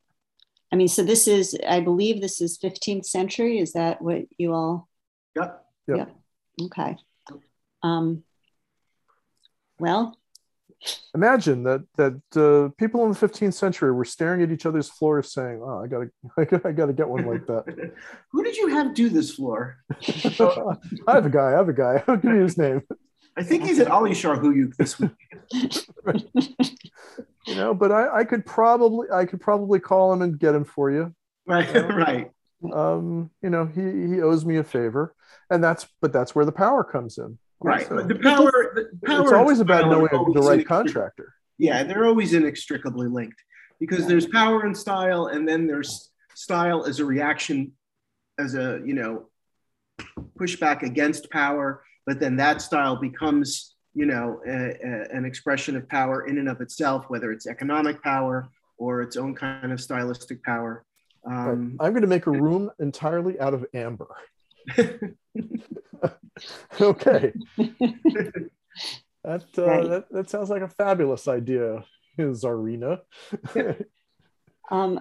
I 0.72 0.76
mean, 0.76 0.88
so 0.88 1.03
this 1.03 1.28
is, 1.28 1.57
I 1.66 1.80
believe 1.80 2.20
this 2.20 2.41
is 2.41 2.57
15th 2.57 3.05
century. 3.05 3.59
Is 3.59 3.74
that 3.74 4.01
what 4.01 4.24
you 4.38 4.53
all? 4.53 4.89
Yep. 5.36 5.66
Yep. 5.88 5.97
yep. 5.97 6.16
Okay. 6.63 6.97
Um, 7.84 8.24
well, 9.80 10.18
imagine 11.14 11.64
that 11.64 11.82
that 11.96 12.22
uh, 12.36 12.70
people 12.78 13.06
in 13.06 13.12
the 13.12 13.18
15th 13.18 13.54
century 13.54 13.92
were 13.92 14.06
staring 14.06 14.42
at 14.42 14.52
each 14.52 14.66
other's 14.66 14.90
floors, 14.90 15.34
saying, 15.34 15.62
"Oh, 15.64 15.84
I 15.84 15.88
gotta, 15.88 16.68
I 16.68 16.72
gotta, 16.72 16.94
get 16.94 17.08
one 17.08 17.26
like 17.26 17.46
that." 17.48 17.94
Who 18.32 18.44
did 18.44 18.58
you 18.58 18.68
have 18.68 18.94
do 18.94 19.10
this 19.10 19.34
floor? 19.34 19.78
I 21.08 21.14
have 21.14 21.26
a 21.26 21.30
guy. 21.30 21.48
I 21.48 21.52
have 21.52 21.70
a 21.70 21.74
guy. 21.74 22.04
I'll 22.08 22.18
give 22.18 22.34
you 22.34 22.42
his 22.42 22.58
name. 22.58 22.82
I 23.38 23.44
think 23.44 23.66
he's 23.66 23.80
at 23.80 23.88
Alişar 23.88 24.40
Höyük 24.40 24.76
this 24.78 25.00
week. 25.00 25.12
you 27.48 27.56
know, 27.56 27.74
but 27.74 27.92
I, 27.92 28.20
I 28.20 28.24
could 28.24 28.46
probably 28.46 29.08
I 29.12 29.26
could 29.26 29.42
probably 29.42 29.80
call 29.80 30.14
him 30.14 30.22
and 30.22 30.40
get 30.40 30.56
him 30.56 30.66
for 30.66 30.92
you. 30.92 31.14
Right, 31.46 31.68
you 31.68 31.82
know? 31.82 31.88
right. 31.96 32.32
Um, 32.74 33.30
you 33.42 33.50
know, 33.50 33.66
he 33.66 33.82
he 33.82 34.22
owes 34.22 34.46
me 34.46 34.58
a 34.58 34.64
favor, 34.64 35.14
and 35.50 35.64
that's 35.64 35.88
but 36.02 36.14
that's 36.14 36.34
where 36.34 36.46
the 36.46 36.52
power 36.52 36.84
comes 36.84 37.18
in. 37.18 37.38
Right, 37.62 37.88
so, 37.88 38.01
the 38.01 38.16
power, 38.16 38.74
the 38.76 38.89
power. 39.06 39.24
It's 39.24 39.32
always 39.32 39.60
about 39.60 39.89
knowing 39.89 40.34
the 40.34 40.41
right 40.41 40.68
contractor. 40.68 41.34
Yeah, 41.58 41.84
they're 41.84 42.06
always 42.06 42.34
inextricably 42.34 43.08
linked 43.08 43.41
because 43.80 44.08
there's 44.08 44.28
power 44.28 44.62
and 44.62 44.78
style, 44.78 45.28
and 45.28 45.47
then 45.47 45.66
there's 45.68 46.12
style 46.34 46.86
as 46.86 46.99
a 46.99 47.06
reaction, 47.06 47.72
as 48.38 48.56
a 48.56 48.82
you 48.86 48.93
know, 48.93 49.30
pushback 50.38 50.84
against 50.84 51.30
power. 51.32 51.84
But 52.06 52.20
then 52.20 52.36
that 52.36 52.62
style 52.62 52.97
becomes 52.97 53.76
you 53.95 54.06
know, 54.06 54.41
a, 54.45 54.51
a, 54.51 55.16
an 55.16 55.26
expression 55.26 55.76
of 55.76 55.88
power 55.88 56.28
in 56.28 56.38
and 56.38 56.49
of 56.49 56.62
itself, 56.62 57.06
whether 57.08 57.32
it's 57.32 57.47
economic 57.47 58.03
power 58.03 58.49
or 58.78 59.01
its 59.01 59.16
own 59.16 59.34
kind 59.34 59.72
of 59.72 59.80
stylistic 59.80 60.43
power. 60.43 60.84
Um, 61.26 61.78
I'm 61.80 61.91
going 61.91 62.01
to 62.01 62.08
make 62.08 62.28
a 62.28 62.32
room 62.32 62.70
entirely 62.78 63.39
out 63.39 63.53
of 63.53 63.66
amber. 63.74 64.08
okay. 66.82 67.34
that, 69.24 69.45
uh, 69.57 69.66
right. 69.66 69.89
that, 69.89 70.05
that 70.11 70.30
sounds 70.30 70.49
like 70.49 70.61
a 70.61 70.68
fabulous 70.68 71.28
idea, 71.28 71.84
Czarina. 72.18 73.01
um, 74.72 74.99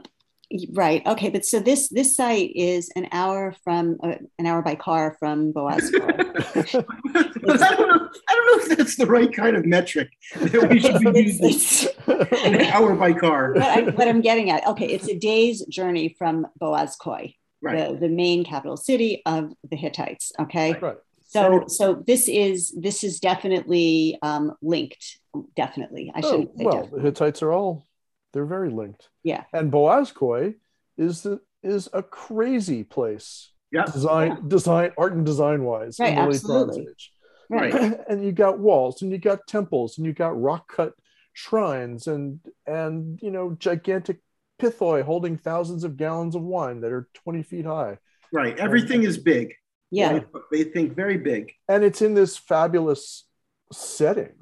Right. 0.72 1.04
Okay. 1.06 1.30
But 1.30 1.44
so 1.44 1.58
this 1.58 1.88
this 1.88 2.14
site 2.14 2.52
is 2.54 2.90
an 2.94 3.08
hour 3.12 3.54
from 3.64 3.96
uh, 4.02 4.16
an 4.38 4.46
hour 4.46 4.62
by 4.62 4.74
car 4.74 5.16
from 5.18 5.52
Boaz. 5.52 5.90
I, 5.94 5.98
don't 5.98 6.74
know, 6.74 8.08
I 8.28 8.34
don't 8.34 8.46
know 8.46 8.72
if 8.72 8.76
that's 8.76 8.96
the 8.96 9.06
right 9.06 9.32
kind 9.32 9.56
of 9.56 9.64
metric 9.64 10.10
that 10.36 10.68
we 10.70 10.80
should 10.80 11.00
be 11.00 11.22
using. 11.22 11.90
an 12.06 12.60
hour 12.66 12.94
by 12.94 13.14
car. 13.14 13.54
What, 13.54 13.62
I, 13.62 14.04
am 14.04 14.20
getting 14.20 14.50
at. 14.50 14.66
Okay, 14.68 14.86
it's 14.86 15.08
a 15.08 15.18
day's 15.18 15.64
journey 15.66 16.14
from 16.18 16.46
Boğazköy, 16.60 17.34
right. 17.64 17.90
the, 17.90 18.06
the 18.06 18.08
main 18.08 18.44
capital 18.44 18.76
city 18.76 19.22
of 19.26 19.52
the 19.68 19.76
Hittites. 19.76 20.32
Okay. 20.38 20.74
Right. 20.80 20.96
So, 21.26 21.64
so 21.66 22.02
this 22.06 22.28
is 22.28 22.72
this 22.78 23.02
is 23.02 23.18
definitely 23.18 24.18
um, 24.22 24.52
linked. 24.62 25.18
Definitely, 25.56 26.12
I 26.14 26.20
shouldn't 26.20 26.50
oh, 26.60 26.64
well, 26.64 26.74
definitely. 26.74 27.00
the 27.00 27.06
Hittites 27.06 27.42
are 27.42 27.52
all 27.52 27.88
they're 28.34 28.44
very 28.44 28.70
linked. 28.70 29.08
Yeah. 29.22 29.44
And 29.52 29.72
Boğazköy 29.72 30.56
is 30.98 31.22
the 31.22 31.40
is 31.62 31.88
a 31.92 32.02
crazy 32.02 32.84
place. 32.84 33.50
Yeah. 33.72 33.86
Design, 33.86 34.30
yeah. 34.30 34.36
design, 34.46 34.92
art 34.98 35.14
and 35.14 35.24
design 35.24 35.64
wise 35.64 35.98
right, 35.98 36.10
in 36.10 36.14
the 36.16 36.20
absolutely. 36.20 36.76
late 36.80 36.84
Bronze 36.84 36.90
Age. 36.90 37.12
Right. 37.48 38.00
and 38.08 38.24
you 38.24 38.32
got 38.32 38.58
walls 38.58 39.02
and 39.02 39.10
you 39.10 39.18
got 39.18 39.46
temples 39.46 39.96
and 39.96 40.06
you 40.06 40.12
got 40.12 40.40
rock 40.40 40.70
cut 40.70 40.92
shrines 41.32 42.06
and 42.06 42.38
and 42.66 43.20
you 43.20 43.30
know 43.30 43.56
gigantic 43.58 44.18
pithoi 44.60 45.02
holding 45.02 45.36
thousands 45.36 45.84
of 45.84 45.96
gallons 45.96 46.34
of 46.34 46.42
wine 46.42 46.80
that 46.80 46.92
are 46.92 47.08
20 47.14 47.42
feet 47.42 47.66
high. 47.66 47.98
Right. 48.32 48.58
Everything 48.58 49.00
and, 49.00 49.06
is 49.06 49.18
big. 49.18 49.54
Yeah. 49.90 50.20
They, 50.50 50.64
they 50.64 50.70
think 50.70 50.94
very 50.94 51.18
big. 51.18 51.52
And 51.68 51.84
it's 51.84 52.02
in 52.02 52.14
this 52.14 52.36
fabulous 52.36 53.24
setting 53.72 54.32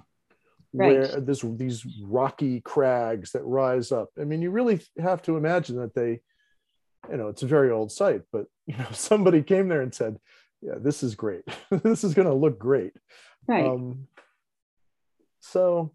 right. 0.72 0.92
where 0.92 1.20
this 1.20 1.44
these 1.56 1.84
rocky 2.02 2.60
crags 2.60 3.32
that 3.32 3.44
rise 3.44 3.92
up. 3.92 4.10
I 4.20 4.24
mean, 4.24 4.42
you 4.42 4.50
really 4.50 4.80
have 5.00 5.22
to 5.22 5.36
imagine 5.36 5.76
that 5.76 5.94
they, 5.94 6.20
you 7.10 7.16
know, 7.16 7.28
it's 7.28 7.42
a 7.42 7.46
very 7.46 7.70
old 7.70 7.92
site, 7.92 8.22
but 8.32 8.46
you 8.66 8.76
know, 8.76 8.88
somebody 8.92 9.42
came 9.42 9.68
there 9.68 9.82
and 9.82 9.94
said, 9.94 10.18
"Yeah, 10.60 10.74
this 10.78 11.02
is 11.02 11.14
great. 11.14 11.42
this 11.70 12.04
is 12.04 12.14
going 12.14 12.28
to 12.28 12.34
look 12.34 12.58
great." 12.58 12.92
Right. 13.46 13.64
Um, 13.64 14.06
so. 15.40 15.92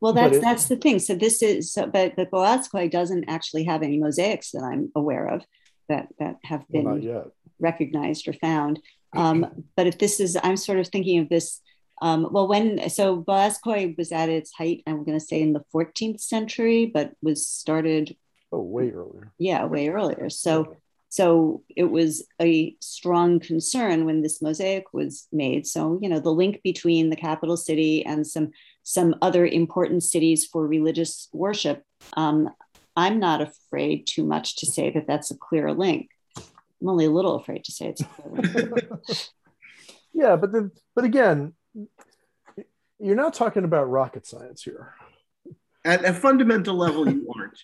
Well, 0.00 0.12
that's 0.12 0.36
it, 0.36 0.42
that's 0.42 0.66
the 0.68 0.76
thing. 0.76 0.98
So 0.98 1.14
this 1.14 1.42
is, 1.42 1.72
so, 1.72 1.86
but 1.86 2.16
but 2.16 2.30
Boğazköy 2.30 2.90
doesn't 2.90 3.24
actually 3.28 3.64
have 3.64 3.82
any 3.82 3.98
mosaics 3.98 4.50
that 4.52 4.62
I'm 4.62 4.90
aware 4.94 5.26
of 5.28 5.44
that 5.88 6.08
that 6.18 6.36
have 6.44 6.68
been 6.68 6.84
well, 6.84 7.32
recognized 7.58 8.28
or 8.28 8.32
found. 8.34 8.80
Um, 9.16 9.64
but 9.76 9.86
if 9.86 9.98
this 9.98 10.20
is, 10.20 10.36
I'm 10.42 10.56
sort 10.56 10.78
of 10.78 10.88
thinking 10.88 11.20
of 11.20 11.28
this 11.28 11.60
Um, 12.02 12.28
well, 12.32 12.48
when 12.48 12.90
so 12.90 13.22
Boğazköy 13.22 13.96
was 13.96 14.10
at 14.12 14.28
its 14.28 14.52
height, 14.52 14.82
I'm 14.86 15.04
going 15.04 15.18
to 15.18 15.24
say 15.24 15.40
in 15.40 15.52
the 15.52 15.64
14th 15.72 16.20
century, 16.20 16.90
but 16.92 17.12
was 17.22 17.46
started. 17.46 18.16
Oh, 18.50 18.62
way 18.62 18.90
earlier. 18.90 19.32
Yeah, 19.38 19.64
way 19.66 19.88
earlier. 19.88 20.28
So, 20.28 20.76
so 21.08 21.62
it 21.76 21.84
was 21.84 22.26
a 22.42 22.74
strong 22.80 23.38
concern 23.40 24.04
when 24.04 24.22
this 24.22 24.42
mosaic 24.42 24.92
was 24.92 25.28
made. 25.32 25.66
So, 25.66 25.98
you 26.02 26.08
know, 26.08 26.20
the 26.20 26.32
link 26.42 26.60
between 26.62 27.10
the 27.10 27.16
capital 27.28 27.56
city 27.56 28.04
and 28.04 28.26
some 28.26 28.50
some 28.84 29.16
other 29.20 29.44
important 29.44 30.02
cities 30.04 30.46
for 30.46 30.66
religious 30.66 31.28
worship. 31.32 31.82
Um, 32.16 32.50
I'm 32.96 33.18
not 33.18 33.40
afraid 33.40 34.06
too 34.06 34.24
much 34.24 34.56
to 34.56 34.66
say 34.66 34.90
that 34.90 35.06
that's 35.08 35.30
a 35.30 35.36
clear 35.36 35.72
link. 35.72 36.10
I'm 36.36 36.88
only 36.88 37.06
a 37.06 37.10
little 37.10 37.34
afraid 37.34 37.64
to 37.64 37.72
say 37.72 37.86
it's 37.86 38.02
a 38.02 38.04
clear 38.04 38.70
link. 38.70 38.88
yeah, 40.12 40.36
but 40.36 40.52
then, 40.52 40.70
but 40.94 41.04
again, 41.04 41.54
you're 43.00 43.16
not 43.16 43.34
talking 43.34 43.64
about 43.64 43.90
rocket 43.90 44.26
science 44.26 44.62
here. 44.62 44.94
At 45.84 46.04
a 46.04 46.12
fundamental 46.12 46.76
level, 46.76 47.08
you 47.08 47.32
aren't. 47.36 47.58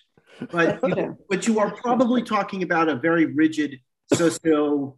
But 0.51 0.79
you, 0.83 1.17
but 1.29 1.47
you 1.47 1.59
are 1.59 1.71
probably 1.71 2.23
talking 2.23 2.63
about 2.63 2.89
a 2.89 2.95
very 2.95 3.25
rigid 3.25 3.79
socio, 4.13 4.97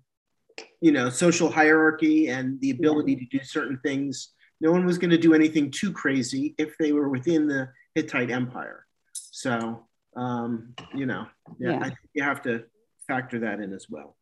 you 0.80 0.92
know, 0.92 1.10
social 1.10 1.50
hierarchy 1.50 2.30
and 2.30 2.60
the 2.62 2.72
ability 2.72 3.18
to 3.18 3.26
do 3.26 3.44
certain 3.44 3.80
things. 3.84 4.30
No 4.64 4.72
one 4.72 4.86
was 4.86 4.98
going 4.98 5.12
to 5.12 5.18
do 5.18 5.34
anything 5.34 5.70
too 5.70 5.92
crazy 5.92 6.56
if 6.58 6.78
they 6.78 6.94
were 6.94 7.10
within 7.10 7.48
the 7.48 7.68
Hittite 7.96 8.32
Empire. 8.32 8.86
So, 9.12 9.86
um, 10.16 10.74
you 10.96 11.06
know, 11.06 11.28
yeah, 11.60 11.72
yeah. 11.72 11.80
I 11.80 11.84
think 11.84 11.98
you 12.14 12.24
have 12.24 12.42
to 12.44 12.64
factor 13.06 13.40
that 13.40 13.60
in 13.60 13.74
as 13.74 13.88
well. 13.90 14.16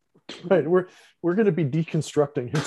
Right, 0.46 0.68
we're 0.68 0.88
we're 1.22 1.36
going 1.36 1.46
to 1.46 1.52
be 1.52 1.66
deconstructing 1.66 2.58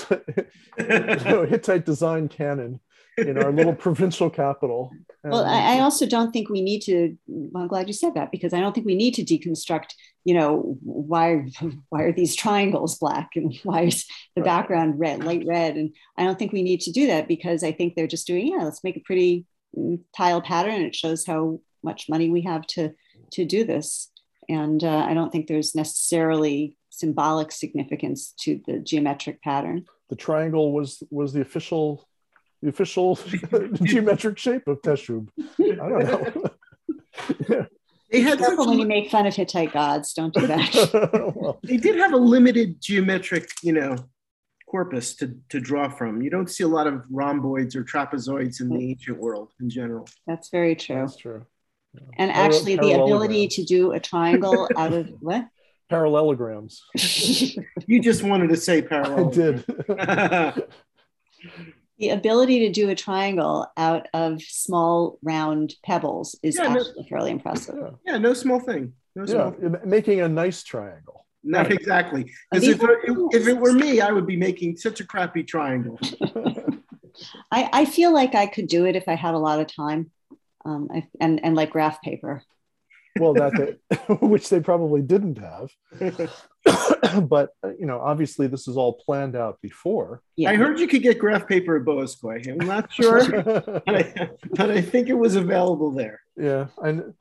Hittite, 0.77 1.49
Hittite 1.49 1.85
design 1.85 2.29
canon 2.29 2.79
in 3.17 3.37
our 3.37 3.51
little 3.51 3.73
provincial 3.75 4.29
capital. 4.29 4.91
Well, 5.23 5.43
I, 5.43 5.77
I, 5.77 5.79
also 5.79 6.05
don't 6.05 6.31
think 6.31 6.49
we 6.49 6.61
need 6.61 6.81
to. 6.83 7.17
Well, 7.27 7.63
I'm 7.63 7.67
glad 7.67 7.87
you 7.87 7.93
said 7.93 8.13
that 8.13 8.31
because 8.31 8.53
I 8.53 8.61
don't 8.61 8.73
think 8.73 8.85
we 8.85 8.95
need 8.95 9.15
to 9.15 9.23
deconstruct. 9.23 9.93
You 10.25 10.33
know, 10.33 10.77
why 10.81 11.47
why 11.89 12.01
are 12.01 12.11
these 12.11 12.35
triangles 12.35 12.97
black 12.97 13.31
and 13.35 13.57
why 13.63 13.83
is 13.83 14.05
the 14.35 14.41
right. 14.41 14.45
background 14.45 14.99
red, 14.99 15.23
light 15.23 15.45
red? 15.47 15.75
And 15.75 15.95
I 16.17 16.23
don't 16.23 16.37
think 16.37 16.51
we 16.51 16.63
need 16.63 16.81
to 16.81 16.91
do 16.91 17.07
that 17.07 17.27
because 17.27 17.63
I 17.63 17.71
think 17.71 17.95
they're 17.95 18.07
just 18.07 18.27
doing. 18.27 18.47
Yeah, 18.47 18.63
let's 18.63 18.83
make 18.83 18.97
a 18.97 19.03
pretty 19.05 19.45
mm, 19.77 19.99
tile 20.15 20.41
pattern. 20.41 20.81
It 20.81 20.95
shows 20.95 21.25
how 21.25 21.59
much 21.83 22.09
money 22.09 22.29
we 22.29 22.41
have 22.41 22.65
to 22.67 22.93
to 23.31 23.45
do 23.45 23.63
this, 23.63 24.11
and 24.49 24.83
uh, 24.83 25.05
I 25.07 25.13
don't 25.13 25.31
think 25.31 25.47
there's 25.47 25.75
necessarily 25.75 26.77
symbolic 26.89 27.51
significance 27.51 28.33
to 28.39 28.61
the 28.65 28.79
geometric 28.79 29.41
pattern. 29.41 29.85
The 30.09 30.15
triangle 30.15 30.71
was 30.71 31.01
was 31.09 31.33
the 31.33 31.41
official 31.41 32.07
the 32.61 32.69
official 32.69 33.15
geometric 33.83 34.37
shape 34.37 34.67
of 34.67 34.81
Teshub. 34.81 35.27
I 35.59 35.75
don't 35.75 36.05
know. 36.05 36.43
yeah. 37.49 37.65
They 38.15 38.21
had 38.21 38.39
careful 38.39 38.67
when 38.67 38.79
you 38.79 38.85
make 38.85 39.09
fun 39.09 39.25
of 39.25 39.35
Hittite 39.35 39.73
gods. 39.73 40.13
Don't 40.13 40.33
do 40.33 40.47
that. 40.47 41.33
well, 41.35 41.59
they 41.63 41.77
did 41.77 41.97
have 41.97 42.13
a 42.13 42.17
limited 42.17 42.81
geometric, 42.81 43.49
you 43.61 43.73
know, 43.73 43.97
corpus 44.67 45.15
to, 45.15 45.35
to 45.49 45.59
draw 45.59 45.89
from. 45.89 46.21
You 46.21 46.29
don't 46.29 46.49
see 46.49 46.63
a 46.63 46.67
lot 46.67 46.87
of 46.87 47.03
rhomboids 47.09 47.75
or 47.75 47.83
trapezoids 47.83 48.61
in 48.61 48.69
the 48.69 48.75
mm. 48.75 48.89
ancient 48.91 49.17
world 49.17 49.51
in 49.59 49.69
general. 49.69 50.07
That's 50.27 50.49
very 50.49 50.75
true. 50.75 50.95
That's 50.95 51.17
true. 51.17 51.45
Yeah. 51.93 52.01
And 52.17 52.31
actually, 52.31 52.75
the 52.75 52.93
ability 52.93 53.47
to 53.49 53.63
do 53.63 53.91
a 53.91 53.99
triangle 53.99 54.69
out 54.77 54.93
of 54.93 55.09
what? 55.19 55.47
Parallelograms. 55.89 56.81
you 57.85 58.01
just 58.01 58.23
wanted 58.23 58.49
to 58.49 58.57
say 58.57 58.81
parallel. 58.81 59.27
I 59.27 59.31
did 59.31 59.65
the 61.97 62.09
ability 62.09 62.59
to 62.59 62.71
do 62.71 62.89
a 62.89 62.95
triangle 62.95 63.67
out 63.77 64.07
of 64.13 64.41
small 64.41 65.17
round 65.21 65.75
pebbles 65.83 66.37
is 66.43 66.57
yeah, 66.57 66.67
actually 66.67 66.93
no, 66.97 67.03
fairly 67.09 67.31
impressive. 67.31 67.75
Yeah. 67.79 67.89
yeah. 68.05 68.17
no 68.17 68.33
small 68.33 68.59
thing. 68.59 68.93
No 69.15 69.25
small 69.25 69.55
yeah, 69.61 69.69
thing. 69.69 69.89
making 69.89 70.21
a 70.21 70.27
nice 70.27 70.63
triangle. 70.63 71.25
Not 71.43 71.67
right. 71.67 71.73
exactly. 71.73 72.31
Because 72.51 72.67
if, 72.67 72.79
if, 72.81 73.47
it 73.47 73.57
were 73.57 73.71
me, 73.71 74.01
I 74.01 74.11
would 74.11 74.25
be 74.25 74.35
making 74.35 74.77
such 74.77 74.99
a 74.99 75.05
crappy 75.05 75.43
triangle. 75.43 75.99
I, 77.51 77.69
I 77.71 77.85
feel 77.85 78.11
like 78.11 78.33
I 78.33 78.47
could 78.47 78.67
do 78.67 78.85
it 78.85 78.95
if 78.95 79.07
I 79.07 79.13
had 79.13 79.35
a 79.35 79.39
lot 79.39 79.59
of 79.59 79.67
time, 79.67 80.11
um, 80.65 80.89
I, 80.91 81.07
and 81.21 81.39
and 81.45 81.55
like 81.55 81.69
graph 81.69 82.01
paper 82.01 82.41
well, 83.19 83.33
that 83.33 83.77
they, 83.89 84.13
which 84.25 84.49
they 84.49 84.59
probably 84.59 85.01
didn't 85.01 85.37
have. 85.37 85.71
but 87.21 87.51
uh, 87.63 87.71
you 87.79 87.85
know, 87.85 87.99
obviously, 87.99 88.47
this 88.47 88.67
is 88.67 88.77
all 88.77 88.93
planned 88.93 89.35
out 89.35 89.61
before. 89.61 90.21
Yeah. 90.35 90.51
I 90.51 90.55
heard 90.55 90.79
you 90.79 90.87
could 90.87 91.03
get 91.03 91.19
graph 91.19 91.47
paper 91.47 91.77
at 91.77 91.83
Boğazköy. 91.83 92.47
I'm 92.49 92.67
not 92.67 92.91
sure, 92.93 93.43
but, 93.43 93.83
I, 93.87 94.29
but, 94.51 94.71
I, 94.71 94.81
think 94.81 95.09
it 95.09 95.13
was 95.13 95.35
available 95.35 95.91
there. 95.91 96.21
Yeah, 96.37 96.67
and 96.81 97.13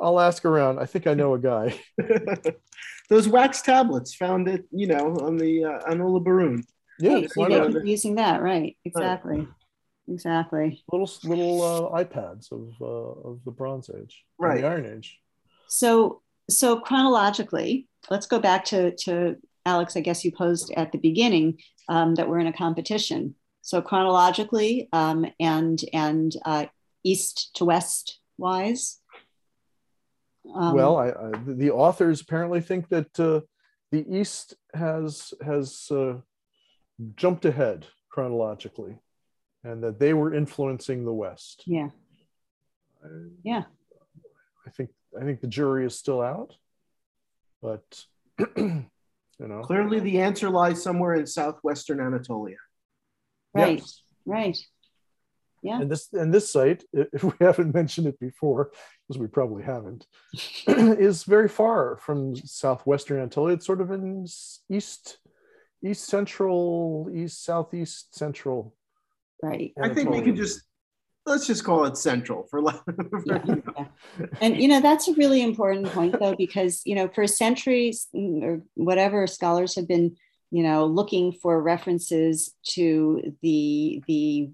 I'll 0.00 0.20
ask 0.20 0.44
around. 0.44 0.78
I 0.78 0.86
think 0.86 1.06
I 1.06 1.14
know 1.14 1.34
a 1.34 1.38
guy. 1.38 1.78
Those 3.08 3.28
wax 3.28 3.62
tablets 3.62 4.14
found 4.14 4.48
it, 4.48 4.64
you 4.70 4.86
know, 4.86 5.16
on 5.16 5.36
the 5.36 5.64
uh, 5.64 5.90
on 5.90 5.98
Uluburun. 5.98 6.64
Yeah, 6.98 7.26
right, 7.36 7.74
using 7.84 8.16
that, 8.16 8.42
right? 8.42 8.76
Exactly. 8.84 9.38
Right. 9.38 9.48
Exactly. 10.08 10.82
Little 10.90 11.10
little 11.24 11.62
uh, 11.62 12.04
iPads 12.04 12.52
of 12.52 12.74
uh, 12.80 13.28
of 13.28 13.40
the 13.44 13.50
Bronze 13.50 13.90
Age, 13.90 14.24
right? 14.38 14.60
The 14.60 14.66
Iron 14.66 14.96
Age. 14.96 15.18
So, 15.68 16.21
so 16.52 16.80
chronologically, 16.80 17.88
let's 18.10 18.26
go 18.26 18.38
back 18.38 18.64
to, 18.66 18.94
to 18.96 19.36
Alex. 19.64 19.96
I 19.96 20.00
guess 20.00 20.24
you 20.24 20.32
posed 20.32 20.72
at 20.76 20.92
the 20.92 20.98
beginning 20.98 21.58
um, 21.88 22.14
that 22.14 22.28
we're 22.28 22.38
in 22.38 22.46
a 22.46 22.52
competition. 22.52 23.34
So 23.62 23.80
chronologically 23.80 24.88
um, 24.92 25.26
and 25.38 25.80
and 25.92 26.34
uh, 26.44 26.66
east 27.04 27.54
to 27.54 27.64
west 27.64 28.18
wise. 28.36 28.98
Um, 30.52 30.74
well, 30.74 30.96
I, 30.96 31.08
I, 31.10 31.30
the 31.46 31.70
authors 31.70 32.20
apparently 32.20 32.60
think 32.60 32.88
that 32.88 33.20
uh, 33.20 33.40
the 33.92 34.04
east 34.10 34.54
has 34.74 35.32
has 35.44 35.88
uh, 35.92 36.14
jumped 37.14 37.44
ahead 37.44 37.86
chronologically, 38.10 38.98
and 39.62 39.82
that 39.84 40.00
they 40.00 40.12
were 40.12 40.34
influencing 40.34 41.04
the 41.04 41.14
west. 41.14 41.62
Yeah. 41.66 41.90
yeah. 43.44 43.62
I 44.66 44.70
think 44.70 44.90
I 45.20 45.24
think 45.24 45.40
the 45.40 45.46
jury 45.46 45.86
is 45.86 45.98
still 45.98 46.20
out, 46.20 46.54
but 47.60 48.04
you 48.56 48.86
know, 49.38 49.60
clearly 49.62 50.00
the 50.00 50.20
answer 50.20 50.48
lies 50.50 50.82
somewhere 50.82 51.14
in 51.14 51.26
southwestern 51.26 52.00
Anatolia. 52.00 52.56
Right. 53.54 53.78
Yes. 53.78 54.02
Right. 54.24 54.58
Yeah. 55.62 55.80
And 55.80 55.90
this 55.90 56.08
and 56.12 56.34
this 56.34 56.50
site, 56.50 56.84
if 56.92 57.22
we 57.22 57.32
haven't 57.40 57.74
mentioned 57.74 58.06
it 58.08 58.18
before, 58.18 58.72
because 59.06 59.20
we 59.20 59.28
probably 59.28 59.62
haven't, 59.62 60.06
is 60.66 61.24
very 61.24 61.48
far 61.48 61.98
from 61.98 62.34
southwestern 62.36 63.18
Anatolia. 63.18 63.54
It's 63.54 63.66
sort 63.66 63.80
of 63.80 63.90
in 63.92 64.26
east, 64.68 65.18
east 65.84 66.04
central, 66.06 67.08
east 67.14 67.44
southeast 67.44 68.16
central. 68.16 68.74
Right. 69.42 69.72
Anatolia. 69.76 69.90
I 69.90 69.94
think 69.94 70.10
we 70.10 70.22
can 70.22 70.36
just 70.36 70.62
let's 71.26 71.46
just 71.46 71.64
call 71.64 71.84
it 71.84 71.96
central 71.96 72.44
for, 72.44 72.62
for 73.10 73.22
yeah, 73.26 73.44
yeah. 73.46 74.26
and 74.40 74.56
you 74.56 74.68
know 74.68 74.80
that's 74.80 75.08
a 75.08 75.14
really 75.14 75.42
important 75.42 75.86
point 75.88 76.18
though 76.18 76.34
because 76.36 76.82
you 76.84 76.94
know 76.94 77.08
for 77.08 77.26
centuries 77.26 78.08
mm, 78.14 78.42
or 78.42 78.62
whatever 78.74 79.26
scholars 79.26 79.74
have 79.74 79.86
been 79.86 80.16
you 80.50 80.62
know 80.62 80.84
looking 80.84 81.32
for 81.32 81.62
references 81.62 82.54
to 82.64 83.34
the 83.42 84.02
the 84.06 84.50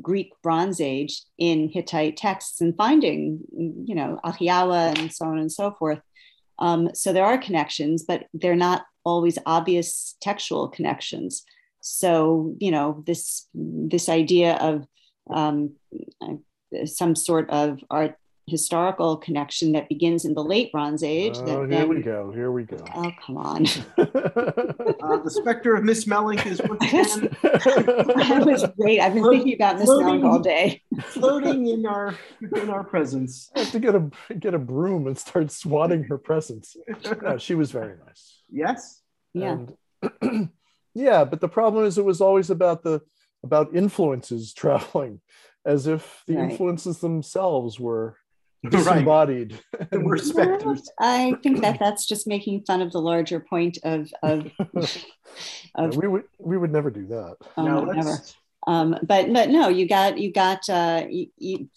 greek 0.00 0.32
bronze 0.42 0.80
age 0.80 1.22
in 1.38 1.68
hittite 1.68 2.16
texts 2.16 2.60
and 2.60 2.76
finding 2.76 3.40
you 3.52 3.94
know 3.94 4.18
Ahhiyawa 4.24 4.98
and 4.98 5.12
so 5.12 5.26
on 5.26 5.38
and 5.38 5.52
so 5.52 5.72
forth. 5.72 6.00
Um, 6.58 6.88
so 6.94 7.12
there 7.12 7.24
are 7.24 7.36
connections 7.36 8.04
but 8.04 8.26
they're 8.32 8.56
not 8.56 8.84
always 9.04 9.38
obvious 9.44 10.16
textual 10.20 10.68
connections. 10.68 11.44
So 11.80 12.54
you 12.58 12.70
know 12.70 13.02
this 13.06 13.48
this 13.54 14.08
idea 14.08 14.54
of 14.54 14.86
um, 15.28 15.74
some 16.84 17.14
sort 17.14 17.50
of 17.50 17.80
art 17.90 18.16
historical 18.48 19.16
connection 19.16 19.72
that 19.72 19.88
begins 19.88 20.24
in 20.24 20.32
the 20.32 20.42
late 20.42 20.70
Bronze 20.70 21.02
Age. 21.02 21.34
Oh, 21.36 21.44
here 21.44 21.66
then, 21.66 21.88
we 21.88 22.00
go. 22.00 22.30
Here 22.30 22.52
we 22.52 22.62
go. 22.62 22.78
Oh, 22.94 23.10
come 23.24 23.38
on. 23.38 23.66
uh, 23.98 25.16
the 25.22 25.30
specter 25.30 25.74
of 25.74 25.82
Miss 25.82 26.04
Mellink 26.04 26.46
is 26.46 26.60
once 26.68 26.84
again. 26.84 27.36
that 27.42 28.44
was 28.46 28.64
great. 28.78 29.00
I've 29.00 29.14
been 29.14 29.22
Float, 29.24 29.34
thinking 29.34 29.54
about 29.54 29.78
Miss 29.78 29.88
Mellink 29.88 30.24
all 30.24 30.38
day. 30.38 30.82
floating 31.06 31.66
in 31.66 31.86
our 31.86 32.16
in 32.54 32.70
our 32.70 32.84
presence. 32.84 33.50
I 33.56 33.60
have 33.60 33.72
to 33.72 33.80
get 33.80 33.96
a 33.96 34.10
get 34.38 34.54
a 34.54 34.58
broom 34.58 35.08
and 35.08 35.18
start 35.18 35.50
swatting 35.50 36.04
her 36.04 36.18
presence. 36.18 36.76
No, 37.22 37.38
she 37.38 37.56
was 37.56 37.72
very 37.72 37.96
nice. 38.06 38.42
Yes. 38.48 39.02
Yeah. 39.34 39.58
And, 40.22 40.50
yeah, 40.94 41.24
but 41.24 41.40
the 41.40 41.48
problem 41.48 41.84
is 41.84 41.98
it 41.98 42.04
was 42.04 42.20
always 42.20 42.50
about 42.50 42.84
the 42.84 43.00
about 43.46 43.74
influences 43.74 44.52
traveling 44.52 45.20
as 45.64 45.86
if 45.86 46.22
the 46.26 46.36
right. 46.36 46.50
influences 46.50 46.98
themselves 46.98 47.80
were 47.80 48.16
disembodied 48.70 49.58
right. 49.80 50.02
we're 50.02 50.16
specters 50.16 50.90
i 50.98 51.34
think 51.42 51.60
that 51.60 51.78
that's 51.78 52.04
just 52.04 52.26
making 52.26 52.64
fun 52.64 52.80
of 52.82 52.90
the 52.90 53.00
larger 53.00 53.38
point 53.38 53.78
of 53.84 54.10
of, 54.22 54.50
of 55.76 55.96
we 55.96 56.08
would 56.08 56.24
we 56.40 56.56
would 56.56 56.72
never 56.72 56.90
do 56.90 57.06
that 57.06 57.36
um, 57.56 57.64
no 57.64 57.84
never. 57.84 58.18
Um, 58.66 58.96
but 59.02 59.32
but 59.32 59.50
no, 59.50 59.68
you 59.68 59.88
got 59.88 60.18
you 60.18 60.32
got 60.32 60.68
uh, 60.68 61.06
you, 61.08 61.28
you, 61.38 61.70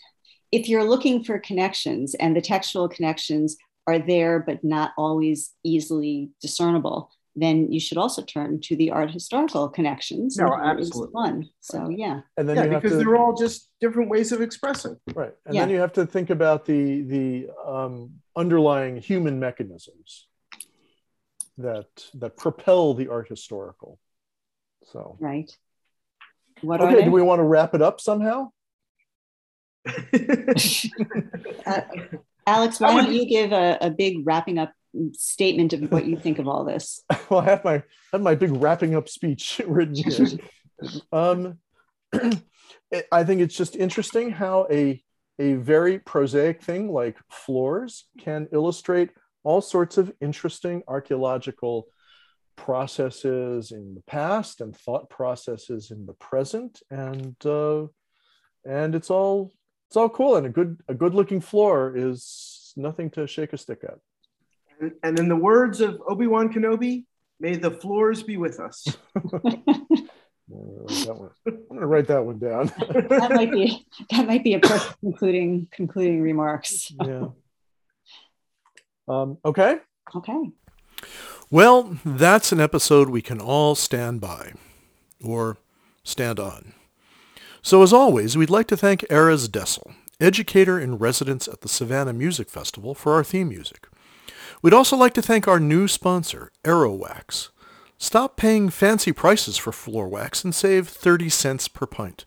if 0.51 0.67
you're 0.67 0.83
looking 0.83 1.23
for 1.23 1.37
connections 1.39 2.15
and 2.15 2.35
the 2.35 2.41
textual 2.41 2.89
connections 2.89 3.57
are 3.87 3.99
there 3.99 4.39
but 4.39 4.63
not 4.63 4.91
always 4.97 5.53
easily 5.63 6.31
discernible, 6.41 7.11
then 7.41 7.71
you 7.71 7.79
should 7.79 7.97
also 7.97 8.21
turn 8.23 8.59
to 8.61 8.75
the 8.75 8.91
art 8.91 9.11
historical 9.11 9.69
connections. 9.69 10.37
No, 10.37 10.53
absolutely. 10.53 11.11
One. 11.11 11.49
So 11.59 11.89
yeah. 11.89 12.21
And 12.37 12.47
then 12.47 12.55
yeah, 12.55 12.67
because 12.67 12.91
to, 12.91 12.97
they're 12.97 13.15
all 13.15 13.35
just 13.35 13.69
different 13.79 14.09
ways 14.09 14.31
of 14.31 14.41
expressing. 14.41 14.97
Right. 15.13 15.33
And 15.45 15.55
yeah. 15.55 15.61
then 15.61 15.69
you 15.69 15.79
have 15.79 15.93
to 15.93 16.05
think 16.05 16.29
about 16.29 16.65
the 16.65 17.01
the 17.01 17.49
um, 17.65 18.11
underlying 18.35 18.97
human 18.97 19.39
mechanisms 19.39 20.27
that 21.57 21.87
that 22.15 22.37
propel 22.37 22.93
the 22.93 23.09
art 23.09 23.27
historical. 23.27 23.99
So 24.85 25.17
right. 25.19 25.51
What 26.61 26.81
okay, 26.81 27.05
do 27.05 27.11
we 27.11 27.21
want 27.21 27.39
to 27.39 27.43
wrap 27.43 27.73
it 27.73 27.81
up 27.81 28.01
somehow? 28.01 28.51
uh, 29.87 31.81
Alex, 32.45 32.79
why 32.79 32.93
don't 32.93 33.13
you 33.13 33.25
give 33.25 33.51
a, 33.51 33.77
a 33.79 33.89
big 33.89 34.25
wrapping 34.25 34.57
up 34.57 34.73
statement 35.13 35.73
of 35.73 35.91
what 35.91 36.05
you 36.05 36.17
think 36.17 36.39
of 36.39 36.47
all 36.47 36.63
this? 36.63 37.03
well, 37.29 37.41
I 37.41 37.45
have 37.45 37.63
my 37.63 37.75
I 37.75 37.83
have 38.13 38.21
my 38.21 38.35
big 38.35 38.51
wrapping 38.51 38.95
up 38.95 39.09
speech 39.09 39.61
written 39.67 39.95
here. 39.95 40.27
um, 41.11 41.57
I 43.11 43.23
think 43.23 43.41
it's 43.41 43.55
just 43.55 43.75
interesting 43.75 44.31
how 44.31 44.67
a 44.71 45.01
a 45.37 45.53
very 45.53 45.99
prosaic 45.99 46.61
thing 46.61 46.91
like 46.91 47.17
floors 47.29 48.05
can 48.19 48.47
illustrate 48.51 49.11
all 49.43 49.61
sorts 49.61 49.97
of 49.97 50.11
interesting 50.19 50.83
archaeological 50.87 51.87
processes 52.57 53.71
in 53.71 53.95
the 53.95 54.01
past 54.01 54.59
and 54.59 54.75
thought 54.75 55.09
processes 55.09 55.91
in 55.91 56.05
the 56.05 56.13
present 56.13 56.81
and 56.91 57.35
uh, 57.45 57.85
and 58.65 58.95
it's 58.95 59.09
all 59.09 59.53
it's 59.87 59.95
all 59.95 60.09
cool 60.09 60.35
and 60.35 60.45
a 60.45 60.49
good 60.49 60.81
a 60.89 60.93
good 60.93 61.13
looking 61.13 61.39
floor 61.39 61.93
is 61.95 62.73
nothing 62.75 63.09
to 63.09 63.25
shake 63.25 63.53
a 63.53 63.57
stick 63.57 63.79
at 63.83 63.97
and, 64.79 64.93
and 65.03 65.19
in 65.19 65.27
the 65.27 65.35
words 65.35 65.81
of 65.81 66.01
obi-wan 66.07 66.51
kenobi 66.51 67.05
may 67.39 67.55
the 67.55 67.71
floors 67.71 68.23
be 68.23 68.37
with 68.37 68.59
us 68.59 68.85
I'm 70.51 71.63
gonna 71.69 71.87
write 71.87 72.07
that 72.07 72.25
one 72.25 72.39
down. 72.39 72.67
that 73.09 73.31
might 73.33 73.51
be 73.51 73.85
that 74.09 74.25
might 74.25 74.43
be 74.43 74.55
a 74.55 74.59
perfect 74.59 74.99
concluding 74.99 75.67
concluding 75.71 76.21
remarks. 76.21 76.91
Yeah. 77.05 77.27
Um, 79.07 79.37
okay. 79.45 79.77
Okay. 80.15 80.51
Well, 81.51 81.97
that's 82.05 82.51
an 82.51 82.59
episode 82.59 83.09
we 83.09 83.21
can 83.21 83.39
all 83.39 83.75
stand 83.75 84.21
by, 84.21 84.53
or 85.23 85.57
stand 86.03 86.39
on. 86.39 86.73
So 87.61 87.81
as 87.81 87.91
always, 87.91 88.37
we'd 88.37 88.49
like 88.49 88.67
to 88.67 88.77
thank 88.77 89.01
Erez 89.01 89.49
Dessel, 89.49 89.93
educator 90.19 90.79
in 90.79 90.97
residence 90.97 91.47
at 91.47 91.61
the 91.61 91.69
Savannah 91.69 92.13
Music 92.13 92.49
Festival, 92.49 92.93
for 92.93 93.13
our 93.13 93.23
theme 93.23 93.49
music. 93.49 93.87
We'd 94.61 94.73
also 94.73 94.97
like 94.97 95.13
to 95.13 95.21
thank 95.21 95.47
our 95.47 95.59
new 95.59 95.87
sponsor, 95.87 96.51
Aerowax. 96.63 97.49
Stop 97.97 98.37
paying 98.37 98.69
fancy 98.69 99.11
prices 99.11 99.57
for 99.57 99.71
floor 99.71 100.07
wax 100.07 100.43
and 100.43 100.55
save 100.55 100.87
30 100.87 101.29
cents 101.29 101.67
per 101.67 101.85
pint. 101.85 102.25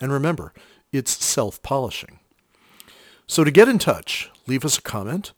And 0.00 0.12
remember, 0.12 0.52
it's 0.92 1.24
self-polishing. 1.24 2.18
So 3.26 3.44
to 3.44 3.50
get 3.50 3.68
in 3.68 3.78
touch, 3.78 4.30
leave 4.46 4.64
us 4.64 4.78
a 4.78 4.82
comment, 4.82 5.32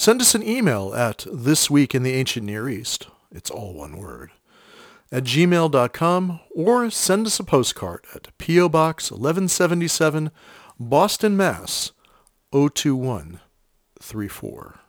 Send 0.00 0.22
us 0.22 0.34
an 0.34 0.42
email 0.42 0.94
at 0.94 1.18
thisweekintheancientneareast, 1.18 3.06
it's 3.30 3.50
all 3.50 3.74
one 3.74 3.98
word, 3.98 4.30
at 5.12 5.24
gmail.com 5.24 6.40
or 6.54 6.88
send 6.88 7.26
us 7.26 7.38
a 7.38 7.44
postcard 7.44 8.06
at 8.14 8.28
P.O. 8.38 8.70
Box 8.70 9.10
1177, 9.10 10.30
Boston, 10.78 11.36
Mass. 11.36 11.92
02134. 12.50 14.80